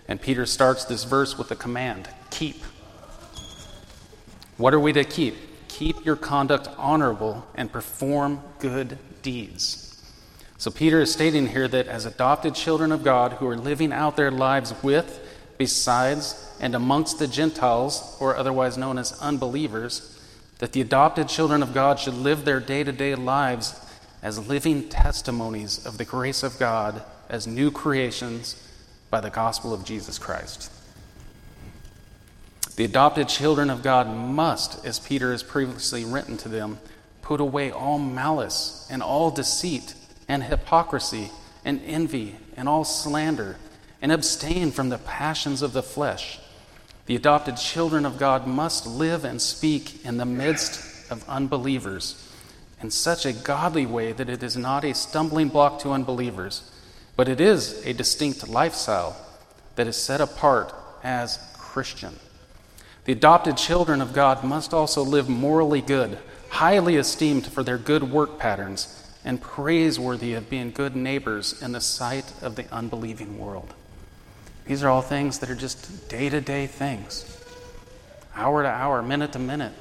And 0.07 0.21
Peter 0.21 0.47
starts 0.47 0.85
this 0.85 1.03
verse 1.03 1.37
with 1.37 1.51
a 1.51 1.57
command 1.57 2.09
keep. 2.31 2.63
What 4.57 4.73
are 4.73 4.81
we 4.81 4.93
to 4.93 5.03
keep? 5.03 5.35
Keep 5.77 6.07
your 6.07 6.17
conduct 6.17 6.69
honorable 6.79 7.47
and 7.55 7.71
perform 7.71 8.41
good 8.61 8.97
deeds. 9.21 9.83
So, 10.57 10.71
Peter 10.71 11.01
is 11.03 11.13
stating 11.13 11.49
here 11.49 11.69
that 11.69 11.87
as 11.87 12.07
adopted 12.07 12.55
children 12.55 12.93
of 12.93 13.05
God 13.05 13.35
who 13.35 13.47
are 13.47 13.59
living 13.59 13.93
out 13.93 14.17
their 14.17 14.31
lives 14.31 14.73
with, 14.83 15.21
besides, 15.59 16.51
and 16.61 16.75
amongst 16.75 17.19
the 17.19 17.27
Gentiles, 17.27 18.17
or 18.21 18.37
otherwise 18.37 18.79
known 18.79 18.97
as 18.97 19.21
unbelievers, 19.21 20.19
that 20.61 20.73
the 20.73 20.81
adopted 20.81 21.29
children 21.29 21.63
of 21.63 21.75
God 21.75 21.99
should 21.99 22.15
live 22.15 22.47
their 22.47 22.61
day 22.61 22.83
to 22.83 22.93
day 22.93 23.15
lives 23.15 23.79
as 24.23 24.49
living 24.49 24.89
testimonies 24.89 25.85
of 25.85 25.99
the 25.99 26.07
grace 26.07 26.43
of 26.43 26.59
God 26.59 27.03
as 27.29 27.47
new 27.47 27.71
creations 27.71 28.57
by 29.11 29.21
the 29.21 29.29
gospel 29.29 29.75
of 29.75 29.85
Jesus 29.85 30.19
Christ. 30.19 30.73
The 32.77 32.85
adopted 32.85 33.29
children 33.29 33.71
of 33.71 33.83
God 33.83 34.07
must, 34.07 34.85
as 34.85 34.99
Peter 34.99 35.33
has 35.33 35.43
previously 35.43 36.05
written 36.05 36.37
to 36.39 36.49
them, 36.49 36.79
put 37.23 37.41
away 37.41 37.71
all 37.71 37.99
malice 37.99 38.87
and 38.91 39.03
all 39.03 39.31
deceit 39.31 39.95
and 40.29 40.45
hypocrisy 40.45 41.31
and 41.65 41.81
envy 41.87 42.37
and 42.55 42.69
all 42.69 42.85
slander 42.85 43.57
and 44.03 44.13
abstain 44.13 44.71
from 44.71 44.91
the 44.91 44.99
passions 44.99 45.63
of 45.63 45.73
the 45.73 45.83
flesh. 45.83 46.39
The 47.07 47.17
adopted 47.17 47.57
children 47.57 48.05
of 48.05 48.19
God 48.19 48.47
must 48.47 48.87
live 48.87 49.25
and 49.25 49.41
speak 49.41 50.05
in 50.05 50.19
the 50.19 50.27
midst 50.27 51.11
of 51.11 51.27
unbelievers 51.29 52.23
in 52.83 52.91
such 52.91 53.25
a 53.25 53.33
godly 53.33 53.87
way 53.87 54.13
that 54.13 54.29
it 54.29 54.43
is 54.43 54.57
not 54.57 54.85
a 54.85 54.95
stumbling 54.95 55.49
block 55.49 55.79
to 55.81 55.93
unbelievers, 55.93 56.71
but 57.17 57.29
it 57.29 57.41
is 57.41 57.85
a 57.87 57.95
distinct 57.95 58.47
lifestyle 58.49 59.17
that 59.77 59.87
is 59.87 59.97
set 59.97 60.21
apart 60.21 60.75
as 61.03 61.39
Christian. 61.57 62.17
The 63.07 63.13
adopted 63.13 63.57
children 63.57 64.01
of 64.01 64.13
God 64.13 64.43
must 64.43 64.75
also 64.75 65.01
live 65.03 65.29
morally 65.29 65.81
good, 65.81 66.19
highly 66.49 66.97
esteemed 66.97 67.47
for 67.47 67.63
their 67.63 67.79
good 67.79 68.11
work 68.11 68.37
patterns, 68.37 69.01
and 69.25 69.41
praiseworthy 69.41 70.35
of 70.35 70.51
being 70.51 70.73
good 70.73 70.97
neighbors 70.97 71.63
in 71.63 71.71
the 71.71 71.81
sight 71.81 72.33
of 72.43 72.57
the 72.57 72.67
unbelieving 72.75 73.39
world. 73.39 73.75
These 74.67 74.83
are 74.83 74.89
all 74.89 75.03
things 75.03 75.39
that 75.39 75.49
are 75.49 75.55
just 75.55 76.09
day 76.09 76.29
to 76.29 76.41
day 76.41 76.67
things, 76.67 77.41
hour 78.35 78.65
to 78.65 78.69
hour, 78.69 79.01
minute 79.03 79.33
to 79.35 79.39
minute. 79.39 79.73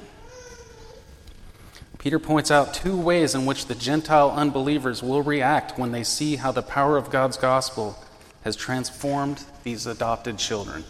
Peter 1.98 2.20
points 2.20 2.52
out 2.52 2.74
two 2.74 2.96
ways 2.96 3.34
in 3.34 3.44
which 3.44 3.66
the 3.66 3.74
Gentile 3.74 4.30
unbelievers 4.30 5.02
will 5.02 5.22
react 5.22 5.76
when 5.76 5.90
they 5.90 6.04
see 6.04 6.36
how 6.36 6.52
the 6.52 6.62
power 6.62 6.96
of 6.96 7.10
God's 7.10 7.36
gospel 7.36 7.98
has 8.44 8.54
transformed 8.54 9.44
these 9.64 9.84
adopted 9.84 10.38
children 10.38 10.84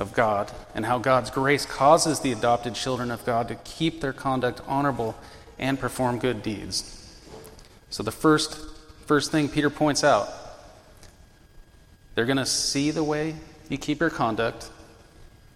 of 0.00 0.14
God 0.14 0.50
and 0.74 0.86
how 0.86 0.98
God's 0.98 1.30
grace 1.30 1.66
causes 1.66 2.20
the 2.20 2.32
adopted 2.32 2.74
children 2.74 3.10
of 3.10 3.24
God 3.24 3.48
to 3.48 3.54
keep 3.56 4.00
their 4.00 4.12
conduct 4.12 4.60
honorable 4.66 5.14
and 5.58 5.78
perform 5.78 6.18
good 6.18 6.42
deeds. 6.42 6.96
So 7.90 8.02
the 8.02 8.10
first 8.10 8.58
first 9.06 9.30
thing 9.30 9.48
Peter 9.48 9.70
points 9.70 10.02
out, 10.02 10.28
they're 12.14 12.26
going 12.26 12.38
to 12.38 12.46
see 12.46 12.90
the 12.90 13.04
way 13.04 13.36
you 13.68 13.76
keep 13.76 14.00
your 14.00 14.10
conduct 14.10 14.70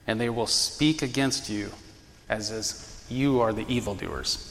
and 0.07 0.21
they 0.21 0.29
will 0.29 0.47
speak 0.47 1.03
against 1.03 1.49
you 1.49 1.71
as 2.29 2.51
as 2.51 3.05
you 3.09 3.41
are 3.41 3.53
the 3.53 3.67
evildoers. 3.69 4.51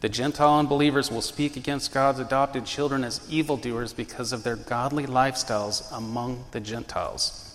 The 0.00 0.08
Gentile 0.08 0.58
unbelievers 0.58 1.10
will 1.10 1.22
speak 1.22 1.56
against 1.56 1.92
God's 1.92 2.20
adopted 2.20 2.64
children 2.64 3.02
as 3.02 3.20
evildoers 3.28 3.92
because 3.92 4.32
of 4.32 4.44
their 4.44 4.54
godly 4.54 5.06
lifestyles 5.06 5.92
among 5.96 6.44
the 6.52 6.60
Gentiles. 6.60 7.47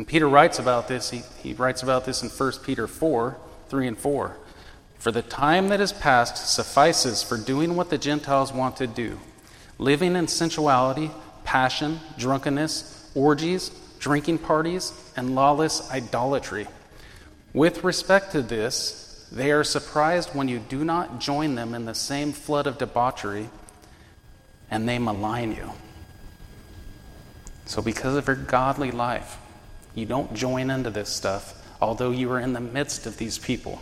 And 0.00 0.08
Peter 0.08 0.30
writes 0.30 0.58
about 0.58 0.88
this. 0.88 1.10
He, 1.10 1.24
he 1.42 1.52
writes 1.52 1.82
about 1.82 2.06
this 2.06 2.22
in 2.22 2.30
1 2.30 2.52
Peter 2.64 2.86
4 2.86 3.36
3 3.68 3.86
and 3.86 3.98
4. 3.98 4.36
For 4.96 5.12
the 5.12 5.20
time 5.20 5.68
that 5.68 5.78
is 5.82 5.92
past 5.92 6.38
suffices 6.54 7.22
for 7.22 7.36
doing 7.36 7.76
what 7.76 7.90
the 7.90 7.98
Gentiles 7.98 8.50
want 8.50 8.78
to 8.78 8.86
do 8.86 9.20
living 9.76 10.16
in 10.16 10.26
sensuality, 10.26 11.10
passion, 11.44 12.00
drunkenness, 12.16 13.10
orgies, 13.14 13.72
drinking 13.98 14.38
parties, 14.38 14.94
and 15.18 15.34
lawless 15.34 15.90
idolatry. 15.90 16.66
With 17.52 17.84
respect 17.84 18.32
to 18.32 18.40
this, 18.40 19.28
they 19.30 19.52
are 19.52 19.64
surprised 19.64 20.34
when 20.34 20.48
you 20.48 20.60
do 20.60 20.82
not 20.82 21.20
join 21.20 21.56
them 21.56 21.74
in 21.74 21.84
the 21.84 21.94
same 21.94 22.32
flood 22.32 22.66
of 22.66 22.78
debauchery, 22.78 23.50
and 24.70 24.88
they 24.88 24.98
malign 24.98 25.54
you. 25.54 25.72
So, 27.66 27.82
because 27.82 28.16
of 28.16 28.26
your 28.26 28.36
godly 28.36 28.92
life, 28.92 29.36
you 29.94 30.06
don't 30.06 30.34
join 30.34 30.70
into 30.70 30.90
this 30.90 31.08
stuff, 31.08 31.54
although 31.80 32.10
you 32.10 32.30
are 32.32 32.40
in 32.40 32.52
the 32.52 32.60
midst 32.60 33.06
of 33.06 33.16
these 33.16 33.38
people. 33.38 33.80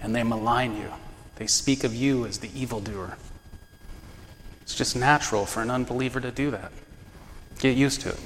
And 0.00 0.14
they 0.14 0.22
malign 0.22 0.76
you, 0.76 0.90
they 1.36 1.46
speak 1.46 1.84
of 1.84 1.94
you 1.94 2.26
as 2.26 2.38
the 2.38 2.50
evildoer. 2.58 3.16
It's 4.62 4.74
just 4.74 4.96
natural 4.96 5.44
for 5.44 5.60
an 5.60 5.70
unbeliever 5.70 6.20
to 6.20 6.30
do 6.30 6.50
that. 6.50 6.72
Get 7.58 7.76
used 7.76 8.00
to 8.02 8.10
it. 8.10 8.20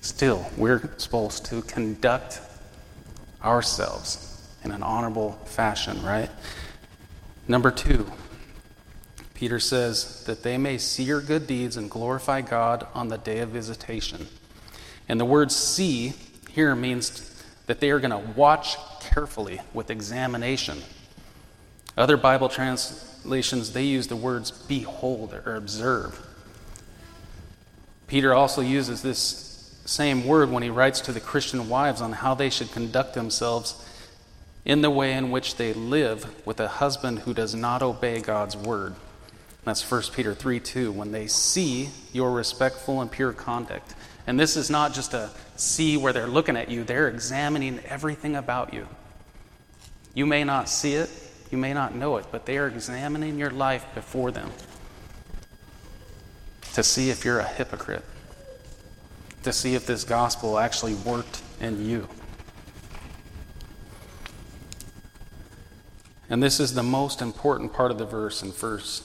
Still, 0.00 0.46
we're 0.56 0.90
supposed 0.96 1.44
to 1.46 1.62
conduct 1.62 2.40
ourselves 3.42 4.48
in 4.64 4.72
an 4.72 4.82
honorable 4.82 5.32
fashion, 5.44 6.02
right? 6.02 6.30
Number 7.46 7.70
two, 7.70 8.10
Peter 9.34 9.58
says 9.58 10.24
that 10.24 10.42
they 10.42 10.58
may 10.58 10.78
see 10.78 11.02
your 11.02 11.20
good 11.20 11.46
deeds 11.46 11.76
and 11.76 11.90
glorify 11.90 12.40
God 12.40 12.86
on 12.94 13.08
the 13.08 13.18
day 13.18 13.38
of 13.38 13.50
visitation. 13.50 14.28
And 15.10 15.18
the 15.18 15.24
word 15.24 15.50
see 15.50 16.12
here 16.52 16.76
means 16.76 17.42
that 17.66 17.80
they 17.80 17.90
are 17.90 17.98
going 17.98 18.12
to 18.12 18.32
watch 18.38 18.76
carefully 19.00 19.60
with 19.74 19.90
examination. 19.90 20.78
Other 21.96 22.16
Bible 22.16 22.48
translations, 22.48 23.72
they 23.72 23.82
use 23.82 24.06
the 24.06 24.14
words 24.14 24.52
behold 24.52 25.34
or 25.34 25.56
observe. 25.56 26.24
Peter 28.06 28.32
also 28.32 28.60
uses 28.60 29.02
this 29.02 29.80
same 29.84 30.24
word 30.28 30.52
when 30.52 30.62
he 30.62 30.70
writes 30.70 31.00
to 31.00 31.12
the 31.12 31.18
Christian 31.18 31.68
wives 31.68 32.00
on 32.00 32.12
how 32.12 32.36
they 32.36 32.48
should 32.48 32.70
conduct 32.70 33.14
themselves 33.14 33.84
in 34.64 34.80
the 34.80 34.90
way 34.90 35.12
in 35.12 35.32
which 35.32 35.56
they 35.56 35.72
live 35.72 36.46
with 36.46 36.60
a 36.60 36.68
husband 36.68 37.20
who 37.20 37.34
does 37.34 37.52
not 37.52 37.82
obey 37.82 38.20
God's 38.20 38.56
word. 38.56 38.94
That's 39.64 39.90
1 39.90 40.02
Peter 40.14 40.36
3 40.36 40.60
2. 40.60 40.92
When 40.92 41.10
they 41.10 41.26
see 41.26 41.88
your 42.12 42.30
respectful 42.30 43.00
and 43.00 43.10
pure 43.10 43.32
conduct, 43.32 43.96
and 44.30 44.38
this 44.38 44.56
is 44.56 44.70
not 44.70 44.94
just 44.94 45.12
a 45.12 45.28
see 45.56 45.96
where 45.96 46.12
they're 46.12 46.28
looking 46.28 46.56
at 46.56 46.70
you, 46.70 46.84
they're 46.84 47.08
examining 47.08 47.80
everything 47.80 48.36
about 48.36 48.72
you. 48.72 48.86
You 50.14 50.24
may 50.24 50.44
not 50.44 50.68
see 50.68 50.94
it, 50.94 51.10
you 51.50 51.58
may 51.58 51.72
not 51.72 51.96
know 51.96 52.16
it, 52.16 52.26
but 52.30 52.46
they 52.46 52.56
are 52.56 52.68
examining 52.68 53.40
your 53.40 53.50
life 53.50 53.84
before 53.92 54.30
them 54.30 54.52
to 56.74 56.84
see 56.84 57.10
if 57.10 57.24
you're 57.24 57.40
a 57.40 57.44
hypocrite, 57.44 58.04
to 59.42 59.52
see 59.52 59.74
if 59.74 59.84
this 59.84 60.04
gospel 60.04 60.60
actually 60.60 60.94
worked 60.94 61.42
in 61.60 61.84
you. 61.84 62.06
And 66.28 66.40
this 66.40 66.60
is 66.60 66.74
the 66.74 66.84
most 66.84 67.20
important 67.20 67.72
part 67.72 67.90
of 67.90 67.98
the 67.98 68.06
verse 68.06 68.44
in 68.44 68.52
verse 68.52 69.02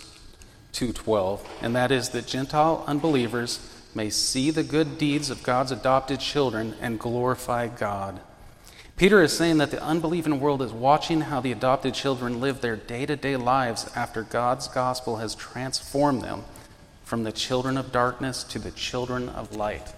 2:12, 0.74 1.42
and 1.64 1.76
that 1.76 1.92
is 1.92 2.10
that 2.10 2.28
Gentile 2.28 2.84
unbelievers 2.86 3.72
may 3.96 4.10
see 4.10 4.52
the 4.52 4.64
good 4.64 4.98
deeds 4.98 5.30
of 5.30 5.42
God's 5.42 5.72
adopted 5.72 6.20
children 6.20 6.76
and 6.82 7.00
glorify 7.00 7.68
God. 7.68 8.20
Peter 8.98 9.22
is 9.22 9.36
saying 9.36 9.58
that 9.58 9.72
the 9.72 9.84
unbelieving 9.84 10.40
world 10.40 10.62
is 10.62 10.72
watching 10.72 11.22
how 11.22 11.42
the 11.42 11.52
adopted 11.52 11.94
children 11.94 12.40
live 12.40 12.62
their 12.62 12.76
day 12.76 13.06
to 13.06 13.16
day 13.16 13.36
lives 13.36 13.90
after 13.96 14.24
God's 14.24 14.68
gospel 14.68 15.18
has 15.18 15.36
transformed 15.36 16.22
them 16.22 16.44
from 17.04 17.24
the 17.24 17.32
children 17.32 17.78
of 17.78 17.92
darkness 17.92 18.44
to 18.44 18.60
the 18.60 18.72
children 18.72 19.28
of 19.30 19.56
light. 19.56 19.94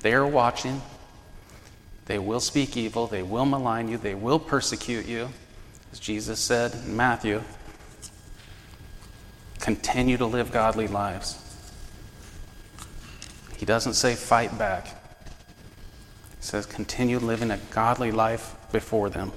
They 0.00 0.12
are 0.12 0.26
watching. 0.26 0.82
They 2.04 2.18
will 2.18 2.40
speak 2.40 2.76
evil. 2.76 3.06
They 3.06 3.22
will 3.22 3.46
malign 3.46 3.88
you. 3.88 3.96
They 3.96 4.14
will 4.14 4.38
persecute 4.38 5.06
you. 5.06 5.30
As 5.90 5.98
Jesus 5.98 6.38
said 6.38 6.74
in 6.74 6.96
Matthew, 6.96 7.42
continue 9.58 10.18
to 10.18 10.26
live 10.26 10.52
godly 10.52 10.86
lives. 10.86 11.45
He 13.56 13.64
doesn't 13.64 13.94
say 13.94 14.14
fight 14.14 14.58
back. 14.58 14.86
He 14.86 14.92
says 16.40 16.66
continue 16.66 17.18
living 17.18 17.50
a 17.50 17.58
godly 17.70 18.10
life 18.10 18.54
before 18.70 19.08
them. 19.08 19.32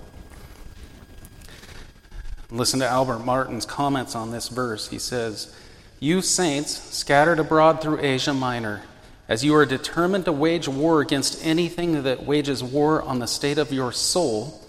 Listen 2.51 2.79
to 2.79 2.87
Albert 2.87 3.19
Martin's 3.19 3.65
comments 3.65 4.15
on 4.15 4.31
this 4.31 4.49
verse. 4.49 4.89
He 4.89 4.99
says, 4.99 5.55
You 5.99 6.21
saints 6.21 6.71
scattered 6.95 7.39
abroad 7.39 7.79
through 7.81 8.01
Asia 8.01 8.33
Minor, 8.33 8.81
as 9.27 9.45
you 9.45 9.55
are 9.55 9.65
determined 9.65 10.25
to 10.25 10.31
wage 10.31 10.67
war 10.67 10.99
against 10.99 11.45
anything 11.45 12.01
that 12.03 12.25
wages 12.25 12.63
war 12.63 13.03
on 13.03 13.19
the 13.19 13.27
state 13.27 13.59
of 13.59 13.71
your 13.71 13.91
soul, 13.91 14.59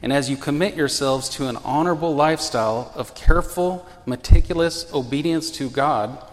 and 0.00 0.12
as 0.12 0.30
you 0.30 0.36
commit 0.36 0.74
yourselves 0.74 1.28
to 1.28 1.48
an 1.48 1.58
honorable 1.58 2.14
lifestyle 2.14 2.92
of 2.94 3.14
careful, 3.14 3.86
meticulous 4.06 4.90
obedience 4.94 5.50
to 5.50 5.68
God, 5.68 6.24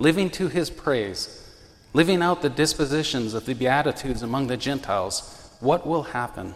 living 0.00 0.30
to 0.30 0.48
His 0.48 0.68
praise, 0.68 1.39
living 1.92 2.22
out 2.22 2.42
the 2.42 2.50
dispositions 2.50 3.34
of 3.34 3.46
the 3.46 3.54
Beatitudes 3.54 4.22
among 4.22 4.46
the 4.46 4.56
Gentiles, 4.56 5.50
what 5.60 5.86
will 5.86 6.04
happen? 6.04 6.54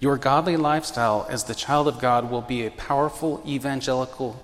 Your 0.00 0.16
godly 0.16 0.56
lifestyle 0.56 1.26
as 1.30 1.44
the 1.44 1.54
child 1.54 1.88
of 1.88 2.00
God 2.00 2.30
will 2.30 2.42
be 2.42 2.66
a 2.66 2.70
powerful 2.70 3.42
evangelical, 3.46 4.42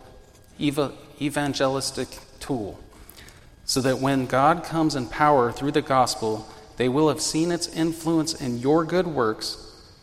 eva, 0.59 0.93
evangelistic 1.21 2.09
tool, 2.41 2.79
so 3.65 3.81
that 3.81 3.99
when 3.99 4.27
God 4.27 4.65
comes 4.65 4.95
in 4.95 5.09
power 5.09 5.53
through 5.53 5.73
the 5.73 5.83
gospel, 5.83 6.49
they 6.77 6.89
will 6.89 7.09
have 7.09 7.21
seen 7.21 7.53
its 7.53 7.69
influence 7.69 8.41
in 8.41 8.59
your 8.59 8.85
good 8.85 9.07
works, 9.07 9.59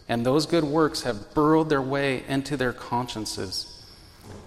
and 0.08 0.26
those 0.26 0.46
good 0.46 0.64
works 0.64 1.02
have 1.04 1.34
burrowed 1.34 1.70
their 1.70 1.82
way 1.82 2.24
into 2.28 2.56
their 2.58 2.74
consciences 2.74 3.69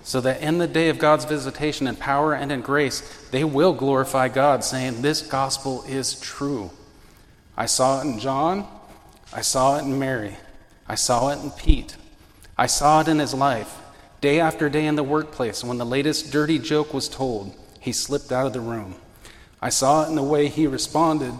so 0.03 0.21
that 0.21 0.41
in 0.41 0.59
the 0.59 0.67
day 0.67 0.89
of 0.89 0.99
God's 0.99 1.25
visitation 1.25 1.87
in 1.87 1.97
power 1.97 2.35
and 2.35 2.51
in 2.51 2.61
grace, 2.61 3.01
they 3.31 3.45
will 3.45 3.73
glorify 3.73 4.29
God, 4.29 4.65
saying, 4.65 5.03
This 5.03 5.23
gospel 5.23 5.85
is 5.89 6.19
true. 6.21 6.71
I 7.57 7.67
saw 7.67 8.01
it 8.01 8.05
in 8.05 8.19
John, 8.19 8.67
I 9.33 9.43
saw 9.43 9.79
it 9.79 9.83
in 9.83 9.99
Mary, 9.99 10.37
I 10.89 10.95
saw 10.95 11.31
it 11.31 11.43
in 11.43 11.51
Pete, 11.53 11.97
I 12.59 12.67
saw 12.67 13.01
it 13.01 13.09
in 13.09 13.19
his 13.19 13.35
life. 13.35 13.79
Day 14.21 14.41
after 14.41 14.69
day 14.69 14.87
in 14.87 14.95
the 14.97 15.03
workplace, 15.03 15.65
when 15.65 15.79
the 15.79 15.87
latest 15.87 16.33
dirty 16.33 16.59
joke 16.59 16.95
was 16.95 17.09
told, 17.09 17.55
he 17.81 17.93
slipped 17.93 18.31
out 18.31 18.47
of 18.47 18.53
the 18.53 18.61
room. 18.61 18.95
I 19.61 19.69
saw 19.69 20.05
it 20.05 20.09
in 20.09 20.15
the 20.15 20.23
way 20.23 20.49
he 20.49 20.67
responded 20.67 21.35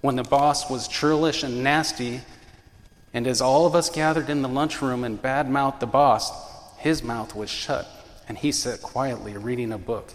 when 0.00 0.16
the 0.16 0.24
boss 0.24 0.68
was 0.68 0.88
churlish 0.88 1.42
and 1.42 1.62
nasty, 1.62 2.20
and 3.14 3.26
as 3.26 3.40
all 3.40 3.66
of 3.66 3.74
us 3.74 3.88
gathered 3.88 4.28
in 4.28 4.42
the 4.42 4.48
lunchroom 4.48 5.04
and 5.04 5.20
bad 5.20 5.48
mouthed 5.48 5.80
the 5.80 5.86
boss, 5.86 6.30
his 6.82 7.00
mouth 7.00 7.36
was 7.36 7.48
shut, 7.48 7.88
and 8.28 8.36
he 8.36 8.50
sat 8.50 8.82
quietly 8.82 9.36
reading 9.36 9.72
a 9.72 9.78
book. 9.78 10.14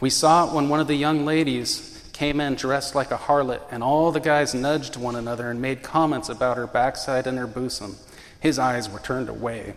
We 0.00 0.08
saw 0.08 0.48
it 0.48 0.54
when 0.54 0.70
one 0.70 0.80
of 0.80 0.86
the 0.86 0.94
young 0.94 1.26
ladies 1.26 2.02
came 2.14 2.40
in 2.40 2.54
dressed 2.54 2.94
like 2.94 3.10
a 3.10 3.18
harlot, 3.18 3.60
and 3.70 3.82
all 3.82 4.10
the 4.10 4.18
guys 4.18 4.54
nudged 4.54 4.96
one 4.96 5.14
another 5.14 5.50
and 5.50 5.60
made 5.60 5.82
comments 5.82 6.30
about 6.30 6.56
her 6.56 6.66
backside 6.66 7.26
and 7.26 7.36
her 7.36 7.46
bosom. 7.46 7.96
His 8.40 8.58
eyes 8.58 8.88
were 8.88 8.98
turned 8.98 9.28
away. 9.28 9.74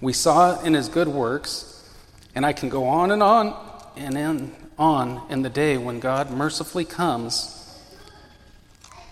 We 0.00 0.12
saw 0.12 0.60
it 0.60 0.64
in 0.64 0.74
his 0.74 0.88
good 0.88 1.08
works, 1.08 1.92
and 2.32 2.46
I 2.46 2.52
can 2.52 2.68
go 2.68 2.84
on 2.86 3.10
and 3.10 3.24
on 3.24 3.56
and 3.96 4.16
in, 4.16 4.54
on 4.78 5.26
in 5.30 5.42
the 5.42 5.50
day 5.50 5.76
when 5.76 5.98
God 5.98 6.30
mercifully 6.30 6.84
comes 6.84 7.56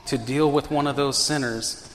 to 0.07 0.17
deal 0.17 0.53
with 0.53 0.71
one 0.71 0.87
of 0.87 0.95
those 0.95 1.19
sinners 1.19 1.88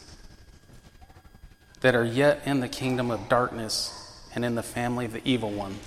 that 1.84 1.96
are 1.96 2.06
yet 2.06 2.42
in 2.46 2.62
the 2.62 2.70
kingdom 2.70 3.12
of 3.12 3.28
darkness 3.28 3.94
and 4.34 4.46
in 4.46 4.56
the 4.56 4.64
family 4.64 5.04
of 5.04 5.12
the 5.12 5.22
evil 5.26 5.52
one. 5.52 5.78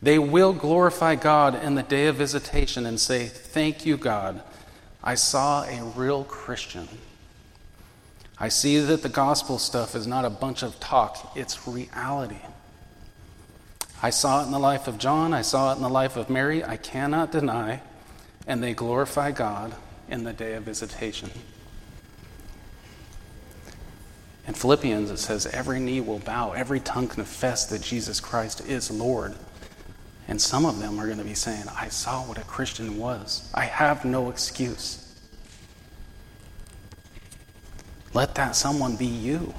They 0.00 0.18
will 0.18 0.54
glorify 0.54 1.14
God 1.14 1.62
in 1.62 1.74
the 1.74 1.82
day 1.82 2.06
of 2.06 2.16
visitation 2.16 2.86
and 2.86 2.98
say, 2.98 3.26
Thank 3.26 3.84
you, 3.84 3.98
God. 3.98 4.42
I 5.04 5.14
saw 5.14 5.64
a 5.64 5.92
real 5.94 6.24
Christian. 6.24 6.88
I 8.38 8.48
see 8.48 8.78
that 8.78 9.02
the 9.02 9.10
gospel 9.10 9.58
stuff 9.58 9.94
is 9.94 10.06
not 10.06 10.24
a 10.24 10.30
bunch 10.30 10.62
of 10.62 10.80
talk, 10.80 11.32
it's 11.36 11.68
reality. 11.68 12.40
I 14.02 14.10
saw 14.10 14.42
it 14.42 14.46
in 14.46 14.52
the 14.52 14.58
life 14.58 14.88
of 14.88 14.96
John, 14.96 15.34
I 15.34 15.42
saw 15.42 15.72
it 15.72 15.76
in 15.76 15.82
the 15.82 15.90
life 15.90 16.16
of 16.16 16.30
Mary, 16.30 16.64
I 16.64 16.78
cannot 16.78 17.30
deny, 17.30 17.82
and 18.46 18.62
they 18.62 18.72
glorify 18.72 19.32
God 19.32 19.74
in 20.08 20.24
the 20.24 20.32
day 20.32 20.54
of 20.54 20.62
visitation. 20.62 21.30
In 24.46 24.54
Philippians, 24.54 25.10
it 25.10 25.18
says, 25.18 25.46
Every 25.46 25.80
knee 25.80 26.00
will 26.00 26.20
bow, 26.20 26.52
every 26.52 26.80
tongue 26.80 27.08
confess 27.08 27.66
that 27.66 27.82
Jesus 27.82 28.20
Christ 28.20 28.66
is 28.66 28.90
Lord. 28.90 29.34
And 30.28 30.40
some 30.40 30.64
of 30.64 30.78
them 30.78 30.98
are 30.98 31.06
going 31.06 31.18
to 31.18 31.24
be 31.24 31.34
saying, 31.34 31.64
I 31.76 31.88
saw 31.88 32.22
what 32.22 32.38
a 32.38 32.42
Christian 32.42 32.98
was. 32.98 33.50
I 33.54 33.64
have 33.64 34.04
no 34.04 34.28
excuse. 34.28 35.02
Let 38.12 38.34
that 38.36 38.56
someone 38.56 38.96
be 38.96 39.06
you. 39.06 39.54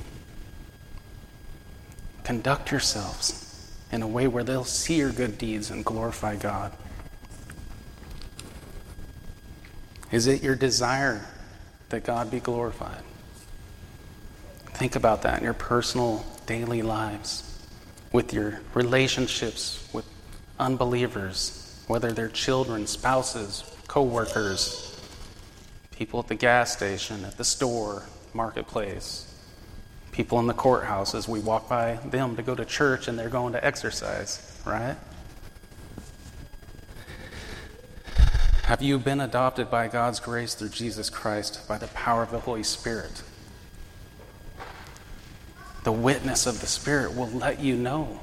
Conduct 2.23 2.71
yourselves 2.71 3.71
in 3.91 4.01
a 4.01 4.07
way 4.07 4.27
where 4.27 4.43
they'll 4.43 4.65
see 4.65 4.95
your 4.95 5.11
good 5.11 5.38
deeds 5.38 5.69
and 5.69 5.85
glorify 5.85 6.35
God. 6.35 6.73
Is 10.11 10.27
it 10.27 10.41
your 10.41 10.55
desire 10.55 11.25
that 11.89 12.03
God 12.03 12.31
be 12.31 12.39
glorified? 12.39 13.03
Think 14.78 14.95
about 14.95 15.23
that 15.23 15.39
in 15.39 15.43
your 15.43 15.55
personal 15.55 16.23
daily 16.45 16.84
lives, 16.84 17.59
with 18.11 18.32
your 18.32 18.61
relationships 18.75 19.89
with 19.91 20.05
unbelievers, 20.59 21.84
whether 21.88 22.11
they're 22.11 22.30
children, 22.30 22.86
spouses, 22.86 23.63
co-workers, 23.88 25.01
people 25.89 26.19
at 26.19 26.28
the 26.28 26.36
gas 26.36 26.73
station, 26.73 27.25
at 27.25 27.39
the 27.39 27.43
store, 27.43 28.03
marketplace, 28.36 29.34
people 30.11 30.39
in 30.39 30.45
the 30.45 30.53
courthouse 30.53 31.15
as 31.15 31.28
we 31.28 31.39
walk 31.39 31.67
by 31.67 31.95
them 32.05 32.36
to 32.36 32.43
go 32.43 32.53
to 32.53 32.63
church 32.63 33.07
and 33.07 33.17
they're 33.17 33.30
going 33.30 33.53
to 33.53 33.65
exercise, 33.65 34.61
right? 34.63 34.95
Have 38.65 38.84
you 38.84 38.99
been 38.99 39.21
adopted 39.21 39.71
by 39.71 39.88
God's 39.88 40.19
grace 40.19 40.53
through 40.53 40.69
Jesus 40.69 41.09
Christ 41.09 41.67
by 41.67 41.80
the 41.80 41.88
power 41.88 42.21
of 42.21 42.30
the 42.30 42.41
Holy 42.41 42.61
Spirit? 42.61 43.23
The 45.88 45.93
witness 45.93 46.47
of 46.47 46.59
the 46.59 46.67
Spirit 46.67 47.15
will 47.15 47.29
let 47.29 47.61
you 47.61 47.77
know. 47.77 48.19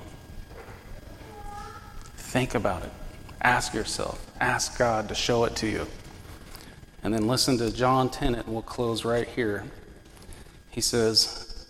Think 2.14 2.54
about 2.54 2.82
it. 2.82 2.90
Ask 3.40 3.72
yourself. 3.72 4.30
Ask 4.38 4.76
God 4.76 5.08
to 5.08 5.14
show 5.14 5.44
it 5.44 5.56
to 5.56 5.66
you. 5.66 5.86
And 7.02 7.14
then 7.14 7.26
listen 7.26 7.56
to 7.56 7.72
John 7.72 8.10
Tennent, 8.10 8.46
we'll 8.46 8.60
close 8.60 9.02
right 9.06 9.26
here. 9.26 9.64
He 10.68 10.82
says, 10.82 11.66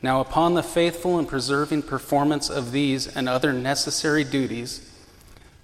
Now, 0.00 0.22
upon 0.22 0.54
the 0.54 0.62
faithful 0.62 1.18
and 1.18 1.28
preserving 1.28 1.82
performance 1.82 2.48
of 2.48 2.72
these 2.72 3.06
and 3.14 3.28
other 3.28 3.52
necessary 3.52 4.24
duties, 4.24 4.90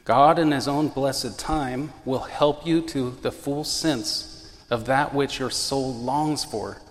God, 0.05 0.39
in 0.39 0.51
His 0.51 0.69
own 0.69 0.89
blessed 0.89 1.39
time, 1.39 1.95
will 2.05 2.25
help 2.25 2.67
you 2.67 2.83
to 2.89 3.13
the 3.23 3.33
full 3.33 3.65
sense 3.65 4.55
of 4.69 4.85
that 4.85 5.15
which 5.15 5.39
your 5.39 5.49
soul 5.49 5.95
longs 5.95 6.45
for, 6.45 6.83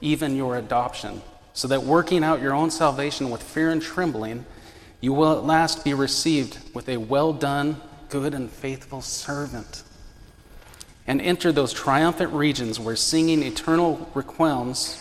even 0.00 0.34
your 0.34 0.56
adoption 0.56 1.20
so 1.54 1.68
that 1.68 1.84
working 1.84 2.22
out 2.22 2.42
your 2.42 2.52
own 2.52 2.70
salvation 2.70 3.30
with 3.30 3.42
fear 3.42 3.70
and 3.70 3.80
trembling, 3.80 4.44
you 5.00 5.12
will 5.12 5.38
at 5.38 5.44
last 5.44 5.84
be 5.84 5.94
received 5.94 6.58
with 6.74 6.88
a 6.88 6.98
well 6.98 7.32
done, 7.32 7.80
good, 8.10 8.34
and 8.34 8.50
faithful 8.50 9.00
servant. 9.00 9.82
And 11.06 11.20
enter 11.20 11.52
those 11.52 11.72
triumphant 11.72 12.32
regions 12.32 12.78
where 12.78 12.96
singing 12.96 13.42
eternal 13.42 14.10
requiems 14.14 15.00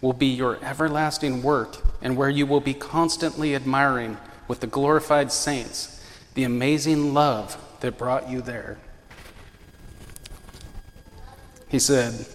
will 0.00 0.12
be 0.12 0.26
your 0.26 0.58
everlasting 0.64 1.42
work 1.42 1.76
and 2.00 2.16
where 2.16 2.30
you 2.30 2.46
will 2.46 2.60
be 2.60 2.74
constantly 2.74 3.54
admiring 3.54 4.16
with 4.48 4.60
the 4.60 4.66
glorified 4.66 5.30
saints 5.30 6.00
the 6.34 6.44
amazing 6.44 7.12
love 7.12 7.56
that 7.80 7.98
brought 7.98 8.28
you 8.28 8.40
there. 8.40 8.78
He 11.68 11.78
said, 11.78 12.26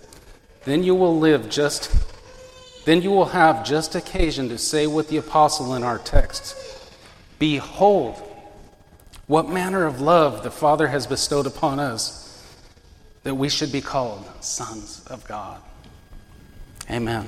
Then 0.65 0.83
you 0.83 0.95
will 0.95 1.17
live 1.17 1.49
just, 1.49 1.91
then 2.87 3.01
you 3.01 3.11
will 3.11 3.25
have 3.25 3.65
just 3.65 3.95
occasion 3.95 4.47
to 4.47 4.57
say 4.57 4.87
with 4.87 5.09
the 5.09 5.17
apostle 5.17 5.75
in 5.75 5.83
our 5.83 5.97
text, 5.97 6.55
Behold, 7.37 8.15
what 9.25 9.49
manner 9.49 9.85
of 9.85 9.99
love 9.99 10.41
the 10.41 10.49
Father 10.49 10.87
has 10.87 11.05
bestowed 11.05 11.45
upon 11.45 11.81
us 11.81 12.41
that 13.23 13.35
we 13.35 13.49
should 13.49 13.73
be 13.73 13.81
called 13.81 14.25
sons 14.39 15.05
of 15.07 15.27
God. 15.27 15.61
Amen. 16.89 17.27